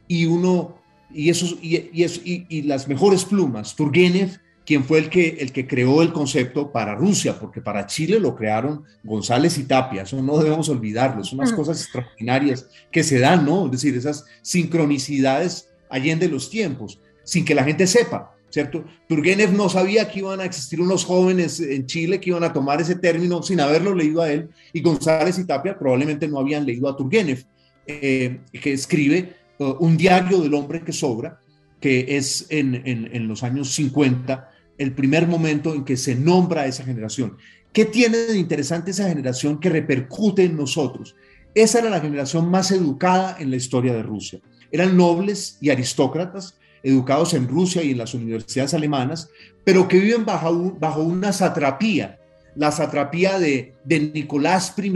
y 0.09 0.26
uno, 0.26 0.76
y, 1.12 1.30
esos, 1.30 1.57
y, 1.62 1.76
y, 1.76 2.46
y, 2.48 2.62
las 2.62 2.88
mejores 2.88 3.24
plumas, 3.24 3.74
Turgenev, 3.74 4.38
quien 4.66 4.84
fue 4.84 4.98
el 4.98 5.09
que, 5.09 5.28
el 5.40 5.52
que 5.52 5.66
creó 5.66 6.02
el 6.02 6.12
concepto 6.12 6.72
para 6.72 6.96
Rusia, 6.96 7.38
porque 7.38 7.61
para 7.61 7.86
Chile 7.86 8.18
lo 8.18 8.34
crearon 8.34 8.84
González 9.04 9.57
y 9.59 9.64
Tapia, 9.64 10.02
eso 10.02 10.20
no 10.20 10.38
debemos 10.38 10.68
olvidarlo, 10.68 11.22
son 11.22 11.38
unas 11.38 11.52
mm. 11.52 11.57
cosas 11.57 11.80
extraordinarias 11.80 12.66
que 12.90 13.04
se 13.04 13.20
dan, 13.20 13.46
¿no? 13.46 13.66
Es 13.66 13.72
decir, 13.72 13.96
esas 13.96 14.24
sincronicidades 14.42 15.68
allende 15.88 16.28
los 16.28 16.50
tiempos, 16.50 17.00
sin 17.22 17.44
que 17.44 17.54
la 17.54 17.62
gente 17.62 17.86
sepa, 17.86 18.34
¿cierto? 18.50 18.84
Turgenev 19.09 19.52
no 19.52 19.68
sabía 19.68 20.11
que 20.11 20.18
iban 20.18 20.40
a 20.40 20.44
existir 20.44 20.80
unos 20.80 21.04
jóvenes 21.04 21.61
en 21.61 21.86
Chile 21.86 22.18
que 22.18 22.30
iban 22.30 22.42
a 22.42 22.52
tomar 22.52 22.80
ese 22.80 22.96
término 22.96 23.42
sin 23.44 23.61
haberlo 23.61 23.94
leído 23.94 24.20
a 24.20 24.32
él, 24.32 24.50
y 24.72 24.82
González 24.82 25.38
y 25.38 25.46
Tapia 25.46 25.78
probablemente 25.78 26.26
no 26.26 26.40
habían 26.40 26.66
leído 26.66 26.88
a 26.88 26.96
Turgenev, 26.96 27.44
eh, 27.86 28.40
que 28.52 28.72
escribe 28.72 29.36
Uh, 29.59 29.76
un 29.80 29.96
diario 29.96 30.40
del 30.40 30.54
hombre 30.54 30.82
que 30.84 30.92
sobra, 30.92 31.40
que 31.80 32.16
es 32.16 32.46
en, 32.50 33.28
los 33.28 33.42
años 33.42 33.74
50 33.74 34.50
el 34.78 34.92
primer 34.92 35.26
momento 35.26 35.74
en 35.74 35.84
que 35.84 35.96
se 35.96 36.14
nombra 36.14 36.62
a 36.62 36.66
esa 36.66 36.84
generación. 36.84 37.36
¿Qué 37.72 37.86
tiene 37.86 38.18
de 38.18 38.38
interesante 38.38 38.90
esa 38.90 39.09
generación 39.09 39.59
que 39.59 39.70
repercute 39.70 40.44
en 40.44 40.57
nosotros? 40.57 41.16
Esa 41.54 41.78
era 41.78 41.90
la 41.90 42.00
generación 42.00 42.50
más 42.50 42.70
educada 42.70 43.36
en 43.38 43.50
la 43.50 43.57
historia 43.57 43.94
de 43.94 44.02
Rusia. 44.02 44.40
Eran 44.70 44.96
nobles 44.96 45.57
y 45.61 45.70
aristócratas 45.70 46.59
educados 46.82 47.32
en 47.34 47.48
Rusia 47.48 47.82
y 47.82 47.92
en 47.92 47.98
las 47.98 48.14
universidades 48.14 48.74
alemanas, 48.74 49.30
pero 49.64 49.88
que 49.88 49.98
viven 49.98 50.24
bajo, 50.24 50.76
bajo 50.78 51.02
una 51.02 51.32
satrapía, 51.32 52.18
la 52.54 52.70
satrapía 52.72 53.38
de, 53.38 53.74
de 53.84 54.00
Nicolás 54.00 54.74
I, 54.76 54.90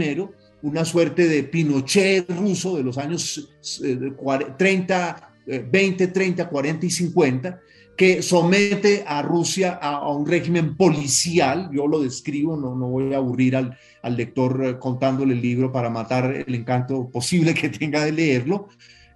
una 0.63 0.85
suerte 0.85 1.27
de 1.27 1.43
Pinochet 1.43 2.29
ruso 2.29 2.77
de 2.77 2.83
los 2.83 2.97
años 2.97 3.49
30, 4.57 5.33
20, 5.71 6.07
30, 6.07 6.49
40 6.49 6.85
y 6.85 6.89
50, 6.89 7.59
que 8.01 8.21
somete 8.21 9.03
a 9.05 9.21
Rusia 9.21 9.73
a, 9.73 10.09
un 10.09 10.25
régimen 10.25 10.75
policial, 10.75 11.69
yo 11.71 11.87
lo 11.87 11.99
describo, 11.99 12.57
no, 12.57 12.75
no 12.75 12.87
voy 12.87 13.13
a 13.13 13.17
aburrir 13.17 13.55
al, 13.55 13.77
al, 14.01 14.17
lector 14.17 14.65
eh, 14.65 14.79
contándole 14.79 15.33
el 15.33 15.41
libro 15.41 15.71
para 15.71 15.89
matar 15.89 16.43
el 16.47 16.55
encanto 16.55 17.09
posible 17.09 17.53
que 17.53 17.69
tenga 17.79 18.03
de 18.03 18.11
leerlo, 18.11 18.69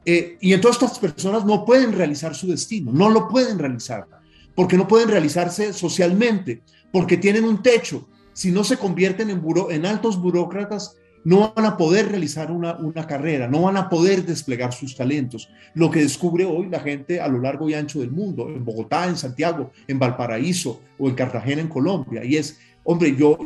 eh, 0.06 0.38
y 0.40 0.54
entonces 0.54 0.84
estas 0.84 1.00
personas 1.00 1.46
no 1.46 1.66
pueden 1.66 1.94
realizar 1.94 2.36
su 2.36 2.48
destino, 2.48 2.92
no 2.92 3.10
lo 3.10 3.28
pueden 3.28 3.58
realizar, 3.58 4.06
porque 4.54 4.78
no 4.78 4.88
pueden 4.88 5.10
realizarse 5.10 5.74
socialmente, 5.74 6.62
porque 6.92 7.18
tienen 7.18 7.44
un 7.44 7.64
techo, 7.64 8.08
si 8.34 8.52
no 8.52 8.64
se 8.64 8.78
convierten 8.78 9.32
en, 9.32 9.42
en 9.72 9.86
altos 9.86 10.22
burócratas, 10.22 10.98
no 11.26 11.52
van 11.56 11.66
a 11.66 11.76
poder 11.76 12.10
realizar 12.10 12.52
una, 12.52 13.08
carrera, 13.08 13.48
no 13.48 13.64
van 13.64 13.78
a 13.78 13.90
poder 13.90 14.24
desplegar 14.24 14.72
sus 14.74 14.96
talentos. 14.96 15.50
Lo 15.74 15.90
que 15.90 16.02
descubre 16.02 16.46
hoy 16.46 16.70
la 16.70 16.80
gente 16.80 17.20
a 17.20 17.28
lo 17.28 17.40
largo 17.40 17.68
y 17.68 17.74
ancho 17.74 18.00
del 18.00 18.12
mundo, 18.12 18.48
en 18.48 18.64
Bogotá, 18.64 19.08
en 19.08 19.18
Santiago, 19.18 19.72
en 19.88 19.98
Valparaíso 19.98 20.82
o 21.00 21.10
en 21.10 21.16
Cartagena, 21.16 21.62
en 21.62 21.68
Colombia, 21.68 22.24
y 22.24 22.38
es, 22.38 22.60
hombre, 22.84 23.16
yo, 23.16 23.40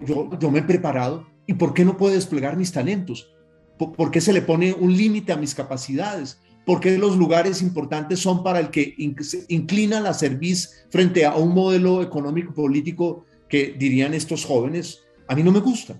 yo, 0.00 0.28
yo 0.38 0.50
me 0.50 0.58
he 0.58 0.64
preparado 0.64 1.24
y 1.46 1.54
¿por 1.54 1.72
qué 1.72 1.84
no 1.84 1.96
puedo 1.96 2.14
desplegar 2.14 2.56
mis 2.56 2.72
talentos? 2.72 3.32
¿Por 3.78 4.10
qué 4.10 4.20
se 4.20 4.32
le 4.32 4.42
pone 4.42 4.72
un 4.72 4.96
límite 4.96 5.32
a 5.32 5.36
mis 5.36 5.54
capacidades? 5.54 6.40
¿Por 6.66 6.80
qué 6.80 6.98
los 6.98 7.16
lugares 7.16 7.62
importantes 7.62 8.18
son 8.18 8.42
para 8.42 8.58
el 8.58 8.70
que 8.70 8.94
inclina 9.48 10.00
la 10.00 10.14
cerviz 10.14 10.84
frente 10.90 11.24
a 11.24 11.36
un 11.36 11.54
modelo 11.54 12.02
económico 12.02 12.52
político 12.52 13.24
que 13.48 13.74
dirían 13.78 14.14
estos 14.14 14.44
jóvenes? 14.44 15.00
A 15.28 15.36
mí 15.36 15.44
no 15.44 15.52
me 15.52 15.60
gusta. 15.60 15.96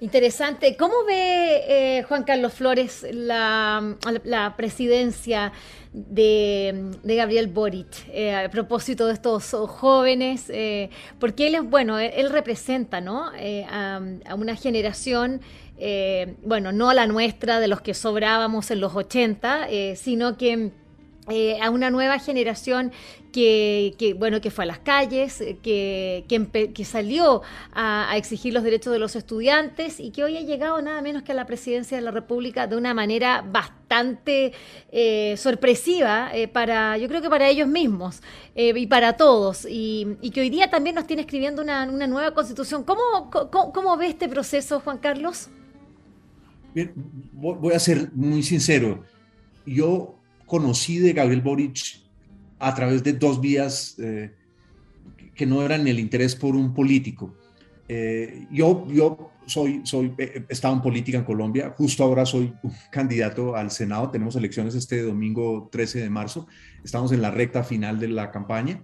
Interesante. 0.00 0.76
¿Cómo 0.76 1.04
ve 1.06 1.98
eh, 1.98 2.02
Juan 2.04 2.24
Carlos 2.24 2.52
Flores 2.52 3.06
la, 3.12 4.54
presidencia 4.56 5.52
de, 5.92 6.90
Gabriel 7.04 7.46
Boric 7.46 8.08
eh, 8.08 8.34
a 8.34 8.50
propósito 8.50 9.06
de 9.06 9.14
estos 9.14 9.50
jóvenes? 9.50 10.50
Eh, 10.50 10.90
porque 11.18 11.46
él 11.46 11.54
es, 11.54 11.62
bueno, 11.62 11.98
él, 11.98 12.30
representa 12.30 13.00
¿no? 13.00 13.26
A, 13.26 14.00
a, 14.26 14.34
una 14.34 14.56
generación, 14.56 15.40
bueno, 16.42 16.72
no 16.72 16.92
la 16.92 17.06
nuestra 17.06 17.60
de 17.60 17.68
los 17.68 17.80
que 17.80 17.94
sobrábamos 17.94 18.70
en 18.70 18.80
los 18.80 18.94
80, 18.94 19.68
sino 19.96 20.36
que 20.36 20.72
eh, 21.30 21.58
a 21.62 21.70
una 21.70 21.90
nueva 21.90 22.18
generación 22.18 22.92
que, 23.32 24.14
bueno, 24.18 24.42
que 24.42 24.50
fue 24.50 24.64
a 24.64 24.66
las 24.66 24.78
calles, 24.78 25.42
que, 25.62 26.24
que, 26.28 26.84
salió 26.84 27.42
a, 27.72 28.12
exigir 28.16 28.52
los 28.52 28.62
derechos 28.62 28.92
de 28.92 28.98
los 28.98 29.16
estudiantes 29.16 30.00
y 30.00 30.10
que 30.10 30.22
hoy 30.22 30.36
ha 30.36 30.42
llegado 30.42 30.80
nada 30.82 31.00
menos 31.00 31.22
que 31.22 31.32
a 31.32 31.34
la 31.34 31.46
presidencia 31.46 31.96
de 31.96 32.02
la 32.02 32.10
República 32.10 32.66
de 32.66 32.76
una 32.76 32.92
manera 32.94 33.42
bastante 33.42 34.52
eh, 34.92 35.34
sorpresiva 35.38 36.30
eh, 36.32 36.46
para, 36.46 36.96
yo 36.98 37.08
creo 37.08 37.22
que 37.22 37.30
para 37.30 37.48
ellos 37.48 37.66
mismos 37.66 38.20
y 38.54 38.86
para 38.86 39.16
todos, 39.16 39.66
y, 39.68 40.16
que 40.32 40.42
hoy 40.42 40.50
día 40.50 40.70
también 40.70 40.94
nos 40.94 41.06
tiene 41.06 41.22
escribiendo 41.22 41.62
una, 41.62 41.86
nueva 41.86 42.34
constitución. 42.34 42.84
¿Cómo, 42.84 43.30
cómo, 43.50 43.96
ve 43.96 44.08
este 44.08 44.28
proceso, 44.28 44.78
Juan 44.80 44.98
Carlos? 44.98 45.48
Voy 47.32 47.72
a 47.72 47.78
ser 47.78 48.10
muy 48.12 48.42
sincero. 48.42 49.02
Yo 49.66 50.18
conocí 50.46 50.98
de 50.98 51.12
Gabriel 51.12 51.40
Boric 51.40 52.00
a 52.58 52.74
través 52.74 53.02
de 53.02 53.12
dos 53.12 53.40
vías 53.40 53.96
eh, 53.98 54.32
que 55.34 55.46
no 55.46 55.62
eran 55.62 55.86
el 55.86 55.98
interés 55.98 56.34
por 56.36 56.54
un 56.54 56.72
político. 56.72 57.34
Eh, 57.88 58.46
yo, 58.50 58.86
yo 58.88 59.30
soy, 59.46 59.82
soy, 59.84 60.14
he 60.16 60.44
estado 60.48 60.74
en 60.74 60.80
política 60.80 61.18
en 61.18 61.24
Colombia, 61.24 61.74
justo 61.76 62.02
ahora 62.04 62.24
soy 62.24 62.54
un 62.62 62.72
candidato 62.90 63.54
al 63.56 63.70
Senado, 63.70 64.10
tenemos 64.10 64.36
elecciones 64.36 64.74
este 64.74 65.02
domingo 65.02 65.68
13 65.70 66.00
de 66.00 66.10
marzo, 66.10 66.46
estamos 66.82 67.12
en 67.12 67.20
la 67.20 67.30
recta 67.30 67.62
final 67.62 68.00
de 68.00 68.08
la 68.08 68.30
campaña. 68.30 68.82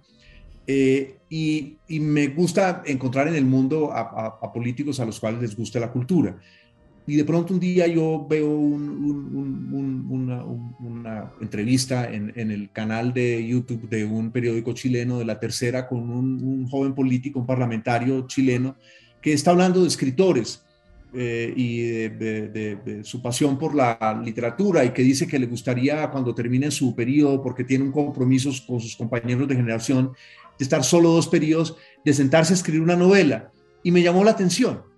Eh, 0.67 1.17
y, 1.27 1.77
me 1.99 2.27
gusta 2.27 2.83
encontrar 2.85 3.27
en 3.27 3.35
el 3.35 3.45
mundo 3.45 3.91
a, 3.91 4.37
a, 4.41 4.53
políticos 4.53 4.99
a 4.99 5.05
los 5.05 5.19
cuales 5.19 5.41
les 5.41 5.55
gusta 5.55 5.79
la 5.79 5.91
cultura 5.91 6.37
y 7.07 7.15
de 7.15 7.25
pronto 7.25 7.53
un 7.53 7.59
día 7.59 7.87
yo 7.87 8.27
veo 8.29 8.47
una, 8.47 9.01
entrevista 11.41 12.11
en, 12.11 12.31
el 12.35 12.71
canal 12.71 13.13
de 13.13 13.45
YouTube 13.45 13.89
de 13.89 14.05
un 14.05 14.31
periódico 14.31 14.73
chileno 14.73 15.17
de 15.17 15.25
la 15.25 15.39
tercera 15.39 15.87
con 15.87 16.09
un, 16.09 16.67
joven 16.67 16.93
político, 16.93 17.39
un 17.39 17.47
parlamentario 17.47 18.27
chileno, 18.27 18.75
que 19.21 19.33
está 19.33 19.51
hablando 19.51 19.81
de 19.81 19.87
escritores 19.87 20.63
eh, 21.13 21.51
y 21.55 21.81
de, 21.81 23.01
su 23.03 23.21
pasión 23.21 23.57
por 23.57 23.75
la 23.75 24.21
literatura 24.23 24.85
y 24.85 24.91
que 24.91 25.01
dice 25.01 25.27
que 25.27 25.39
le 25.39 25.47
gustaría 25.47 26.09
cuando 26.11 26.35
termine 26.35 26.69
su 26.69 26.95
periodo, 26.95 27.41
porque 27.41 27.63
tiene 27.63 27.83
un 27.83 27.91
compromiso 27.91 28.51
con 28.67 28.79
sus 28.79 28.95
compañeros 28.95 29.47
de 29.47 29.55
generación, 29.55 30.11
de 30.57 30.63
estar 30.63 30.83
solo 30.83 31.09
dos 31.09 31.27
periodos, 31.27 31.75
de 32.05 32.13
sentarse 32.13 32.53
a 32.53 32.55
escribir 32.55 32.81
una 32.81 32.95
novela. 32.95 33.51
Y 33.83 33.91
me 33.91 34.03
llamó 34.03 34.23
la 34.23 34.31
atención. 34.31 34.90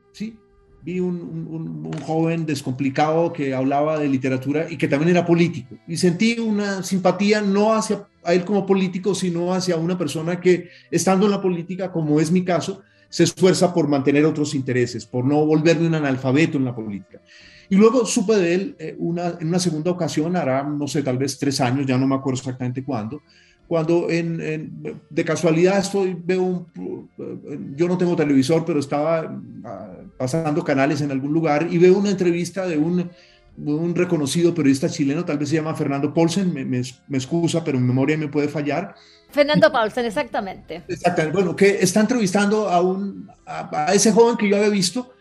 Vi 0.83 0.99
un, 0.99 1.91
joven 2.05 2.45
descomplicado 2.45 3.31
que 3.31 3.53
hablaba 3.53 3.97
de 3.97 4.09
literatura 4.09 4.69
y 4.69 4.77
que 4.77 4.87
también 4.87 5.11
era 5.11 5.25
político. 5.25 5.77
Y 5.87 5.95
sentí 5.97 6.39
una 6.39 6.83
simpatía 6.83 7.41
no 7.41 7.73
hacia 7.73 8.05
a 8.23 8.33
él 8.33 8.43
como 8.45 8.65
político, 8.65 9.15
sino 9.15 9.53
hacia 9.53 9.77
una 9.77 9.97
persona 9.97 10.39
que, 10.39 10.69
estando 10.91 11.25
en 11.25 11.31
la 11.31 11.41
política, 11.41 11.91
como 11.91 12.19
es 12.19 12.31
mi 12.31 12.43
caso, 12.43 12.81
se 13.09 13.23
esfuerza 13.23 13.73
por 13.73 13.87
mantener 13.87 14.25
otros 14.25 14.55
intereses, 14.55 15.05
por 15.05 15.23
no 15.25 15.45
volverme 15.45 15.87
un 15.87 15.95
analfabeto 15.95 16.57
en 16.57 16.65
la 16.65 16.75
política. 16.75 17.21
Y 17.69 17.75
luego 17.75 18.05
supe 18.05 18.35
de 18.35 18.53
él 18.53 18.75
eh, 18.79 18.95
una, 18.97 19.37
en 19.39 19.47
una 19.47 19.59
segunda 19.59 19.91
ocasión, 19.91 20.35
hará, 20.35 20.63
no 20.63 20.87
sé, 20.87 21.03
tal 21.03 21.17
vez 21.17 21.37
tres 21.37 21.61
años, 21.61 21.85
ya 21.85 21.97
no 21.97 22.07
me 22.07 22.15
acuerdo 22.15 22.39
exactamente 22.39 22.83
cuándo, 22.83 23.21
cuando 23.67 24.09
en, 24.09 24.99
de 25.09 25.25
casualidad 25.25 25.79
estoy, 25.79 26.15
veo 26.21 26.43
un, 26.43 27.09
yo 27.75 27.87
no 27.87 27.97
tengo 27.97 28.15
televisor, 28.15 28.65
pero 28.65 28.79
estaba 28.79 29.35
ah, 29.63 29.91
pasando 30.17 30.63
canales 30.63 31.01
en 31.01 31.11
algún 31.11 31.33
lugar 31.33 31.67
y 31.69 31.77
veo 31.77 31.97
una 31.97 32.11
entrevista 32.11 32.67
de 32.67 32.77
un, 32.77 33.09
un 33.57 33.95
reconocido 33.95 34.53
periodista 34.53 34.89
chileno, 34.89 35.25
tal 35.25 35.37
vez 35.37 35.49
se 35.49 35.55
llama 35.55 35.75
Fernando 35.75 36.13
Paulsen, 36.13 36.53
me, 36.53 36.65
me, 36.65 37.17
excusa, 37.17 37.63
pero 37.63 37.79
mi 37.79 37.87
memoria 37.87 38.17
me 38.17 38.27
puede 38.27 38.47
fallar. 38.47 38.95
Fernando 39.31 39.71
Paulsen, 39.71 40.05
exactamente. 40.05 40.83
Exactamente, 40.87 41.35
bueno, 41.35 41.55
que 41.55 41.79
está 41.81 42.01
entrevistando 42.01 42.69
a, 42.69 42.81
un, 42.81 43.29
a 43.45 43.93
ese 43.93 44.11
joven 44.11 44.37
que 44.37 44.49
yo 44.49 44.57
había 44.57 44.69
visto 44.69 45.13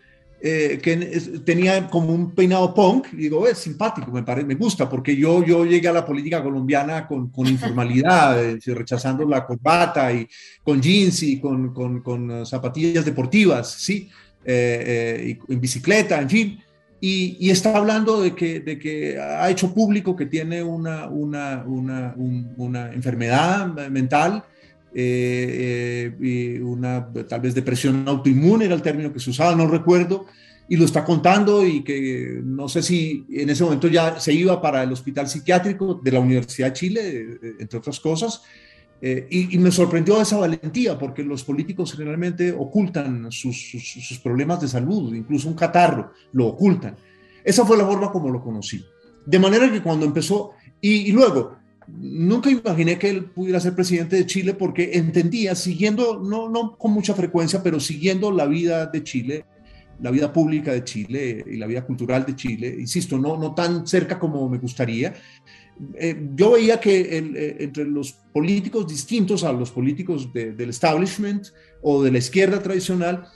eh, 0.45 0.81
que 0.83 0.97
tenía 1.45 1.89
como 1.89 2.13
un 2.13 2.33
peinado 2.33 2.75
punk, 2.75 3.13
y 3.13 3.17
digo, 3.17 3.47
es 3.47 3.59
simpático, 3.59 4.11
me, 4.11 4.25
parece, 4.25 4.45
me 4.45 4.57
gusta, 4.57 4.89
porque 4.89 5.15
yo, 5.17 5.45
yo 5.45 5.65
llegué 5.65 5.87
a 5.87 5.93
la 5.93 6.05
política 6.05 6.43
colombiana 6.43 7.07
con, 7.07 7.31
con 7.31 7.47
informalidad, 7.47 8.45
eh, 8.45 8.59
rechazando 8.75 9.25
la 9.25 9.47
corbata 9.47 10.13
y 10.13 10.27
con 10.65 10.83
jeans 10.83 11.23
y 11.23 11.39
con, 11.39 11.73
con, 11.73 12.01
con 12.01 12.45
zapatillas 12.45 13.05
deportivas, 13.05 13.71
¿sí? 13.71 14.11
Eh, 14.45 15.39
y 15.49 15.53
en 15.53 15.61
bicicleta, 15.61 16.21
en 16.21 16.29
fin. 16.29 16.59
Y, 17.01 17.37
y, 17.39 17.51
está 17.51 17.77
hablando 17.77 18.21
de 18.21 18.35
que, 18.35 18.59
de 18.59 18.81
que 18.81 19.21
ha 19.21 19.49
hecho 19.49 19.73
público 19.73 20.17
que 20.17 20.27
tiene 20.27 20.61
una, 20.61 21.07
una, 21.07 21.63
una, 21.65 22.15
una 22.17 22.93
enfermedad 22.93 23.69
mental 23.91 24.43
eh, 24.95 26.15
eh, 26.21 26.61
una 26.63 27.09
tal 27.27 27.41
vez 27.41 27.55
depresión 27.55 28.07
autoinmune 28.07 28.67
era 28.67 28.75
el 28.75 28.83
término 28.83 29.13
que 29.13 29.21
se 29.21 29.31
usaba, 29.31 29.55
no 29.55 29.67
recuerdo, 29.67 30.27
y 30.69 30.77
lo 30.77 30.85
está 30.85 31.05
contando 31.05 31.67
y 31.67 31.83
que 31.83 32.41
no 32.45 32.69
sé 32.69 32.83
si 32.83 33.25
en 33.31 33.51
ese 33.51 33.65
momento 33.65 33.89
ya 33.89 34.21
se 34.21 34.33
iba 34.33 34.61
para 34.61 34.83
el 34.83 34.93
hospital 34.93 35.29
psiquiátrico 35.29 36.01
de 36.03 36.13
la 36.13 36.21
Universidad 36.21 36.69
de 36.69 36.73
Chile, 36.75 37.01
eh, 37.43 37.53
entre 37.61 37.79
otras 37.79 38.01
cosas, 38.01 38.43
y, 39.31 39.59
me 39.59 39.73
sorprendió 39.73 40.23
esa 40.23 40.37
valentía, 40.37 40.97
porque 40.97 41.25
los 41.25 41.43
políticos 41.43 41.93
generalmente 41.93 42.53
ocultan 42.53 43.33
sus, 43.33 44.21
problemas 44.23 44.61
de 44.61 44.69
salud, 44.69 45.13
incluso 45.13 45.49
un 45.49 45.57
catarro, 45.57 46.13
lo 46.31 46.47
ocultan. 46.47 46.95
Esa 47.43 47.67
fue 47.67 47.77
la 47.77 47.85
forma 47.85 48.13
como 48.13 48.31
lo 48.31 48.41
conocí. 48.41 48.85
De 49.27 49.41
manera 49.41 49.73
que 49.73 49.83
cuando 49.83 50.07
empezó, 50.07 50.53
y 50.81 51.11
luego, 51.11 51.62
nunca 51.89 52.51
imaginé 52.51 52.99
que 52.99 53.11
él 53.11 53.25
pudiera 53.25 53.61
ser 53.61 53.75
presidente 53.75 54.17
de 54.17 54.27
Chile 54.27 54.55
porque 54.55 54.93
entendía, 54.95 55.55
siguiendo, 55.55 56.21
no, 56.21 56.49
no 56.49 56.77
con 56.77 56.93
mucha 56.93 57.15
frecuencia, 57.15 57.63
pero 57.63 57.81
siguiendo 57.81 58.31
la 58.31 58.47
vida 58.47 58.87
de 58.87 59.03
Chile, 59.03 59.45
la 60.01 60.11
vida 60.11 60.33
pública 60.33 60.73
de 60.73 60.85
Chile 60.85 61.45
y 61.47 61.57
la 61.57 61.67
vida 61.67 61.85
cultural 61.85 62.27
de 62.27 62.35
Chile, 62.35 62.77
insisto, 62.79 63.19
no, 63.19 63.37
no 63.37 63.55
tan 63.55 63.87
cerca 63.87 64.19
como 64.19 64.49
me 64.49 64.59
gustaría, 64.59 65.15
eh, 65.95 66.29
yo 66.35 66.53
veía 66.53 66.79
que 66.81 67.01
eh, 67.01 67.57
entre 67.61 67.85
los 67.85 68.13
políticos 68.13 68.87
distintos 68.87 69.43
a 69.45 69.53
los 69.53 69.71
políticos 69.71 70.33
del 70.33 70.71
establishment 70.71 71.49
o 71.83 72.03
de 72.03 72.13
la 72.13 72.19
izquierda 72.19 72.63
tradicional, 72.63 73.27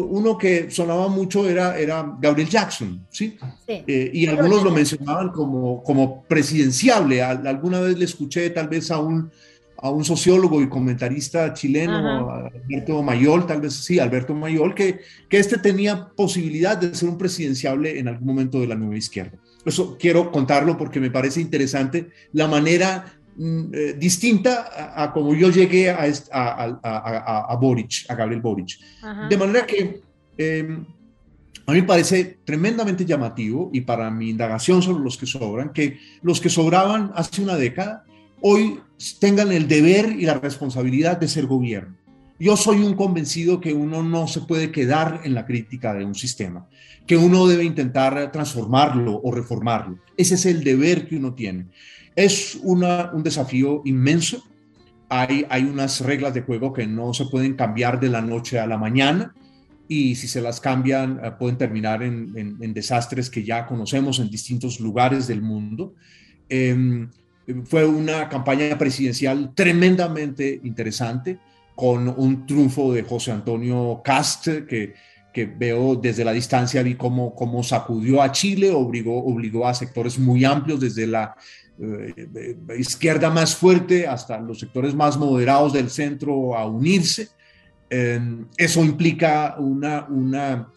uno 0.00 0.36
que 0.36 0.70
sonaba 0.70 1.08
mucho 1.08 1.48
era, 1.48 1.78
era 1.78 2.16
Gabriel 2.20 2.48
Jackson, 2.48 3.06
¿sí? 3.10 3.36
Eh, 3.68 4.10
y 4.12 4.26
algunos 4.26 4.64
lo 4.64 4.72
mencionaban 4.72 5.30
como, 5.30 5.82
como 5.82 6.24
presidenciable. 6.24 7.22
Alguna 7.22 7.80
vez 7.80 7.96
le 7.96 8.04
escuché 8.04 8.50
tal 8.50 8.68
vez 8.68 8.90
a 8.90 8.98
un, 8.98 9.30
a 9.78 9.90
un 9.90 10.04
sociólogo 10.04 10.60
y 10.60 10.68
comentarista 10.68 11.54
chileno, 11.54 12.28
Alberto 12.28 13.02
Mayol, 13.02 13.46
tal 13.46 13.60
vez 13.60 13.74
sí, 13.74 14.00
Alberto 14.00 14.34
Mayol, 14.34 14.74
que, 14.74 15.00
que 15.28 15.38
este 15.38 15.58
tenía 15.58 16.08
posibilidad 16.08 16.76
de 16.76 16.94
ser 16.94 17.08
un 17.08 17.18
presidenciable 17.18 17.98
en 17.98 18.08
algún 18.08 18.26
momento 18.26 18.60
de 18.60 18.66
la 18.66 18.74
nueva 18.74 18.96
izquierda. 18.96 19.38
Eso 19.64 19.96
quiero 19.98 20.32
contarlo 20.32 20.76
porque 20.76 21.00
me 21.00 21.10
parece 21.10 21.40
interesante 21.40 22.08
la 22.32 22.48
manera 22.48 23.14
eh, 23.38 23.94
distinta 23.98 25.02
a, 25.02 25.12
como 25.12 25.34
yo 25.34 25.50
llegué 25.50 25.90
a, 25.90 26.04
a, 26.32 27.48
a, 27.52 27.56
Boric, 27.56 28.06
a 28.08 28.14
Gabriel 28.14 28.40
Boric. 28.40 28.78
De 29.28 29.36
manera 29.36 29.66
que 29.66 30.00
em, 30.38 30.84
a 31.66 31.72
mí 31.72 31.80
me 31.80 31.86
parece 31.86 32.38
tremendamente 32.44 33.04
llamativo 33.04 33.70
y 33.72 33.80
para 33.80 34.10
mi 34.10 34.30
indagación 34.30 34.82
sobre 34.82 35.02
los 35.02 35.16
que 35.16 35.26
sobran, 35.26 35.72
que 35.72 35.98
los 36.22 36.40
que 36.40 36.50
sobraban 36.50 37.12
hace 37.14 37.42
una 37.42 37.56
década 37.56 38.04
hoy 38.40 38.80
tengan 39.20 39.50
el 39.52 39.66
deber 39.66 40.16
y 40.18 40.26
la 40.26 40.34
responsabilidad 40.34 41.18
de 41.18 41.28
ser 41.28 41.46
gobierno. 41.46 41.96
Yo 42.38 42.56
soy 42.56 42.82
un 42.82 42.94
convencido 42.94 43.60
que 43.60 43.72
uno 43.72 44.02
no 44.02 44.26
se 44.28 44.42
puede 44.42 44.70
quedar 44.70 45.22
en 45.24 45.34
la 45.34 45.46
crítica 45.46 45.94
de 45.94 46.04
un 46.04 46.14
sistema, 46.14 46.66
que 47.06 47.16
uno 47.16 47.46
debe 47.46 47.64
intentar 47.64 48.30
transformarlo 48.32 49.20
o 49.22 49.32
reformarlo. 49.32 49.98
Ese 50.16 50.34
es 50.34 50.44
el 50.44 50.62
deber 50.62 51.08
que 51.08 51.16
uno 51.16 51.32
tiene. 51.32 51.68
Es 52.16 52.58
una, 52.62 53.10
un 53.12 53.22
desafío 53.22 53.82
inmenso. 53.84 54.42
Hay, 55.08 55.46
hay 55.48 55.64
unas 55.64 56.00
reglas 56.00 56.34
de 56.34 56.42
juego 56.42 56.72
que 56.72 56.86
no 56.86 57.12
se 57.14 57.26
pueden 57.26 57.54
cambiar 57.54 58.00
de 58.00 58.08
la 58.08 58.22
noche 58.22 58.58
a 58.58 58.66
la 58.66 58.78
mañana 58.78 59.34
y 59.88 60.14
si 60.14 60.28
se 60.28 60.40
las 60.40 60.60
cambian 60.60 61.20
eh, 61.22 61.30
pueden 61.38 61.58
terminar 61.58 62.02
en, 62.02 62.32
en, 62.60 62.74
desastres 62.74 63.28
que 63.28 63.44
ya 63.44 63.66
conocemos 63.66 64.18
en 64.18 64.30
distintos 64.30 64.80
lugares 64.80 65.26
del 65.26 65.42
mundo. 65.42 65.94
Em, 66.48 67.10
fue 67.64 67.84
una 67.84 68.28
campaña 68.28 68.78
presidencial 68.78 69.52
tremendamente 69.54 70.60
interesante 70.64 71.38
con 71.74 72.08
un 72.08 72.46
triunfo 72.46 72.92
de 72.92 73.02
José 73.02 73.32
Antonio 73.32 74.00
Cast 74.02 74.46
que, 74.66 74.94
que 75.32 75.44
veo 75.44 75.96
desde 75.96 76.24
la 76.24 76.32
distancia, 76.32 76.82
vi 76.82 76.94
cómo, 76.94 77.34
cómo 77.34 77.62
sacudió 77.62 78.22
a 78.22 78.32
Chile, 78.32 78.70
obligó, 78.70 79.22
obligó 79.22 79.66
a 79.66 79.74
sectores 79.74 80.18
muy 80.18 80.44
amplios 80.44 80.80
desde 80.80 81.06
la 81.06 81.34
eh, 81.80 82.56
izquierda 82.78 83.30
más 83.30 83.56
fuerte 83.56 84.06
hasta 84.06 84.40
los 84.40 84.60
sectores 84.60 84.94
más 84.94 85.16
moderados 85.16 85.72
del 85.72 85.90
centro 85.90 86.56
a 86.56 86.66
unirse. 86.66 87.28
eso 88.56 88.84
implica 88.84 89.56
una, 89.58 90.06
una, 90.08 90.68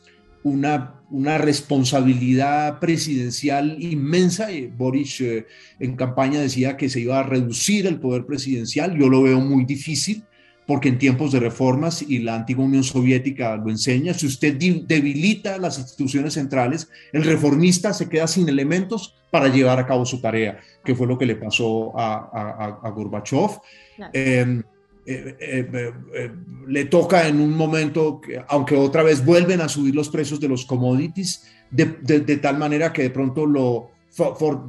una, 0.43 1.01
una, 1.09 1.37
responsabilidad 1.37 2.79
presidencial 2.79 3.77
inmensa. 3.81 4.49
Boris 4.77 5.21
eh, 5.21 5.47
en 5.79 5.95
campaña 5.95 6.39
decía 6.39 6.77
que 6.77 6.89
se 6.89 6.99
iba 6.99 7.19
a 7.19 7.23
reducir 7.23 7.87
el 7.87 7.99
poder 7.99 8.25
presidencial. 8.25 8.97
Yo 8.97 9.09
lo 9.09 9.23
veo 9.23 9.39
muy 9.39 9.65
difícil 9.65 10.23
porque 10.67 10.89
en 10.89 10.99
tiempos 10.99 11.31
de 11.31 11.39
reformas, 11.39 12.01
y 12.01 12.19
la 12.19 12.35
antigua 12.35 12.65
Unión 12.65 12.83
Soviética 12.83 13.55
lo 13.55 13.71
enseña, 13.71 14.13
si 14.13 14.27
usted 14.27 14.53
debilita 14.53 15.57
las 15.57 15.79
instituciones 15.79 16.33
centrales, 16.33 16.89
el 17.13 17.23
reformista 17.23 17.93
se 17.93 18.09
queda 18.09 18.27
sin 18.27 18.49
elementos 18.49 19.15
para 19.31 19.47
llevar 19.47 19.79
a 19.79 19.87
cabo 19.87 20.05
su 20.05 20.19
tarea, 20.19 20.59
que 20.83 20.93
fue 20.93 21.07
lo 21.07 21.17
que 21.17 21.25
le 21.25 21.37
pasó 21.37 21.97
a, 21.97 22.79
a, 22.83 22.89
Gorbachev. 22.89 23.51
Em, 24.11 24.61
eh, 25.05 25.37
eh, 25.39 25.93
eh, 26.15 26.31
le 26.67 26.85
toca 26.85 27.29
en 27.29 27.39
un 27.39 27.53
momento, 27.53 28.19
que, 28.19 28.43
aunque 28.49 28.75
otra 28.75 29.03
vez 29.03 29.23
vuelven 29.23 29.61
a 29.61 29.69
subir 29.69 29.95
los 29.95 30.09
precios 30.09 30.37
de 30.41 30.49
los 30.49 30.65
commodities, 30.65 31.45
de, 31.71 31.85
de, 31.85 32.37
tal 32.37 32.57
manera 32.57 32.91
que 32.91 33.03
de 33.03 33.09
pronto 33.09 33.45
lo 33.45 33.91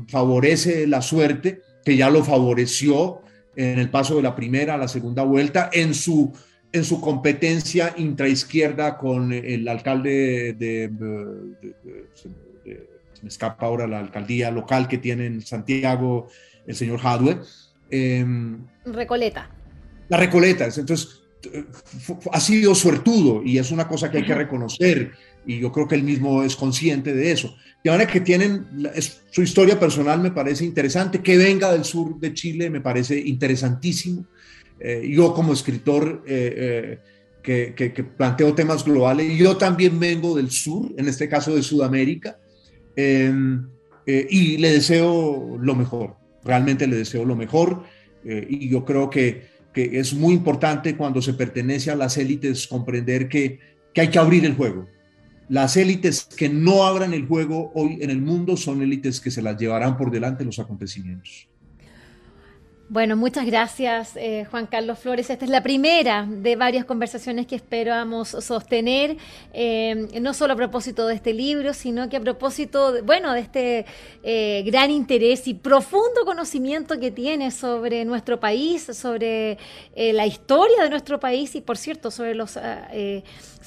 favorece 0.07 0.87
la 0.87 1.03
suerte, 1.03 1.61
que 1.85 1.97
ya 1.97 2.09
lo 2.09 2.23
favoreció 2.23 3.23
en 3.59 3.81
el 3.81 3.91
paso 3.91 4.15
de 4.15 4.23
la 4.23 4.37
primera 4.37 4.75
a 4.75 4.79
la 4.79 4.87
segunda 4.87 5.25
vuelta, 5.25 5.69
en 5.73 5.93
su, 5.93 6.33
en 6.73 6.85
su 6.85 7.01
competencia 7.01 7.93
intraizquierda 7.97 8.97
con 8.97 9.33
el 9.33 9.67
alcalde 9.67 10.55
de, 10.57 10.89
se 12.15 12.29
me 13.23 13.29
escapa 13.29 13.67
ahora 13.67 13.89
la 13.89 13.99
alcaldía 13.99 14.53
local 14.53 14.87
que 14.87 14.99
tiene 14.99 15.27
en 15.27 15.41
Santiago, 15.41 16.29
el 16.69 16.77
señor 16.77 17.01
Hadwe. 17.03 17.41
Em, 17.91 18.65
Recoleta. 18.85 19.51
La 20.09 20.19
Recoleta, 20.19 20.67
entonces 20.67 21.23
ha 22.33 22.41
sido 22.41 22.77
suertudo 22.77 23.43
y 23.45 23.59
es 23.59 23.73
una 23.73 23.89
cosa 23.89 24.09
que 24.09 24.19
hay 24.19 24.25
que 24.25 24.35
reconocer 24.35 25.13
y 25.47 25.59
yo 25.59 25.73
creo 25.73 25.89
que 25.89 25.95
él 25.95 26.03
mismo 26.03 26.43
es 26.43 26.57
consciente 26.57 27.15
de 27.15 27.31
eso. 27.31 27.55
De 27.83 27.91
manera 27.91 28.11
que 28.11 28.21
tienen, 28.21 28.67
su 29.31 29.43
historia 29.43 29.79
personal 29.79 30.21
me 30.21 30.31
parece 30.31 30.65
interesante, 30.65 31.21
que 31.21 31.37
venga 31.37 31.73
del 31.73 31.85
sur 31.85 32.19
de 32.19 32.35
Chile 32.35 32.71
me 32.71 32.81
parece 32.81 33.19
interesantísimo. 33.19 34.27
Eh, 34.81 35.09
yo 35.11 35.33
como 35.35 35.53
escritor 35.53 36.23
eh, 36.27 36.99
eh, 37.43 37.73
que, 37.75 37.93
que, 37.93 38.05
planteo 38.05 38.55
temas 38.55 38.85
globales, 38.85 39.39
yo 39.39 39.57
también 39.57 39.99
vengo 39.99 40.37
del 40.37 40.51
sur, 40.51 40.93
en 40.97 41.09
este 41.09 41.29
caso 41.29 41.55
de 41.55 41.63
Sudamérica, 41.63 42.39
em, 42.95 43.67
y 44.07 44.57
le 44.57 44.73
deseo 44.73 45.59
lo 45.61 45.75
mejor, 45.75 46.17
realmente 46.43 46.87
le 46.87 46.97
deseo 46.97 47.27
lo 47.27 47.37
mejor 47.37 47.83
y 48.25 48.69
yo 48.69 48.83
creo 48.85 49.11
que 49.11 49.59
que 49.73 49.99
es 49.99 50.15
muy 50.15 50.35
importante 50.35 50.97
cuando 50.97 51.23
se 51.23 51.35
pertenece 51.35 51.91
a 51.91 51.97
las 51.97 52.17
élites 52.17 52.67
comprender 52.67 53.29
que, 53.29 53.59
que 53.93 54.01
hay 54.01 54.09
que 54.09 54.19
abrir 54.19 54.45
el 54.45 54.55
juego. 54.55 54.89
Las 55.49 55.79
élites 55.79 56.25
que 56.25 56.51
no 56.51 56.85
abran 56.85 57.15
el 57.15 57.27
juego 57.27 57.73
hoy 57.75 57.99
en 58.03 58.11
el 58.11 58.21
mundo 58.21 58.57
son 58.59 58.83
élites 58.83 59.19
que 59.19 59.31
se 59.31 59.41
las 59.41 59.57
llevarán 59.57 59.97
por 59.97 60.11
delante 60.11 60.45
los 60.45 60.59
acontecimientos. 60.59 61.49
Bueno, 62.91 63.17
muchas 63.17 63.45
gracias, 63.45 64.17
eh, 64.17 64.47
Juan 64.51 64.65
Carlos 64.65 64.99
Flores. 64.99 65.29
Esta 65.29 65.45
es 65.45 65.51
la 65.51 65.63
primera 65.63 66.27
de 66.27 66.57
varias 66.57 66.87
conversaciones 66.87 67.47
que 67.47 67.55
esperamos 67.55 68.29
sostener, 68.29 69.19
eh, 69.53 70.09
no 70.23 70.33
solo 70.33 70.55
a 70.55 70.57
propósito 70.57 71.07
de 71.07 71.15
este 71.15 71.35
libro, 71.35 71.75
sino 71.75 72.09
que 72.09 72.17
a 72.17 72.21
propósito, 72.21 72.93
de, 72.93 73.03
bueno, 73.03 73.35
de 73.35 73.41
este 73.41 73.85
eh, 74.23 74.63
gran 74.65 74.91
interés 74.91 75.47
y 75.49 75.53
profundo 75.53 76.25
conocimiento 76.25 76.99
que 76.99 77.11
tiene 77.11 77.51
sobre 77.51 78.07
nuestro 78.07 78.41
país, 78.41 78.85
sobre 78.85 79.59
la 79.95 80.27
historia 80.27 80.85
de 80.85 80.89
nuestro 80.89 81.21
país 81.21 81.55
y, 81.57 81.61
por 81.61 81.77
cierto, 81.77 82.11
sobre 82.11 82.35
los 82.35 82.57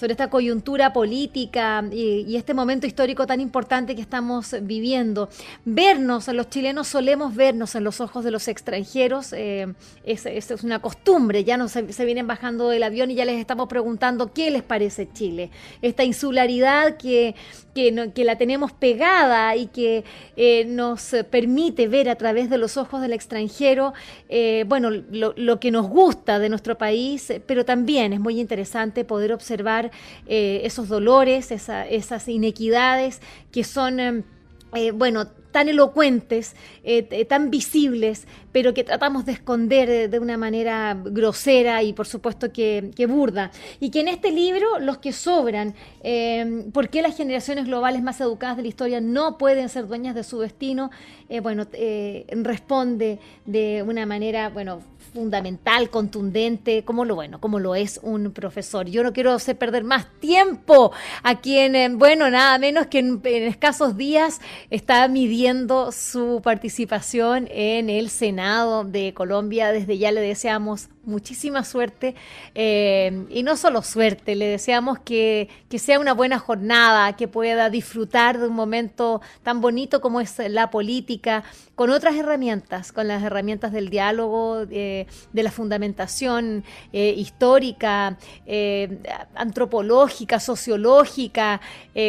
sobre 0.01 0.13
esta 0.13 0.31
coyuntura 0.31 0.93
política 0.93 1.83
y, 1.91 2.35
este 2.35 2.55
momento 2.55 2.87
histórico 2.87 3.27
tan 3.27 3.39
importante 3.39 3.95
que 3.95 4.01
estamos 4.01 4.55
viviendo. 4.63 5.29
Vernos, 5.63 6.27
los 6.29 6.49
chilenos 6.49 6.87
solemos 6.87 7.35
vernos 7.35 7.75
en 7.75 7.83
los 7.83 8.01
ojos 8.01 8.23
de 8.23 8.31
los 8.31 8.47
extranjeros, 8.47 9.10
eh, 9.33 9.73
es, 10.03 10.63
una 10.63 10.79
costumbre, 10.79 11.43
ya 11.43 11.57
no 11.57 11.67
se, 11.67 11.83
vienen 12.05 12.27
bajando 12.27 12.69
del 12.69 12.83
avión 12.83 13.11
y 13.11 13.15
ya 13.15 13.25
les 13.25 13.39
estamos 13.39 13.67
preguntando 13.67 14.33
qué 14.33 14.51
les 14.51 14.63
parece 14.63 15.09
Chile. 15.11 15.51
Esta 15.81 16.03
insularidad 16.03 16.97
que, 16.97 17.35
que, 17.75 17.91
la 18.23 18.37
tenemos 18.37 18.71
pegada 18.71 19.55
y 19.55 19.67
que 19.67 20.03
eh, 20.35 20.65
nos 20.65 21.15
permite 21.29 21.87
ver 21.87 22.09
a 22.09 22.15
través 22.15 22.49
de 22.49 22.57
los 22.57 22.77
ojos 22.77 23.01
del 23.01 23.13
extranjero, 23.13 23.93
eh, 24.29 24.63
bueno, 24.67 24.89
lo, 24.89 25.59
que 25.59 25.71
nos 25.71 25.87
gusta 25.87 26.39
de 26.39 26.49
nuestro 26.49 26.77
país, 26.77 27.33
pero 27.45 27.65
también 27.65 28.13
es 28.13 28.19
muy 28.19 28.39
interesante 28.39 29.03
poder 29.03 29.33
observar 29.33 29.91
esos 30.25 30.87
dolores, 30.87 31.51
esas 31.51 32.27
inequidades 32.27 33.21
que 33.51 33.63
son, 33.63 34.25
bueno, 34.93 35.27
tan 35.51 35.69
elocuentes, 35.69 36.55
eh, 36.83 37.25
tan 37.25 37.49
visibles, 37.49 38.27
pero 38.51 38.73
que 38.73 38.83
tratamos 38.83 39.25
de 39.25 39.33
esconder 39.33 40.09
de, 40.09 40.19
una 40.19 40.37
manera 40.37 40.97
grosera 41.03 41.83
y 41.83 41.93
por 41.93 42.07
supuesto 42.07 42.51
que, 42.51 42.91
burda. 43.07 43.51
Y 43.79 43.89
que 43.89 44.01
en 44.01 44.07
este 44.07 44.31
libro 44.31 44.79
los 44.79 44.97
que 44.99 45.13
sobran, 45.13 45.73
em, 46.03 46.71
¿por 46.71 46.89
qué 46.89 47.01
las 47.01 47.17
generaciones 47.17 47.65
globales 47.65 48.01
más 48.01 48.21
educadas 48.21 48.57
de 48.57 48.63
la 48.63 48.69
historia 48.69 49.01
no 49.01 49.37
pueden 49.37 49.69
ser 49.69 49.87
dueñas 49.87 50.15
de 50.15 50.23
su 50.23 50.39
destino? 50.39 50.91
bueno, 51.43 51.65
responde 52.43 53.17
de 53.45 53.83
una 53.87 54.05
manera, 54.05 54.49
bueno, 54.49 54.81
fundamental, 55.13 55.89
contundente, 55.89 56.83
como 56.83 57.05
lo 57.05 57.15
bueno, 57.15 57.39
como 57.39 57.59
lo 57.59 57.75
es 57.75 57.99
un 58.03 58.31
profesor. 58.31 58.87
Yo 58.87 59.03
no 59.03 59.13
quiero 59.13 59.33
hacer 59.33 59.57
perder 59.57 59.83
más 59.83 60.07
tiempo 60.19 60.91
a 61.23 61.39
quien, 61.39 61.97
bueno, 61.97 62.29
nada 62.29 62.57
menos 62.57 62.87
que 62.87 62.99
en, 62.99 63.21
escasos 63.25 63.97
días 63.97 64.41
está 64.69 65.07
midiendo 65.07 65.91
su 65.91 66.41
participación 66.43 67.47
en 67.51 67.89
el 67.89 68.09
Senado 68.09 68.83
de 68.83 69.13
Colombia. 69.13 69.71
Desde 69.71 69.97
ya 69.97 70.11
le 70.11 70.21
deseamos 70.21 70.89
muchísima 71.03 71.63
suerte 71.63 72.15
eh, 72.53 73.25
y 73.29 73.43
no 73.43 73.57
solo 73.57 73.81
suerte, 73.81 74.35
le 74.35 74.45
deseamos 74.45 74.99
que, 74.99 75.49
que, 75.69 75.79
sea 75.79 75.99
una 75.99 76.13
buena 76.13 76.37
jornada, 76.37 77.15
que 77.15 77.27
pueda 77.27 77.69
disfrutar 77.69 78.39
de 78.39 78.47
un 78.47 78.53
momento 78.53 79.21
tan 79.43 79.61
bonito 79.61 80.01
como 80.01 80.21
es 80.21 80.37
la 80.49 80.69
política, 80.69 81.43
con 81.75 81.89
otras 81.89 82.15
herramientas, 82.15 82.91
con 82.91 83.07
las 83.07 83.23
herramientas 83.23 83.71
del 83.71 83.89
diálogo, 83.89 84.65
de 84.65 85.07
la 85.33 85.51
fundamentación 85.51 86.63
eh, 86.93 87.13
histórica, 87.17 88.17
eh, 88.45 88.99
antropológica, 89.33 90.39
sociológica, 90.39 91.61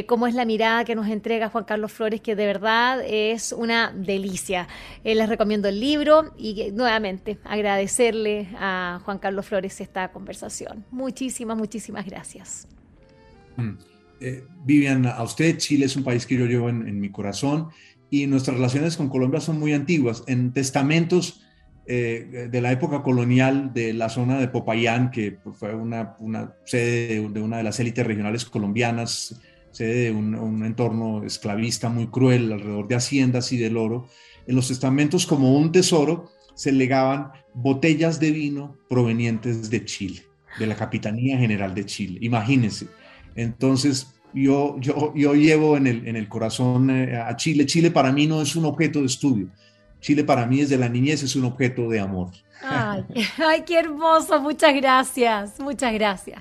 como 0.07 0.27
es 0.27 0.35
la 0.35 0.45
mirada 0.45 0.85
que 0.85 0.95
nos 0.95 1.09
entrega 1.09 1.49
Juan 1.49 1.65
Carlos 1.65 1.93
Flores, 1.93 2.21
que 2.21 2.37
de 2.37 2.47
verdad 2.47 3.03
es 3.05 3.53
una 3.53 3.93
delicia. 3.95 4.69
les 5.03 5.29
recomiendo 5.29 5.69
el 5.69 5.81
libro 5.81 6.33
y 6.37 6.71
nuevamente 6.73 7.39
agradecerle 7.45 8.49
a 8.59 8.82
Juan 9.05 9.19
Carlos 9.19 9.47
Flores 9.47 9.81
esta 9.81 10.11
conversación. 10.13 10.85
Muchísimas, 10.91 11.57
muchísimas 11.57 12.07
gracias. 12.07 12.67
Mm. 13.57 13.73
Eh, 14.21 14.45
Vivian, 14.65 15.07
a 15.07 15.23
usted, 15.23 15.57
Chile 15.59 15.87
es 15.87 15.97
un 15.97 16.05
país 16.05 16.27
que 16.27 16.37
yo 16.37 16.47
llevo 16.47 16.69
en, 16.69 17.01
mi 17.01 17.11
corazón 17.11 17.71
y 18.09 18.27
nuestras 18.29 18.57
relaciones 18.57 18.97
con 18.97 19.09
Colombia 19.09 19.41
son 19.41 19.59
muy 19.59 19.73
antiguas. 19.73 20.23
En 20.29 20.53
testamentos 20.53 21.43
eh, 21.87 22.49
de 22.51 22.61
la 22.61 22.71
época 22.71 23.03
colonial 23.03 23.73
de 23.75 23.93
la 23.93 24.09
zona 24.09 24.39
de 24.39 24.47
Popayán, 24.47 25.11
que 25.11 25.39
fue 25.55 25.75
una, 25.75 26.15
sede 26.65 27.29
de, 27.29 27.41
una 27.41 27.57
de 27.57 27.63
las 27.65 27.81
élites 27.81 28.07
regionales 28.07 28.45
colombianas, 28.45 29.41
sede 29.73 30.05
de 30.05 30.11
un, 30.13 30.37
un, 30.37 30.65
entorno 30.65 31.25
esclavista 31.25 31.89
muy 31.89 32.07
cruel 32.07 32.53
alrededor 32.53 32.87
de 32.87 32.95
haciendas 32.95 33.51
y 33.51 33.57
del 33.57 33.77
oro, 33.77 34.07
en 34.47 34.55
los 34.55 34.69
testamentos 34.69 35.27
como 35.27 35.57
un 35.57 35.73
tesoro 35.73 36.31
se 36.55 36.73
legaban 36.73 37.33
botellas 37.55 38.21
de 38.21 38.31
vino 38.31 38.77
provenientes 38.89 39.71
de 39.71 39.85
Chile, 39.85 40.23
de 40.59 40.67
la 40.67 40.77
Capitanía 40.77 41.39
General 41.39 41.75
de 41.75 41.87
Chile. 41.87 42.19
Imagínense. 42.23 42.87
Entonces, 43.35 44.15
yo, 44.35 44.77
yo, 44.81 45.13
yo 45.15 45.35
llevo 45.35 45.77
en 45.77 45.87
el, 45.87 46.07
en 46.07 46.17
el 46.17 46.29
corazón 46.29 46.91
eh, 46.91 47.17
a 47.17 47.37
Chile. 47.37 47.67
Chile 47.67 47.91
para 47.91 48.13
mí 48.13 48.27
no 48.27 48.41
es 48.43 48.57
un 48.57 48.65
objeto 48.65 49.01
de 49.01 49.07
estudio. 49.07 49.49
Chile 50.01 50.25
para 50.25 50.47
mí 50.47 50.61
desde 50.61 50.77
la 50.77 50.89
niñez 50.89 51.23
es 51.23 51.37
un 51.37 51.45
objeto 51.45 51.89
de 51.89 52.01
amor. 52.01 52.31
Ay, 52.63 53.05
ay, 53.39 53.63
qué 53.67 53.79
hermoso. 53.79 54.41
Muchas 54.41 54.75
gracias. 54.75 55.61
Muchas 55.61 55.93
gracias. 55.95 56.41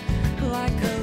Like 0.51 0.83
a 0.83 1.00